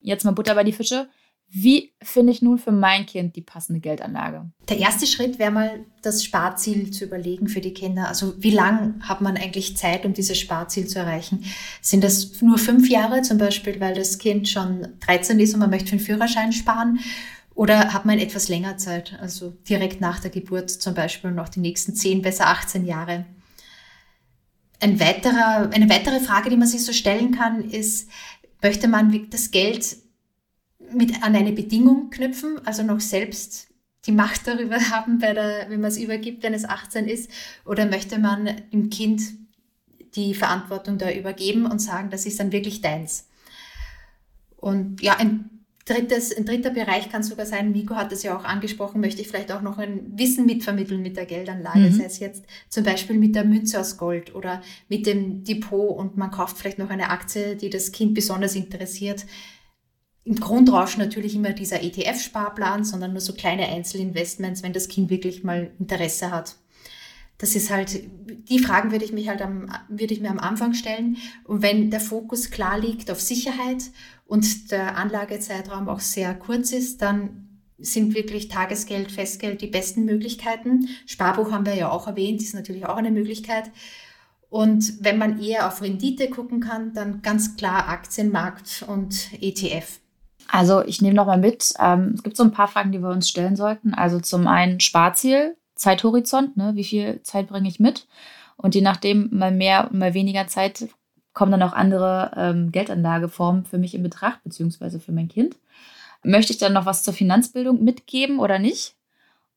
Jetzt 0.00 0.24
mal 0.24 0.32
Butter 0.32 0.54
bei 0.54 0.64
die 0.64 0.72
Fische. 0.72 1.08
Wie 1.48 1.94
finde 2.02 2.32
ich 2.32 2.42
nun 2.42 2.58
für 2.58 2.72
mein 2.72 3.06
Kind 3.06 3.36
die 3.36 3.42
passende 3.42 3.80
Geldanlage? 3.80 4.50
Der 4.68 4.78
erste 4.78 5.06
Schritt 5.06 5.38
wäre 5.38 5.52
mal, 5.52 5.84
das 6.02 6.24
Sparziel 6.24 6.90
zu 6.90 7.04
überlegen 7.04 7.48
für 7.48 7.60
die 7.60 7.74
Kinder. 7.74 8.08
Also 8.08 8.34
wie 8.42 8.50
lange 8.50 8.96
hat 9.00 9.20
man 9.20 9.36
eigentlich 9.36 9.76
Zeit, 9.76 10.04
um 10.04 10.14
dieses 10.14 10.38
Sparziel 10.38 10.86
zu 10.86 10.98
erreichen? 10.98 11.44
Sind 11.80 12.02
das 12.02 12.42
nur 12.42 12.58
fünf 12.58 12.88
Jahre 12.88 13.22
zum 13.22 13.38
Beispiel, 13.38 13.78
weil 13.78 13.94
das 13.94 14.18
Kind 14.18 14.48
schon 14.48 14.88
13 15.06 15.38
ist 15.38 15.54
und 15.54 15.60
man 15.60 15.70
möchte 15.70 15.90
für 15.90 15.96
den 15.96 16.04
Führerschein 16.04 16.52
sparen? 16.52 16.98
Oder 17.54 17.94
hat 17.94 18.04
man 18.04 18.18
etwas 18.18 18.48
länger 18.48 18.76
Zeit, 18.78 19.16
also 19.20 19.50
direkt 19.68 20.00
nach 20.00 20.18
der 20.18 20.32
Geburt 20.32 20.70
zum 20.70 20.94
Beispiel 20.94 21.30
noch 21.30 21.48
die 21.48 21.60
nächsten 21.60 21.94
10, 21.94 22.22
besser 22.22 22.48
18 22.48 22.84
Jahre? 22.84 23.26
Ein 24.84 25.00
weiterer, 25.00 25.70
eine 25.72 25.88
weitere 25.88 26.20
Frage, 26.20 26.50
die 26.50 26.58
man 26.58 26.68
sich 26.68 26.84
so 26.84 26.92
stellen 26.92 27.30
kann, 27.30 27.64
ist, 27.70 28.10
möchte 28.62 28.86
man 28.86 29.30
das 29.30 29.50
Geld 29.50 29.96
mit 30.92 31.22
an 31.22 31.34
eine 31.34 31.52
Bedingung 31.52 32.10
knüpfen, 32.10 32.60
also 32.66 32.82
noch 32.82 33.00
selbst 33.00 33.68
die 34.04 34.12
Macht 34.12 34.42
darüber 34.46 34.76
haben, 34.90 35.20
der, 35.20 35.70
wenn 35.70 35.80
man 35.80 35.88
es 35.88 35.96
übergibt, 35.96 36.42
wenn 36.42 36.52
es 36.52 36.66
18 36.66 37.08
ist, 37.08 37.30
oder 37.64 37.86
möchte 37.86 38.18
man 38.18 38.50
dem 38.74 38.90
Kind 38.90 39.22
die 40.16 40.34
Verantwortung 40.34 40.98
da 40.98 41.10
übergeben 41.10 41.64
und 41.64 41.78
sagen, 41.78 42.10
das 42.10 42.26
ist 42.26 42.38
dann 42.38 42.52
wirklich 42.52 42.82
deins. 42.82 43.26
Und 44.58 45.00
ja, 45.00 45.16
ein, 45.16 45.48
drittes, 45.84 46.36
ein 46.36 46.46
dritter 46.46 46.70
Bereich 46.70 47.10
kann 47.10 47.22
sogar 47.22 47.46
sein, 47.46 47.72
Nico 47.72 47.94
hat 47.94 48.12
es 48.12 48.22
ja 48.22 48.36
auch 48.36 48.44
angesprochen, 48.44 49.00
möchte 49.00 49.20
ich 49.20 49.28
vielleicht 49.28 49.52
auch 49.52 49.62
noch 49.62 49.78
ein 49.78 50.12
Wissen 50.16 50.46
mitvermitteln 50.46 51.02
mit 51.02 51.16
der 51.16 51.26
Geldanlage, 51.26 51.80
mhm. 51.80 51.92
sei 51.92 52.04
es 52.04 52.18
jetzt 52.18 52.44
zum 52.68 52.84
Beispiel 52.84 53.16
mit 53.16 53.34
der 53.34 53.44
Münze 53.44 53.80
aus 53.80 53.96
Gold 53.96 54.34
oder 54.34 54.62
mit 54.88 55.06
dem 55.06 55.44
Depot 55.44 55.96
und 55.96 56.16
man 56.16 56.30
kauft 56.30 56.58
vielleicht 56.58 56.78
noch 56.78 56.90
eine 56.90 57.10
Aktie, 57.10 57.56
die 57.56 57.70
das 57.70 57.92
Kind 57.92 58.14
besonders 58.14 58.56
interessiert 58.56 59.26
im 60.24 60.40
Grundrausch 60.40 60.96
natürlich 60.96 61.34
immer 61.34 61.52
dieser 61.52 61.82
ETF-Sparplan, 61.82 62.84
sondern 62.84 63.12
nur 63.12 63.20
so 63.20 63.34
kleine 63.34 63.68
Einzelinvestments, 63.68 64.62
wenn 64.62 64.72
das 64.72 64.88
Kind 64.88 65.10
wirklich 65.10 65.44
mal 65.44 65.70
Interesse 65.78 66.30
hat. 66.30 66.56
Das 67.38 67.56
ist 67.56 67.70
halt, 67.70 68.00
die 68.48 68.58
Fragen 68.58 68.92
würde 68.92 69.04
ich 69.04 69.12
mich 69.12 69.28
halt 69.28 69.42
am, 69.42 69.68
würde 69.88 70.14
ich 70.14 70.20
mir 70.20 70.30
am 70.30 70.38
Anfang 70.38 70.72
stellen. 70.74 71.16
Und 71.44 71.62
wenn 71.62 71.90
der 71.90 72.00
Fokus 72.00 72.50
klar 72.50 72.78
liegt 72.78 73.10
auf 73.10 73.20
Sicherheit 73.20 73.90
und 74.26 74.70
der 74.70 74.96
Anlagezeitraum 74.96 75.88
auch 75.88 76.00
sehr 76.00 76.34
kurz 76.34 76.72
ist, 76.72 77.02
dann 77.02 77.44
sind 77.78 78.14
wirklich 78.14 78.48
Tagesgeld, 78.48 79.10
Festgeld 79.10 79.60
die 79.60 79.66
besten 79.66 80.04
Möglichkeiten. 80.04 80.88
Sparbuch 81.06 81.50
haben 81.50 81.66
wir 81.66 81.74
ja 81.74 81.90
auch 81.90 82.06
erwähnt, 82.06 82.40
ist 82.40 82.54
natürlich 82.54 82.86
auch 82.86 82.96
eine 82.96 83.10
Möglichkeit. 83.10 83.70
Und 84.48 85.02
wenn 85.02 85.18
man 85.18 85.42
eher 85.42 85.66
auf 85.66 85.82
Rendite 85.82 86.30
gucken 86.30 86.60
kann, 86.60 86.94
dann 86.94 87.22
ganz 87.22 87.56
klar 87.56 87.88
Aktienmarkt 87.88 88.84
und 88.86 89.30
ETF. 89.40 89.98
Also 90.48 90.84
ich 90.84 91.02
nehme 91.02 91.16
nochmal 91.16 91.38
mit, 91.38 91.74
ähm, 91.80 92.12
es 92.14 92.22
gibt 92.22 92.36
so 92.36 92.44
ein 92.44 92.52
paar 92.52 92.68
Fragen, 92.68 92.92
die 92.92 93.00
wir 93.00 93.08
uns 93.08 93.28
stellen 93.28 93.56
sollten. 93.56 93.94
Also 93.94 94.20
zum 94.20 94.46
einen 94.46 94.78
Sparziel, 94.78 95.56
Zeithorizont, 95.74 96.56
ne? 96.56 96.72
wie 96.74 96.84
viel 96.84 97.20
Zeit 97.22 97.48
bringe 97.48 97.68
ich 97.68 97.80
mit? 97.80 98.06
Und 98.56 98.74
je 98.74 98.80
nachdem, 98.80 99.28
mal 99.32 99.50
mehr, 99.50 99.88
mal 99.92 100.14
weniger 100.14 100.46
Zeit, 100.46 100.88
kommen 101.32 101.50
dann 101.50 101.62
auch 101.62 101.72
andere 101.72 102.30
ähm, 102.36 102.72
Geldanlageformen 102.72 103.64
für 103.64 103.78
mich 103.78 103.94
in 103.94 104.02
Betracht, 104.02 104.42
beziehungsweise 104.44 105.00
für 105.00 105.12
mein 105.12 105.28
Kind. 105.28 105.56
Möchte 106.22 106.52
ich 106.52 106.58
dann 106.58 106.72
noch 106.72 106.86
was 106.86 107.02
zur 107.02 107.12
Finanzbildung 107.12 107.82
mitgeben 107.82 108.38
oder 108.38 108.58
nicht? 108.58 108.96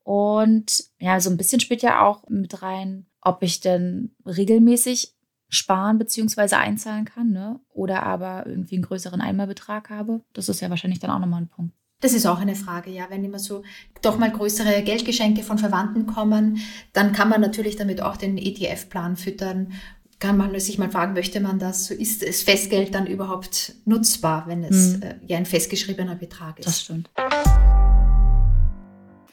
Und 0.03 0.85
ja, 0.99 1.19
so 1.19 1.29
ein 1.29 1.37
bisschen 1.37 1.59
spielt 1.59 1.81
ja 1.81 2.05
auch 2.05 2.27
mit 2.29 2.61
rein, 2.61 3.05
ob 3.21 3.43
ich 3.43 3.59
denn 3.59 4.15
regelmäßig 4.25 5.13
sparen 5.49 5.97
bzw. 5.97 6.55
einzahlen 6.55 7.05
kann, 7.05 7.31
ne? 7.31 7.59
oder 7.69 8.03
aber 8.03 8.45
irgendwie 8.47 8.75
einen 8.75 8.85
größeren 8.85 9.21
Einmalbetrag 9.21 9.89
habe. 9.89 10.21
Das 10.33 10.49
ist 10.49 10.61
ja 10.61 10.69
wahrscheinlich 10.69 10.99
dann 10.99 11.11
auch 11.11 11.19
nochmal 11.19 11.41
ein 11.41 11.49
Punkt. 11.49 11.73
Das 11.99 12.13
ist 12.13 12.27
auch 12.27 12.39
eine 12.39 12.55
Frage, 12.55 12.91
ja. 12.91 13.05
Wenn 13.09 13.23
immer 13.23 13.39
so 13.39 13.63
doch 14.03 14.19
mal 14.19 14.31
größere 14.31 14.83
Geldgeschenke 14.83 15.41
von 15.41 15.57
Verwandten 15.57 16.05
kommen, 16.05 16.59
dann 16.93 17.11
kann 17.11 17.27
man 17.27 17.41
natürlich 17.41 17.75
damit 17.75 18.01
auch 18.01 18.17
den 18.17 18.37
ETF-Plan 18.37 19.15
füttern. 19.17 19.73
Kann 20.19 20.37
man 20.37 20.59
sich 20.59 20.77
mal 20.77 20.91
fragen, 20.91 21.13
möchte 21.13 21.39
man 21.39 21.57
das? 21.57 21.89
Ist 21.89 22.27
das 22.27 22.43
Festgeld 22.43 22.93
dann 22.93 23.07
überhaupt 23.07 23.73
nutzbar, 23.85 24.45
wenn 24.47 24.63
es 24.63 24.93
hm. 24.93 25.01
äh, 25.01 25.15
ja 25.25 25.37
ein 25.37 25.47
festgeschriebener 25.47 26.15
Betrag 26.15 26.59
ist? 26.59 26.67
Das 26.67 26.81
stimmt. 26.81 27.09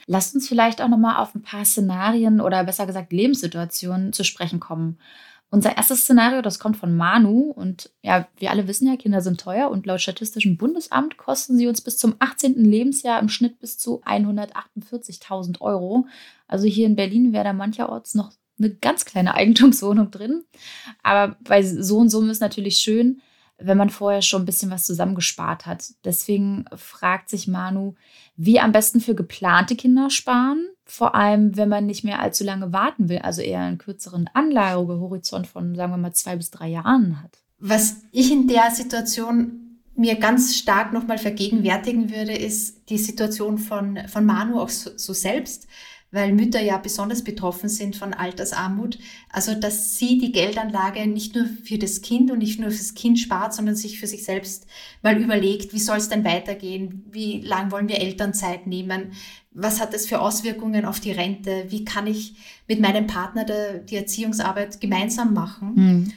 Lasst 0.07 0.35
uns 0.35 0.48
vielleicht 0.48 0.81
auch 0.81 0.88
nochmal 0.88 1.16
auf 1.16 1.35
ein 1.35 1.42
paar 1.42 1.64
Szenarien 1.66 2.40
oder 2.40 2.64
besser 2.64 2.87
gesagt 2.87 3.12
Lebenssituationen 3.12 4.14
zu 4.14 4.24
sprechen 4.24 4.61
kommen. 4.61 4.98
Unser 5.50 5.76
erstes 5.76 6.00
Szenario, 6.00 6.42
das 6.42 6.59
kommt 6.59 6.76
von 6.76 6.96
Manu 6.96 7.52
und 7.52 7.90
ja, 8.02 8.26
wir 8.38 8.50
alle 8.50 8.66
wissen 8.66 8.88
ja, 8.88 8.96
Kinder 8.96 9.20
sind 9.20 9.40
teuer 9.40 9.70
und 9.70 9.87
laut 9.87 10.00
Statistischem 10.00 10.57
Bundesamt 10.57 11.16
kosten 11.16 11.57
sie 11.57 11.68
uns 11.68 11.80
bis 11.80 11.96
zum 11.96 12.16
18. 12.18 12.54
Lebensjahr 12.64 13.20
im 13.20 13.28
Schnitt 13.28 13.61
bis 13.61 13.78
zu 13.78 14.02
148.000 14.02 15.61
Euro. 15.61 16.07
Also 16.48 16.66
hier 16.66 16.87
in 16.87 16.96
Berlin 16.96 17.33
wäre 17.33 17.44
da 17.44 17.52
mancherorts 17.52 18.14
noch 18.14 18.33
eine 18.59 18.74
ganz 18.74 19.04
kleine 19.04 19.35
Eigentumswohnung 19.37 20.11
drin. 20.11 20.44
Aber 21.02 21.37
bei 21.42 21.62
so 21.62 21.98
und 21.98 22.09
so 22.09 22.22
ist 22.28 22.40
natürlich 22.40 22.78
schön, 22.78 23.22
wenn 23.59 23.79
man 23.79 23.90
vorher 23.90 24.23
schon 24.23 24.43
ein 24.43 24.47
bisschen 24.47 24.71
was 24.71 24.87
zusammengespart 24.87 25.67
hat. 25.67 25.85
Deswegen 26.05 26.65
fragt 26.75 27.29
sich 27.31 27.46
Manu, 27.46 27.94
wie 28.37 28.61
am 28.61 28.73
besten 28.73 29.00
für 29.00 29.15
geplante 29.15 29.77
Kinder 29.77 30.11
sparen 30.11 30.67
vor 30.85 31.15
allem, 31.15 31.57
wenn 31.57 31.69
man 31.69 31.87
nicht 31.87 32.05
mehr 32.05 32.21
allzu 32.21 32.44
lange 32.44 32.73
warten 32.73 33.09
will, 33.09 33.19
also 33.19 33.40
eher 33.40 33.61
einen 33.61 33.79
kürzeren 33.79 34.29
Anlagehorizont 34.33 35.46
von, 35.46 35.75
sagen 35.75 35.92
wir 35.92 35.96
mal, 35.96 36.13
zwei 36.13 36.37
bis 36.37 36.50
drei 36.50 36.69
Jahren 36.69 37.23
hat. 37.23 37.38
Was 37.59 38.02
ich 38.13 38.31
in 38.31 38.46
der 38.46 38.71
Situation 38.71 39.81
mir 39.96 40.17
ganz 40.17 40.57
stark 40.57 40.92
nochmal 40.92 41.19
vergegenwärtigen 41.19 42.11
würde, 42.11 42.35
ist 42.35 42.90
die 42.90 42.98
Situation 42.98 43.59
von, 43.59 43.98
von 44.09 44.27
Manu 44.27 44.61
auch 44.61 44.69
so, 44.69 44.90
so 44.96 45.13
selbst 45.13 45.67
weil 46.15 46.33
Mütter 46.33 46.62
ja 46.62 46.79
besonders 46.79 47.25
betroffen 47.25 47.69
sind 47.69 47.96
von 47.96 48.15
Altersarmut. 48.15 48.98
Also, 49.31 49.54
dass 49.54 49.98
sie 49.98 50.19
die 50.19 50.31
Geldanlage 50.31 51.06
nicht 51.08 51.35
nur 51.35 51.46
für 51.65 51.77
das 51.77 52.02
Kind 52.02 52.31
und 52.31 52.38
nicht 52.38 52.60
nur 52.60 52.71
fürs 52.71 52.94
Kind 52.94 53.19
spart, 53.19 53.52
sondern 53.52 53.75
sich 53.75 53.98
für 53.98 54.06
sich 54.06 54.25
selbst 54.25 54.67
mal 55.02 55.21
überlegt, 55.21 55.73
wie 55.73 55.81
soll 55.81 55.98
es 55.98 56.08
denn 56.08 56.25
weitergehen? 56.25 57.04
Wie 57.10 57.40
lang 57.40 57.73
wollen 57.73 57.88
wir 57.88 58.00
Elternzeit 58.00 58.69
nehmen? 58.69 59.12
Was 59.50 59.81
hat 59.81 59.92
das 59.92 60.06
für 60.06 60.21
Auswirkungen 60.21 60.85
auf 60.85 61.00
die 61.00 61.12
Rente? 61.12 61.65
Wie 61.69 61.85
kann 61.85 62.06
ich 62.06 62.37
mit 62.69 62.81
meinem 62.81 63.08
Partner 63.08 63.44
die 63.81 63.96
Erziehungsarbeit 63.96 64.81
gemeinsam 64.81 65.35
machen? 65.35 65.73
Mhm. 65.75 66.12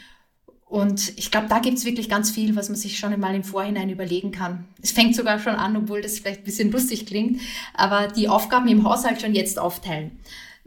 Und 0.70 1.18
ich 1.18 1.32
glaube, 1.32 1.47
da 1.47 1.59
gibt 1.59 1.78
es 1.78 1.86
wirklich 1.86 2.09
ganz 2.09 2.30
viel, 2.30 2.55
was 2.57 2.68
man 2.68 2.76
sich 2.76 2.99
schon 2.99 3.13
einmal 3.13 3.34
im 3.36 3.45
Vorhinein 3.45 3.89
überlegen 3.89 4.32
kann. 4.32 4.65
Es 4.82 4.91
fängt 4.91 5.15
sogar 5.15 5.39
schon 5.39 5.55
an, 5.55 5.78
obwohl 5.78 6.01
das 6.01 6.20
vielleicht 6.20 6.41
ein 6.41 6.43
bisschen 6.45 6.72
lustig 6.72 7.05
klingt, 7.05 7.39
aber 7.74 8.09
die 8.09 8.28
Aufgaben 8.28 8.68
im 8.68 8.84
Haushalt 8.84 9.22
schon 9.22 9.34
jetzt 9.34 9.59
aufteilen. 9.59 10.20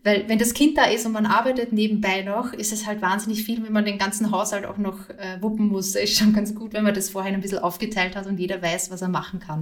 Weil 0.03 0.27
wenn 0.29 0.39
das 0.39 0.55
Kind 0.55 0.79
da 0.79 0.85
ist 0.85 1.05
und 1.05 1.13
man 1.13 1.27
arbeitet 1.27 1.75
nebenbei 1.75 2.23
noch, 2.23 2.55
ist 2.55 2.73
es 2.73 2.87
halt 2.87 3.03
wahnsinnig 3.03 3.45
viel, 3.45 3.63
wenn 3.63 3.75
man 3.75 3.85
den 3.85 3.99
ganzen 3.99 4.31
Haushalt 4.31 4.65
auch 4.65 4.79
noch 4.79 5.11
äh, 5.11 5.43
wuppen 5.43 5.69
muss. 5.69 5.95
Ist 5.95 6.17
schon 6.17 6.33
ganz 6.33 6.55
gut, 6.55 6.73
wenn 6.73 6.85
man 6.85 6.95
das 6.95 7.11
vorhin 7.11 7.35
ein 7.35 7.43
bisschen 7.43 7.59
aufgeteilt 7.59 8.17
hat 8.17 8.27
und 8.27 8.41
jeder 8.41 8.63
weiß, 8.63 8.91
was 8.91 9.03
er 9.03 9.09
machen 9.09 9.41
kann. 9.41 9.61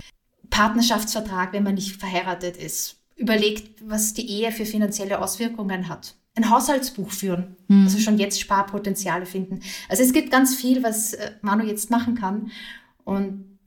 Partnerschaftsvertrag, 0.50 1.52
wenn 1.52 1.64
man 1.64 1.74
nicht 1.74 1.96
verheiratet 1.96 2.56
ist. 2.56 3.00
Überlegt, 3.16 3.82
was 3.84 4.14
die 4.14 4.30
Ehe 4.30 4.52
für 4.52 4.64
finanzielle 4.64 5.20
Auswirkungen 5.20 5.88
hat 5.88 6.14
ein 6.38 6.50
Haushaltsbuch 6.50 7.10
führen. 7.10 7.56
Mhm. 7.68 7.84
Also 7.84 7.98
schon 7.98 8.18
jetzt 8.18 8.40
Sparpotenziale 8.40 9.26
finden. 9.26 9.60
Also 9.88 10.02
es 10.02 10.12
gibt 10.12 10.30
ganz 10.30 10.54
viel, 10.54 10.82
was 10.82 11.14
äh, 11.14 11.32
Manu 11.42 11.64
jetzt 11.64 11.90
machen 11.90 12.14
kann. 12.14 12.50
Und 13.04 13.58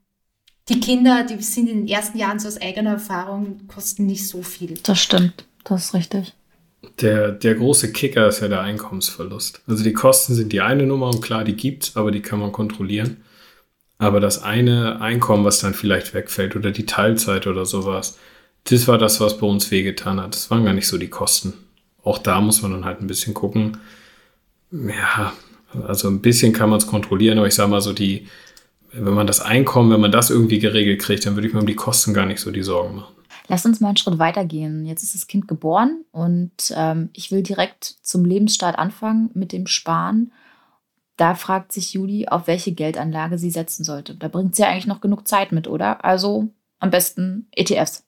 die 0.69 0.79
Kinder, 0.79 1.23
die 1.23 1.41
sind 1.41 1.69
in 1.69 1.79
den 1.79 1.87
ersten 1.87 2.17
Jahren 2.17 2.39
so 2.39 2.47
aus 2.47 2.61
eigener 2.61 2.91
Erfahrung, 2.91 3.67
kosten 3.67 4.05
nicht 4.05 4.27
so 4.27 4.41
viel. 4.41 4.79
Das 4.83 4.99
stimmt, 4.99 5.45
das 5.63 5.85
ist 5.85 5.93
richtig. 5.93 6.33
Der, 6.99 7.31
der 7.31 7.55
große 7.55 7.91
Kicker 7.91 8.27
ist 8.27 8.41
ja 8.41 8.47
der 8.47 8.61
Einkommensverlust. 8.61 9.61
Also 9.67 9.83
die 9.83 9.93
Kosten 9.93 10.33
sind 10.33 10.51
die 10.51 10.61
eine 10.61 10.87
Nummer 10.87 11.07
und 11.07 11.21
klar, 11.21 11.43
die 11.43 11.55
gibt 11.55 11.83
es, 11.83 11.95
aber 11.95 12.11
die 12.11 12.21
kann 12.21 12.39
man 12.39 12.51
kontrollieren. 12.51 13.17
Aber 13.97 14.19
das 14.19 14.41
eine 14.41 14.99
Einkommen, 14.99 15.45
was 15.45 15.59
dann 15.59 15.75
vielleicht 15.75 16.15
wegfällt 16.15 16.55
oder 16.55 16.71
die 16.71 16.87
Teilzeit 16.87 17.45
oder 17.45 17.65
sowas, 17.65 18.17
das 18.63 18.87
war 18.87 18.97
das, 18.97 19.19
was 19.19 19.37
bei 19.37 19.45
uns 19.45 19.69
wehgetan 19.69 20.19
hat. 20.19 20.33
Das 20.33 20.49
waren 20.49 20.65
gar 20.65 20.73
nicht 20.73 20.87
so 20.87 20.97
die 20.97 21.09
Kosten 21.09 21.53
auch 22.03 22.17
da 22.17 22.41
muss 22.41 22.61
man 22.61 22.71
dann 22.71 22.85
halt 22.85 23.01
ein 23.01 23.07
bisschen 23.07 23.33
gucken. 23.33 23.77
Ja, 24.71 25.33
also 25.87 26.07
ein 26.07 26.21
bisschen 26.21 26.53
kann 26.53 26.69
man 26.69 26.79
es 26.79 26.87
kontrollieren, 26.87 27.37
aber 27.37 27.47
ich 27.47 27.55
sage 27.55 27.69
mal 27.69 27.81
so, 27.81 27.93
die, 27.93 28.27
wenn 28.91 29.13
man 29.13 29.27
das 29.27 29.39
Einkommen, 29.39 29.91
wenn 29.91 30.01
man 30.01 30.11
das 30.11 30.29
irgendwie 30.29 30.59
geregelt 30.59 31.01
kriegt, 31.01 31.25
dann 31.25 31.35
würde 31.35 31.47
ich 31.47 31.53
mir 31.53 31.59
um 31.59 31.67
die 31.67 31.75
Kosten 31.75 32.13
gar 32.13 32.25
nicht 32.25 32.39
so 32.39 32.51
die 32.51 32.63
Sorgen 32.63 32.95
machen. 32.95 33.15
Lass 33.47 33.65
uns 33.65 33.79
mal 33.81 33.89
einen 33.89 33.97
Schritt 33.97 34.19
weitergehen. 34.19 34.85
Jetzt 34.85 35.03
ist 35.03 35.15
das 35.15 35.27
Kind 35.27 35.47
geboren 35.47 36.05
und 36.11 36.73
ähm, 36.75 37.09
ich 37.13 37.31
will 37.31 37.43
direkt 37.43 37.95
zum 38.01 38.23
Lebensstart 38.23 38.77
anfangen 38.77 39.29
mit 39.33 39.51
dem 39.51 39.67
Sparen. 39.67 40.31
Da 41.17 41.35
fragt 41.35 41.71
sich 41.71 41.93
Julie, 41.93 42.31
auf 42.31 42.47
welche 42.47 42.71
Geldanlage 42.71 43.37
sie 43.37 43.51
setzen 43.51 43.83
sollte. 43.83 44.15
Da 44.15 44.27
bringt 44.27 44.55
sie 44.55 44.61
ja 44.61 44.69
eigentlich 44.69 44.87
noch 44.87 45.01
genug 45.01 45.27
Zeit 45.27 45.51
mit, 45.51 45.67
oder? 45.67 46.03
Also 46.05 46.49
am 46.79 46.91
besten 46.91 47.47
ETFs. 47.51 48.05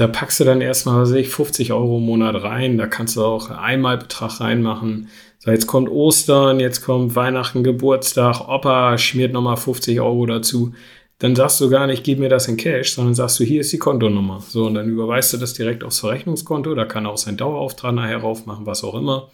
Da 0.00 0.06
packst 0.06 0.40
du 0.40 0.44
dann 0.44 0.62
erstmal, 0.62 1.02
was 1.02 1.10
weiß 1.10 1.18
ich, 1.18 1.28
50 1.28 1.74
Euro 1.74 1.98
im 1.98 2.06
Monat 2.06 2.42
rein. 2.42 2.78
Da 2.78 2.86
kannst 2.86 3.16
du 3.16 3.22
auch 3.22 3.50
einen 3.50 3.58
Einmalbetrag 3.58 4.40
reinmachen. 4.40 5.08
So, 5.38 5.50
jetzt 5.50 5.66
kommt 5.66 5.90
Ostern, 5.90 6.58
jetzt 6.58 6.80
kommt 6.80 7.16
Weihnachten, 7.16 7.62
Geburtstag, 7.62 8.48
Opa 8.48 8.96
schmiert 8.96 9.34
nochmal 9.34 9.58
50 9.58 10.00
Euro 10.00 10.24
dazu. 10.24 10.72
Dann 11.18 11.36
sagst 11.36 11.60
du 11.60 11.68
gar 11.68 11.86
nicht, 11.86 12.02
gib 12.02 12.18
mir 12.18 12.30
das 12.30 12.48
in 12.48 12.56
Cash, 12.56 12.94
sondern 12.94 13.14
sagst 13.14 13.40
du, 13.40 13.44
hier 13.44 13.60
ist 13.60 13.74
die 13.74 13.78
Kontonummer. 13.78 14.40
So, 14.40 14.64
und 14.64 14.72
dann 14.72 14.88
überweist 14.88 15.34
du 15.34 15.36
das 15.36 15.52
direkt 15.52 15.84
aufs 15.84 16.00
Verrechnungskonto. 16.00 16.74
Da 16.74 16.86
kann 16.86 17.04
auch 17.04 17.18
sein 17.18 17.36
Dauerauftrag 17.36 17.94
nachher 17.94 18.22
raufmachen, 18.22 18.64
was 18.64 18.82
auch 18.84 18.94
immer. 18.94 19.28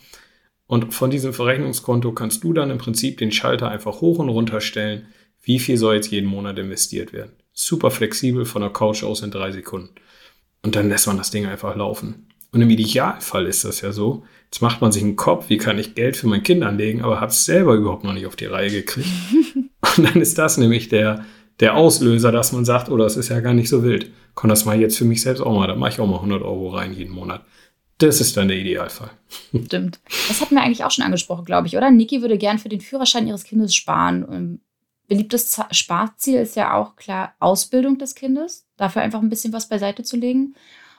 Und 0.66 0.92
von 0.92 1.12
diesem 1.12 1.32
Verrechnungskonto 1.32 2.10
kannst 2.10 2.42
du 2.42 2.52
dann 2.54 2.70
im 2.70 2.78
Prinzip 2.78 3.18
den 3.18 3.30
Schalter 3.30 3.68
einfach 3.68 4.00
hoch 4.00 4.18
und 4.18 4.30
runter 4.30 4.60
stellen. 4.60 5.06
Wie 5.42 5.60
viel 5.60 5.76
soll 5.76 5.94
jetzt 5.94 6.10
jeden 6.10 6.28
Monat 6.28 6.58
investiert 6.58 7.12
werden? 7.12 7.36
Super 7.52 7.92
flexibel 7.92 8.44
von 8.44 8.62
der 8.62 8.72
Couch 8.72 9.04
aus 9.04 9.22
in 9.22 9.30
drei 9.30 9.52
Sekunden. 9.52 9.90
Und 10.66 10.74
dann 10.74 10.88
lässt 10.88 11.06
man 11.06 11.16
das 11.16 11.30
Ding 11.30 11.46
einfach 11.46 11.76
laufen. 11.76 12.26
Und 12.50 12.60
im 12.60 12.70
Idealfall 12.70 13.46
ist 13.46 13.64
das 13.64 13.82
ja 13.82 13.92
so. 13.92 14.24
Jetzt 14.46 14.62
macht 14.62 14.80
man 14.80 14.90
sich 14.90 15.04
einen 15.04 15.14
Kopf, 15.14 15.48
wie 15.48 15.58
kann 15.58 15.78
ich 15.78 15.94
Geld 15.94 16.16
für 16.16 16.26
mein 16.26 16.42
Kind 16.42 16.64
anlegen, 16.64 17.02
aber 17.02 17.20
habe 17.20 17.30
es 17.30 17.44
selber 17.44 17.74
überhaupt 17.74 18.02
noch 18.02 18.12
nicht 18.12 18.26
auf 18.26 18.34
die 18.34 18.46
Reihe 18.46 18.72
gekriegt. 18.72 19.06
Und 19.96 20.04
dann 20.04 20.20
ist 20.20 20.36
das 20.38 20.58
nämlich 20.58 20.88
der, 20.88 21.24
der 21.60 21.76
Auslöser, 21.76 22.32
dass 22.32 22.50
man 22.50 22.64
sagt, 22.64 22.88
oh, 22.88 22.96
das 22.96 23.16
ist 23.16 23.28
ja 23.28 23.38
gar 23.38 23.54
nicht 23.54 23.68
so 23.68 23.84
wild. 23.84 24.10
Kann 24.34 24.50
das 24.50 24.64
mal 24.64 24.80
jetzt 24.80 24.98
für 24.98 25.04
mich 25.04 25.22
selbst 25.22 25.40
auch 25.40 25.54
mal, 25.54 25.68
da 25.68 25.76
mache 25.76 25.90
ich 25.90 26.00
auch 26.00 26.08
mal 26.08 26.16
100 26.16 26.42
Euro 26.42 26.70
rein 26.70 26.94
jeden 26.94 27.14
Monat. 27.14 27.44
Das 27.98 28.20
ist 28.20 28.36
dann 28.36 28.48
der 28.48 28.56
Idealfall. 28.56 29.10
Stimmt. 29.66 30.00
Das 30.26 30.40
hatten 30.40 30.56
wir 30.56 30.64
eigentlich 30.64 30.82
auch 30.82 30.90
schon 30.90 31.04
angesprochen, 31.04 31.44
glaube 31.44 31.68
ich, 31.68 31.76
oder? 31.76 31.92
Niki 31.92 32.22
würde 32.22 32.38
gern 32.38 32.58
für 32.58 32.68
den 32.68 32.80
Führerschein 32.80 33.28
ihres 33.28 33.44
Kindes 33.44 33.72
sparen 33.72 34.24
beliebtes 35.08 35.60
Sparziel 35.70 36.40
ist 36.40 36.56
ja 36.56 36.74
auch 36.74 36.96
klar 36.96 37.34
Ausbildung 37.38 37.98
des 37.98 38.14
Kindes, 38.14 38.66
dafür 38.76 39.02
einfach 39.02 39.20
ein 39.20 39.28
bisschen 39.28 39.52
was 39.52 39.68
beiseite 39.68 40.02
zu 40.02 40.16
legen. 40.16 40.54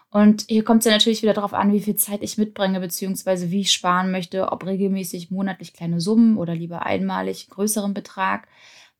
Und 0.09 0.45
hier 0.47 0.63
kommt 0.63 0.79
es 0.79 0.85
ja 0.85 0.91
natürlich 0.91 1.21
wieder 1.21 1.33
darauf 1.33 1.53
an, 1.53 1.73
wie 1.73 1.81
viel 1.81 1.95
Zeit 1.95 2.23
ich 2.23 2.37
mitbringe, 2.37 2.79
beziehungsweise 2.79 3.51
wie 3.51 3.61
ich 3.61 3.71
sparen 3.71 4.11
möchte, 4.11 4.51
ob 4.51 4.65
regelmäßig 4.65 5.31
monatlich 5.31 5.73
kleine 5.73 5.99
Summen 5.99 6.37
oder 6.37 6.55
lieber 6.55 6.85
einmalig 6.85 7.49
größeren 7.49 7.93
Betrag. 7.93 8.47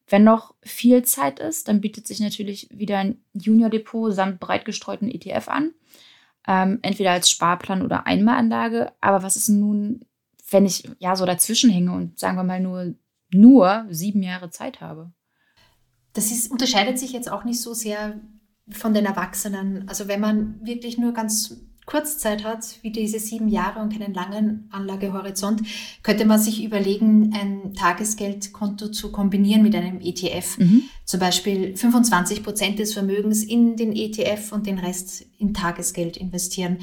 Wenn 0.09 0.23
noch 0.23 0.53
viel 0.61 1.03
Zeit 1.03 1.39
ist, 1.39 1.67
dann 1.67 1.81
bietet 1.81 2.07
sich 2.07 2.19
natürlich 2.19 2.67
wieder 2.71 2.97
ein 2.99 3.21
Junior-Depot 3.33 4.13
samt 4.13 4.39
breit 4.39 4.65
gestreuten 4.65 5.09
ETF 5.09 5.47
an. 5.47 5.73
Ähm, 6.47 6.79
entweder 6.81 7.11
als 7.11 7.29
Sparplan 7.29 7.81
oder 7.81 8.05
Einmalanlage. 8.05 8.93
Aber 9.01 9.23
was 9.23 9.35
ist 9.35 9.49
nun, 9.49 10.05
wenn 10.49 10.65
ich 10.65 10.89
ja 10.99 11.15
so 11.15 11.25
dazwischen 11.25 11.69
hänge 11.69 11.91
und 11.93 12.19
sagen 12.19 12.37
wir 12.37 12.43
mal 12.43 12.61
nur 12.61 12.95
nur 13.31 13.85
sieben 13.89 14.23
Jahre 14.23 14.49
Zeit 14.49 14.81
habe. 14.81 15.11
Das 16.13 16.31
ist, 16.31 16.49
unterscheidet 16.51 16.97
sich 16.97 17.11
jetzt 17.11 17.29
auch 17.29 17.43
nicht 17.43 17.61
so 17.61 17.73
sehr 17.73 18.19
von 18.69 18.93
den 18.93 19.05
Erwachsenen. 19.05 19.87
Also 19.87 20.07
wenn 20.07 20.19
man 20.19 20.59
wirklich 20.65 20.97
nur 20.97 21.13
ganz 21.13 21.67
kurz 21.87 22.17
Zeit 22.17 22.43
hat, 22.43 22.79
wie 22.81 22.91
diese 22.91 23.17
sieben 23.17 23.47
Jahre 23.47 23.79
und 23.79 23.97
keinen 23.97 24.13
langen 24.13 24.67
Anlagehorizont, 24.71 25.61
könnte 26.03 26.25
man 26.25 26.39
sich 26.39 26.63
überlegen, 26.63 27.33
ein 27.33 27.73
Tagesgeldkonto 27.73 28.89
zu 28.89 29.11
kombinieren 29.11 29.63
mit 29.63 29.73
einem 29.73 30.01
ETF. 30.01 30.57
Mhm. 30.57 30.83
Zum 31.05 31.19
Beispiel 31.19 31.75
25 31.77 32.43
Prozent 32.43 32.77
des 32.77 32.93
Vermögens 32.93 33.43
in 33.43 33.77
den 33.77 33.95
ETF 33.95 34.51
und 34.51 34.67
den 34.67 34.79
Rest 34.79 35.25
in 35.39 35.53
Tagesgeld 35.53 36.17
investieren. 36.17 36.79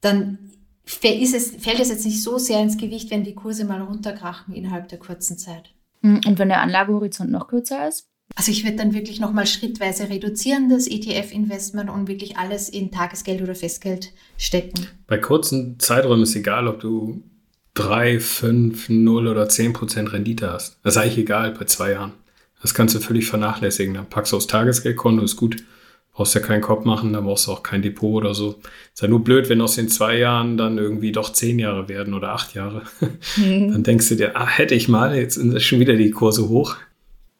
Dann 0.00 0.38
es, 0.84 1.52
fällt 1.58 1.80
es 1.80 1.88
jetzt 1.88 2.04
nicht 2.04 2.22
so 2.22 2.38
sehr 2.38 2.60
ins 2.60 2.78
Gewicht, 2.78 3.10
wenn 3.10 3.22
die 3.22 3.34
Kurse 3.34 3.64
mal 3.64 3.80
runterkrachen 3.80 4.54
innerhalb 4.54 4.88
der 4.88 4.98
kurzen 4.98 5.38
Zeit. 5.38 5.74
Hm, 6.02 6.20
und 6.26 6.38
wenn 6.38 6.48
der 6.48 6.62
Anlagehorizont 6.62 7.30
noch 7.30 7.48
kürzer 7.48 7.88
ist? 7.88 8.06
Also 8.34 8.52
ich 8.52 8.64
würde 8.64 8.76
dann 8.76 8.94
wirklich 8.94 9.20
nochmal 9.20 9.46
schrittweise 9.46 10.10
reduzieren, 10.10 10.68
das 10.68 10.86
ETF-Investment 10.86 11.90
und 11.90 12.08
wirklich 12.08 12.36
alles 12.36 12.68
in 12.68 12.90
Tagesgeld 12.92 13.42
oder 13.42 13.54
Festgeld 13.54 14.12
stecken. 14.36 14.86
Bei 15.06 15.18
kurzen 15.18 15.78
Zeiträumen 15.80 16.22
ist 16.22 16.36
egal, 16.36 16.68
ob 16.68 16.78
du 16.80 17.22
3, 17.74 18.20
5, 18.20 18.88
0 18.90 19.28
oder 19.28 19.48
10 19.48 19.72
Prozent 19.72 20.12
Rendite 20.12 20.52
hast. 20.52 20.78
Das 20.82 20.96
ist 20.96 21.02
eigentlich 21.02 21.18
egal 21.18 21.52
bei 21.52 21.64
zwei 21.64 21.92
Jahren. 21.92 22.12
Das 22.60 22.74
kannst 22.74 22.94
du 22.94 23.00
völlig 23.00 23.26
vernachlässigen. 23.26 23.94
Dann 23.94 24.08
packst 24.08 24.32
du 24.32 24.36
aufs 24.36 24.46
Tagesgeldkonto, 24.46 25.22
ist 25.22 25.36
gut 25.36 25.56
brauchst 26.18 26.34
ja 26.34 26.40
keinen 26.40 26.62
Kopf 26.62 26.84
machen, 26.84 27.12
da 27.12 27.20
brauchst 27.20 27.46
du 27.46 27.52
auch 27.52 27.62
kein 27.62 27.80
Depot 27.80 28.12
oder 28.12 28.34
so. 28.34 28.56
Ist 28.92 29.00
ja 29.00 29.06
nur 29.06 29.22
blöd, 29.22 29.48
wenn 29.48 29.60
aus 29.60 29.76
den 29.76 29.88
zwei 29.88 30.18
Jahren 30.18 30.56
dann 30.56 30.76
irgendwie 30.76 31.12
doch 31.12 31.30
zehn 31.30 31.60
Jahre 31.60 31.88
werden 31.88 32.12
oder 32.12 32.32
acht 32.32 32.54
Jahre. 32.54 32.82
Mhm. 33.36 33.70
Dann 33.72 33.84
denkst 33.84 34.08
du 34.08 34.16
dir, 34.16 34.36
ah, 34.36 34.48
hätte 34.48 34.74
ich 34.74 34.88
mal, 34.88 35.14
jetzt 35.14 35.34
sind 35.34 35.62
schon 35.62 35.78
wieder 35.78 35.94
die 35.94 36.10
Kurse 36.10 36.48
hoch. 36.48 36.74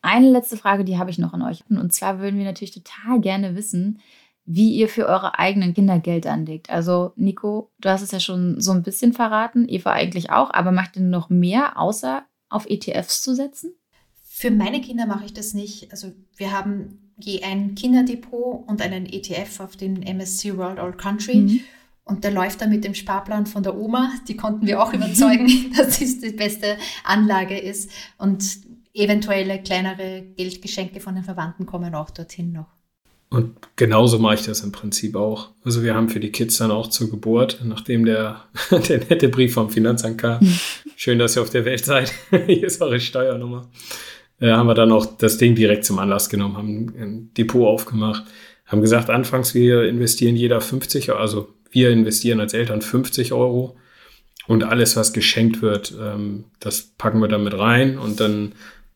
Eine 0.01 0.31
letzte 0.31 0.57
Frage, 0.57 0.85
die 0.85 0.97
habe 0.97 1.11
ich 1.11 1.18
noch 1.18 1.33
an 1.33 1.43
euch. 1.43 1.64
Und 1.68 1.93
zwar 1.93 2.20
würden 2.20 2.39
wir 2.39 2.45
natürlich 2.45 2.70
total 2.70 3.20
gerne 3.20 3.57
wissen, 3.57 3.99
wie 4.45 4.72
ihr 4.76 4.89
für 4.89 5.07
eure 5.07 5.41
eigenen 5.41 5.74
Kinder 5.74 5.99
Geld 5.99 6.29
anlegt. 6.29 6.70
Also, 6.70 7.14
Nico, 7.16 7.72
du 7.81 7.89
hast 7.89 8.03
es 8.03 8.12
ja 8.12 8.20
schon 8.20 8.61
so 8.61 8.70
ein 8.70 8.85
bisschen 8.85 9.12
verraten, 9.12 9.68
Eva 9.68 9.91
eigentlich 9.91 10.31
auch, 10.31 10.55
aber 10.55 10.70
macht 10.70 10.95
ihr 10.95 11.03
noch 11.03 11.31
mehr, 11.31 11.81
außer 11.81 12.24
auf 12.49 12.70
ETFs 12.70 13.22
zu 13.22 13.35
setzen? 13.35 13.72
Für 14.22 14.53
meine 14.53 14.81
Kinder 14.81 15.07
mache 15.07 15.24
ich 15.24 15.33
das 15.33 15.53
nicht. 15.53 15.91
Also, 15.91 16.12
wir 16.37 16.53
haben 16.53 17.08
je 17.19 17.43
ein 17.43 17.75
Kinderdepot 17.75 18.69
und 18.69 18.83
einen 18.83 19.07
ETF 19.07 19.61
auf 19.61 19.77
den 19.77 20.03
MSC 20.03 20.57
World 20.57 20.79
Old 20.79 20.99
Country. 20.99 21.37
Mhm. 21.37 21.61
Und 22.05 22.25
der 22.25 22.31
läuft 22.31 22.62
dann 22.62 22.71
mit 22.71 22.85
dem 22.85 22.95
Sparplan 22.95 23.47
von 23.47 23.62
der 23.62 23.77
Oma. 23.77 24.12
Die 24.27 24.37
konnten 24.37 24.66
wir 24.66 24.83
auch 24.83 24.93
überzeugen, 24.95 25.73
dass 25.77 26.01
es 26.01 26.21
die 26.21 26.33
beste 26.33 26.79
Anlage 27.05 27.59
ist. 27.59 27.91
Und 28.16 28.45
eventuelle 28.95 29.62
kleinere 29.62 30.23
Geldgeschenke 30.37 31.01
von 31.01 31.14
den 31.14 31.25
Verwandten 31.25 31.66
kommen 31.66 31.95
auch 31.95 32.11
dorthin 32.11 32.53
noch. 32.53 32.79
Und 33.31 33.57
genauso 33.77 34.19
mache 34.19 34.37
ich 34.37 34.43
das 34.43 34.61
im 34.61 34.73
Prinzip 34.73 35.14
auch. 35.14 35.51
Also 35.62 35.83
wir 35.83 35.95
haben 35.95 36.09
für 36.09 36.21
die 36.21 36.33
Kids 36.33 36.57
dann 36.57 36.71
auch 36.71 36.87
zur 36.87 37.11
Geburt, 37.11 37.61
nachdem 37.62 38.07
der, 38.07 38.45
der 38.71 38.99
nette 38.99 39.29
Brief 39.29 39.53
vom 39.53 39.69
Finanzamt 39.69 40.19
kam, 40.19 40.41
schön, 40.97 41.19
dass 41.19 41.37
ihr 41.37 41.43
auf 41.43 41.51
der 41.51 41.66
Welt 41.66 41.85
seid, 41.85 42.12
hier 42.47 42.66
ist 42.66 42.81
eure 42.81 43.01
Steuernummer, 43.01 43.69
äh, 44.41 44.51
haben 44.53 44.66
wir 44.66 44.74
dann 44.74 44.93
auch 44.93 45.07
das 45.07 45.39
Ding 45.39 45.55
direkt 45.55 45.84
zum 45.84 45.99
Anlass 45.99 46.28
genommen, 46.28 46.57
haben 46.57 46.95
ein 46.99 47.30
Depot 47.36 47.66
aufgemacht, 47.66 48.24
haben 48.66 48.80
gesagt, 48.80 49.11
anfangs 49.11 49.55
wir 49.55 49.84
investieren 49.84 50.36
jeder 50.36 50.61
50, 50.61 51.12
also 51.12 51.49
wir 51.70 51.91
investieren 51.91 52.41
als 52.41 52.55
Eltern 52.55 52.82
50 52.82 53.32
Euro 53.32 53.76
und 54.47 54.64
alles, 54.64 54.97
was 54.97 55.12
geschenkt 55.12 55.62
wird, 55.62 55.95
ähm, 56.01 56.45
das 56.61 56.82
packen 56.97 57.20
wir 57.20 57.28
damit 57.28 57.59
rein 57.59 57.99
und 57.99 58.20
dann 58.20 58.53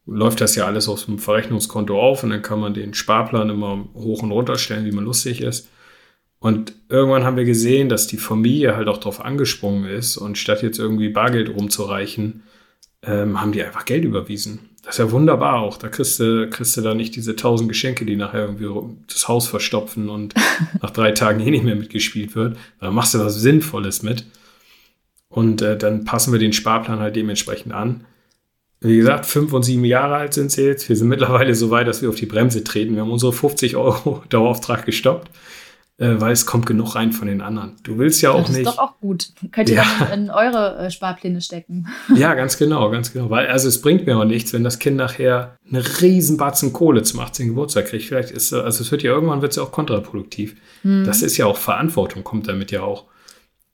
läuft 0.07 0.40
das 0.40 0.57
ja 0.57 0.66
alles 0.66 0.88
aus 0.88 1.07
dem 1.07 1.18
Verrechnungskonto 1.18 2.01
auf 2.01 2.24
und 2.24 2.30
dann 2.30 2.43
kann 2.43 2.61
man 2.61 2.74
den 2.74 2.95
Sparplan 2.95 3.51
immer 3.51 3.86
hoch 3.95 4.22
und 4.22 4.32
runter 4.32 4.59
stellen, 4.59 4.84
wie 4.84 4.93
man 4.93 5.05
lustig 5.05 5.40
ist. 5.40 5.68
Und 6.40 6.74
irgendwann 6.88 7.22
haben 7.22 7.36
wir 7.36 7.45
gesehen, 7.45 7.88
dass 7.88 8.09
die 8.09 8.16
Familie 8.16 8.74
halt 8.74 8.88
auch 8.88 8.99
darauf 8.99 9.24
angesprungen 9.24 9.84
ist 9.84 10.16
und 10.16 10.38
statt 10.38 10.62
jetzt 10.62 10.80
irgendwie 10.80 11.09
Bargeld 11.09 11.51
rumzureichen, 11.51 12.43
ähm, 13.05 13.40
haben 13.40 13.53
die 13.53 13.62
einfach 13.62 13.84
Geld 13.84 14.05
überwiesen. 14.05 14.72
Das 14.83 14.97
ist 14.97 14.99
ja 14.99 15.11
wunderbar 15.12 15.61
auch. 15.61 15.76
Da 15.78 15.89
kriegst 15.89 16.18
du, 16.18 16.51
kriegst 16.51 16.76
du 16.76 16.80
da 16.80 16.95
nicht 16.95 17.14
diese 17.14 17.37
tausend 17.37 17.68
Geschenke, 17.68 18.05
die 18.05 18.16
nachher 18.16 18.41
irgendwie 18.41 18.68
das 19.07 19.28
Haus 19.28 19.47
verstopfen 19.47 20.09
und 20.09 20.35
nach 20.83 20.91
drei 20.91 21.12
Tagen 21.12 21.41
eh 21.41 21.51
nicht 21.51 21.64
mehr 21.64 21.76
mitgespielt 21.76 22.35
wird. 22.35 22.57
Da 22.80 22.91
machst 22.91 23.14
du 23.14 23.20
was 23.20 23.37
Sinnvolles 23.37 24.03
mit. 24.03 24.26
Und 25.28 25.62
äh, 25.62 25.78
dann 25.78 26.05
passen 26.05 26.33
wir 26.33 26.41
den 26.41 26.53
Sparplan 26.53 26.99
halt 26.99 27.16
dementsprechend 27.16 27.72
an. 27.72 28.05
Wie 28.80 28.97
gesagt, 28.97 29.26
fünf 29.26 29.53
und 29.53 29.62
sieben 29.62 29.85
Jahre 29.85 30.16
alt 30.16 30.35
sind 30.35 30.51
sie 30.51 30.62
jetzt. 30.62 30.89
Wir 30.89 30.97
sind 30.97 31.09
mittlerweile 31.09 31.55
so 31.55 31.70
weit, 31.70 31.87
dass 31.87 32.03
wir 32.03 32.09
auf 32.09 32.16
die 32.16 32.26
Bremse 32.26 32.64
treten. 32.64 32.95
Wir 32.95 33.03
haben 33.03 33.12
unsere 33.12 33.33
50 33.33 33.76
Euro 33.76 34.22
Dauerauftrag 34.28 34.85
gestoppt, 34.85 35.30
äh, 36.03 36.21
weil 36.21 36.33
es 36.33 36.47
kommt 36.47 36.67
genug 36.67 36.97
rein 36.97 37.13
von 37.13 37.29
den 37.29 37.41
anderen. 37.41 37.77
Du 37.85 37.97
willst 37.97 38.21
ja 38.23 38.33
auch 38.33 38.49
nicht. 38.49 38.51
Das 38.51 38.59
ist 38.59 38.67
doch 38.67 38.79
auch 38.79 38.99
gut. 39.01 39.29
Könnt 39.53 39.69
ihr 39.69 39.77
ja. 39.77 39.85
dann 40.01 40.25
in 40.25 40.31
eure 40.31 40.77
äh, 40.79 40.91
Sparpläne 40.91 41.41
stecken. 41.41 41.87
Ja, 42.15 42.35
ganz 42.35 42.59
genau, 42.59 42.91
ganz 42.91 43.13
genau. 43.13 43.31
Weil, 43.31 43.47
also 43.47 43.69
es 43.69 43.81
bringt 43.81 44.07
mir 44.07 44.19
auch 44.19 44.25
nichts, 44.25 44.53
wenn 44.53 44.65
das 44.65 44.79
Kind 44.79 44.97
nachher 44.97 45.57
eine 45.69 45.83
riesen 46.01 46.37
Batzen 46.37 46.73
Kohle 46.73 47.03
zum 47.03 47.21
18. 47.21 47.49
Geburtstag 47.49 47.87
kriegt. 47.87 48.05
Vielleicht 48.05 48.31
ist, 48.31 48.53
also 48.53 48.83
es 48.83 48.91
wird 48.91 49.03
ja 49.03 49.13
irgendwann 49.13 49.43
wird 49.43 49.53
es 49.53 49.57
ja 49.57 49.63
auch 49.63 49.73
kontraproduktiv. 49.73 50.57
Hm. 50.83 51.05
Das 51.05 51.23
ist 51.23 51.37
ja 51.37 51.47
auch 51.47 51.57
Verantwortung, 51.57 52.25
kommt 52.25 52.49
damit 52.49 52.71
ja 52.71 52.83
auch. 52.83 53.05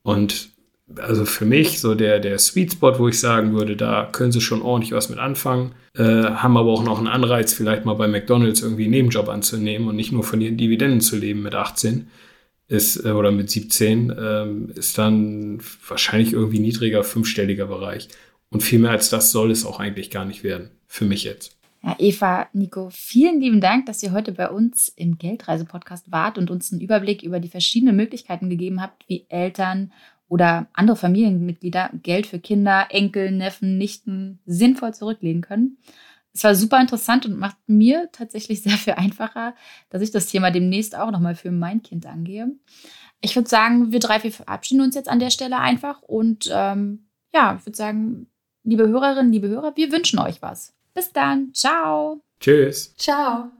Und 0.03 0.49
also 0.97 1.25
für 1.25 1.45
mich 1.45 1.79
so 1.79 1.95
der, 1.95 2.19
der 2.19 2.39
Sweet 2.39 2.73
Spot, 2.73 2.97
wo 2.97 3.07
ich 3.07 3.19
sagen 3.19 3.53
würde, 3.53 3.75
da 3.75 4.05
können 4.11 4.31
sie 4.31 4.41
schon 4.41 4.61
ordentlich 4.61 4.93
was 4.93 5.09
mit 5.09 5.19
anfangen, 5.19 5.73
äh, 5.95 6.03
haben 6.03 6.57
aber 6.57 6.71
auch 6.71 6.83
noch 6.83 6.97
einen 6.97 7.07
Anreiz, 7.07 7.53
vielleicht 7.53 7.85
mal 7.85 7.93
bei 7.93 8.07
McDonalds 8.07 8.61
irgendwie 8.61 8.83
einen 8.83 8.91
Nebenjob 8.91 9.29
anzunehmen 9.29 9.87
und 9.87 9.95
nicht 9.95 10.11
nur 10.11 10.23
von 10.23 10.41
ihren 10.41 10.57
Dividenden 10.57 11.01
zu 11.01 11.17
leben 11.17 11.43
mit 11.43 11.55
18 11.55 12.07
ist, 12.67 13.03
äh, 13.05 13.11
oder 13.11 13.31
mit 13.31 13.49
17, 13.49 14.09
äh, 14.09 14.79
ist 14.79 14.97
dann 14.97 15.59
wahrscheinlich 15.87 16.33
irgendwie 16.33 16.59
niedriger, 16.59 17.03
fünfstelliger 17.03 17.67
Bereich. 17.67 18.07
Und 18.49 18.61
viel 18.61 18.79
mehr 18.79 18.91
als 18.91 19.09
das 19.09 19.31
soll 19.31 19.51
es 19.51 19.65
auch 19.65 19.79
eigentlich 19.79 20.09
gar 20.09 20.25
nicht 20.25 20.43
werden, 20.43 20.71
für 20.87 21.05
mich 21.05 21.23
jetzt. 21.23 21.55
Ja, 21.83 21.95
Eva, 21.97 22.47
Nico, 22.51 22.89
vielen 22.91 23.39
lieben 23.39 23.61
Dank, 23.61 23.85
dass 23.85 24.03
ihr 24.03 24.11
heute 24.11 24.33
bei 24.33 24.49
uns 24.49 24.89
im 24.89 25.17
Geldreise-Podcast 25.17 26.11
wart 26.11 26.37
und 26.37 26.51
uns 26.51 26.71
einen 26.71 26.81
Überblick 26.81 27.23
über 27.23 27.39
die 27.39 27.47
verschiedenen 27.47 27.95
Möglichkeiten 27.95 28.49
gegeben 28.49 28.81
habt, 28.81 29.07
wie 29.07 29.25
Eltern 29.29 29.93
oder 30.29 30.67
andere 30.73 30.95
Familienmitglieder 30.95 31.89
Geld 32.01 32.27
für 32.27 32.39
Kinder, 32.39 32.87
Enkel, 32.89 33.31
Neffen, 33.31 33.77
Nichten 33.77 34.39
sinnvoll 34.45 34.93
zurücklegen 34.93 35.41
können. 35.41 35.77
Es 36.33 36.43
war 36.43 36.55
super 36.55 36.79
interessant 36.79 37.25
und 37.25 37.37
macht 37.37 37.57
mir 37.67 38.09
tatsächlich 38.11 38.61
sehr 38.63 38.77
viel 38.77 38.93
einfacher, 38.93 39.55
dass 39.89 40.01
ich 40.01 40.11
das 40.11 40.27
Thema 40.27 40.51
demnächst 40.51 40.95
auch 40.95 41.11
nochmal 41.11 41.35
für 41.35 41.51
mein 41.51 41.81
Kind 41.81 42.05
angehe. 42.05 42.51
Ich 43.21 43.35
würde 43.35 43.49
sagen, 43.49 43.91
wir 43.91 43.99
drei, 43.99 44.23
wir 44.23 44.31
verabschieden 44.31 44.81
uns 44.81 44.95
jetzt 44.95 45.09
an 45.09 45.19
der 45.19 45.31
Stelle 45.31 45.57
einfach 45.57 46.01
und 46.03 46.49
ähm, 46.53 47.07
ja, 47.33 47.57
ich 47.59 47.65
würde 47.65 47.75
sagen, 47.75 48.27
liebe 48.63 48.87
Hörerinnen, 48.87 49.31
liebe 49.31 49.49
Hörer, 49.49 49.75
wir 49.75 49.91
wünschen 49.91 50.19
euch 50.19 50.41
was. 50.41 50.73
Bis 50.93 51.11
dann. 51.11 51.53
Ciao. 51.53 52.21
Tschüss. 52.39 52.95
Ciao. 52.95 53.51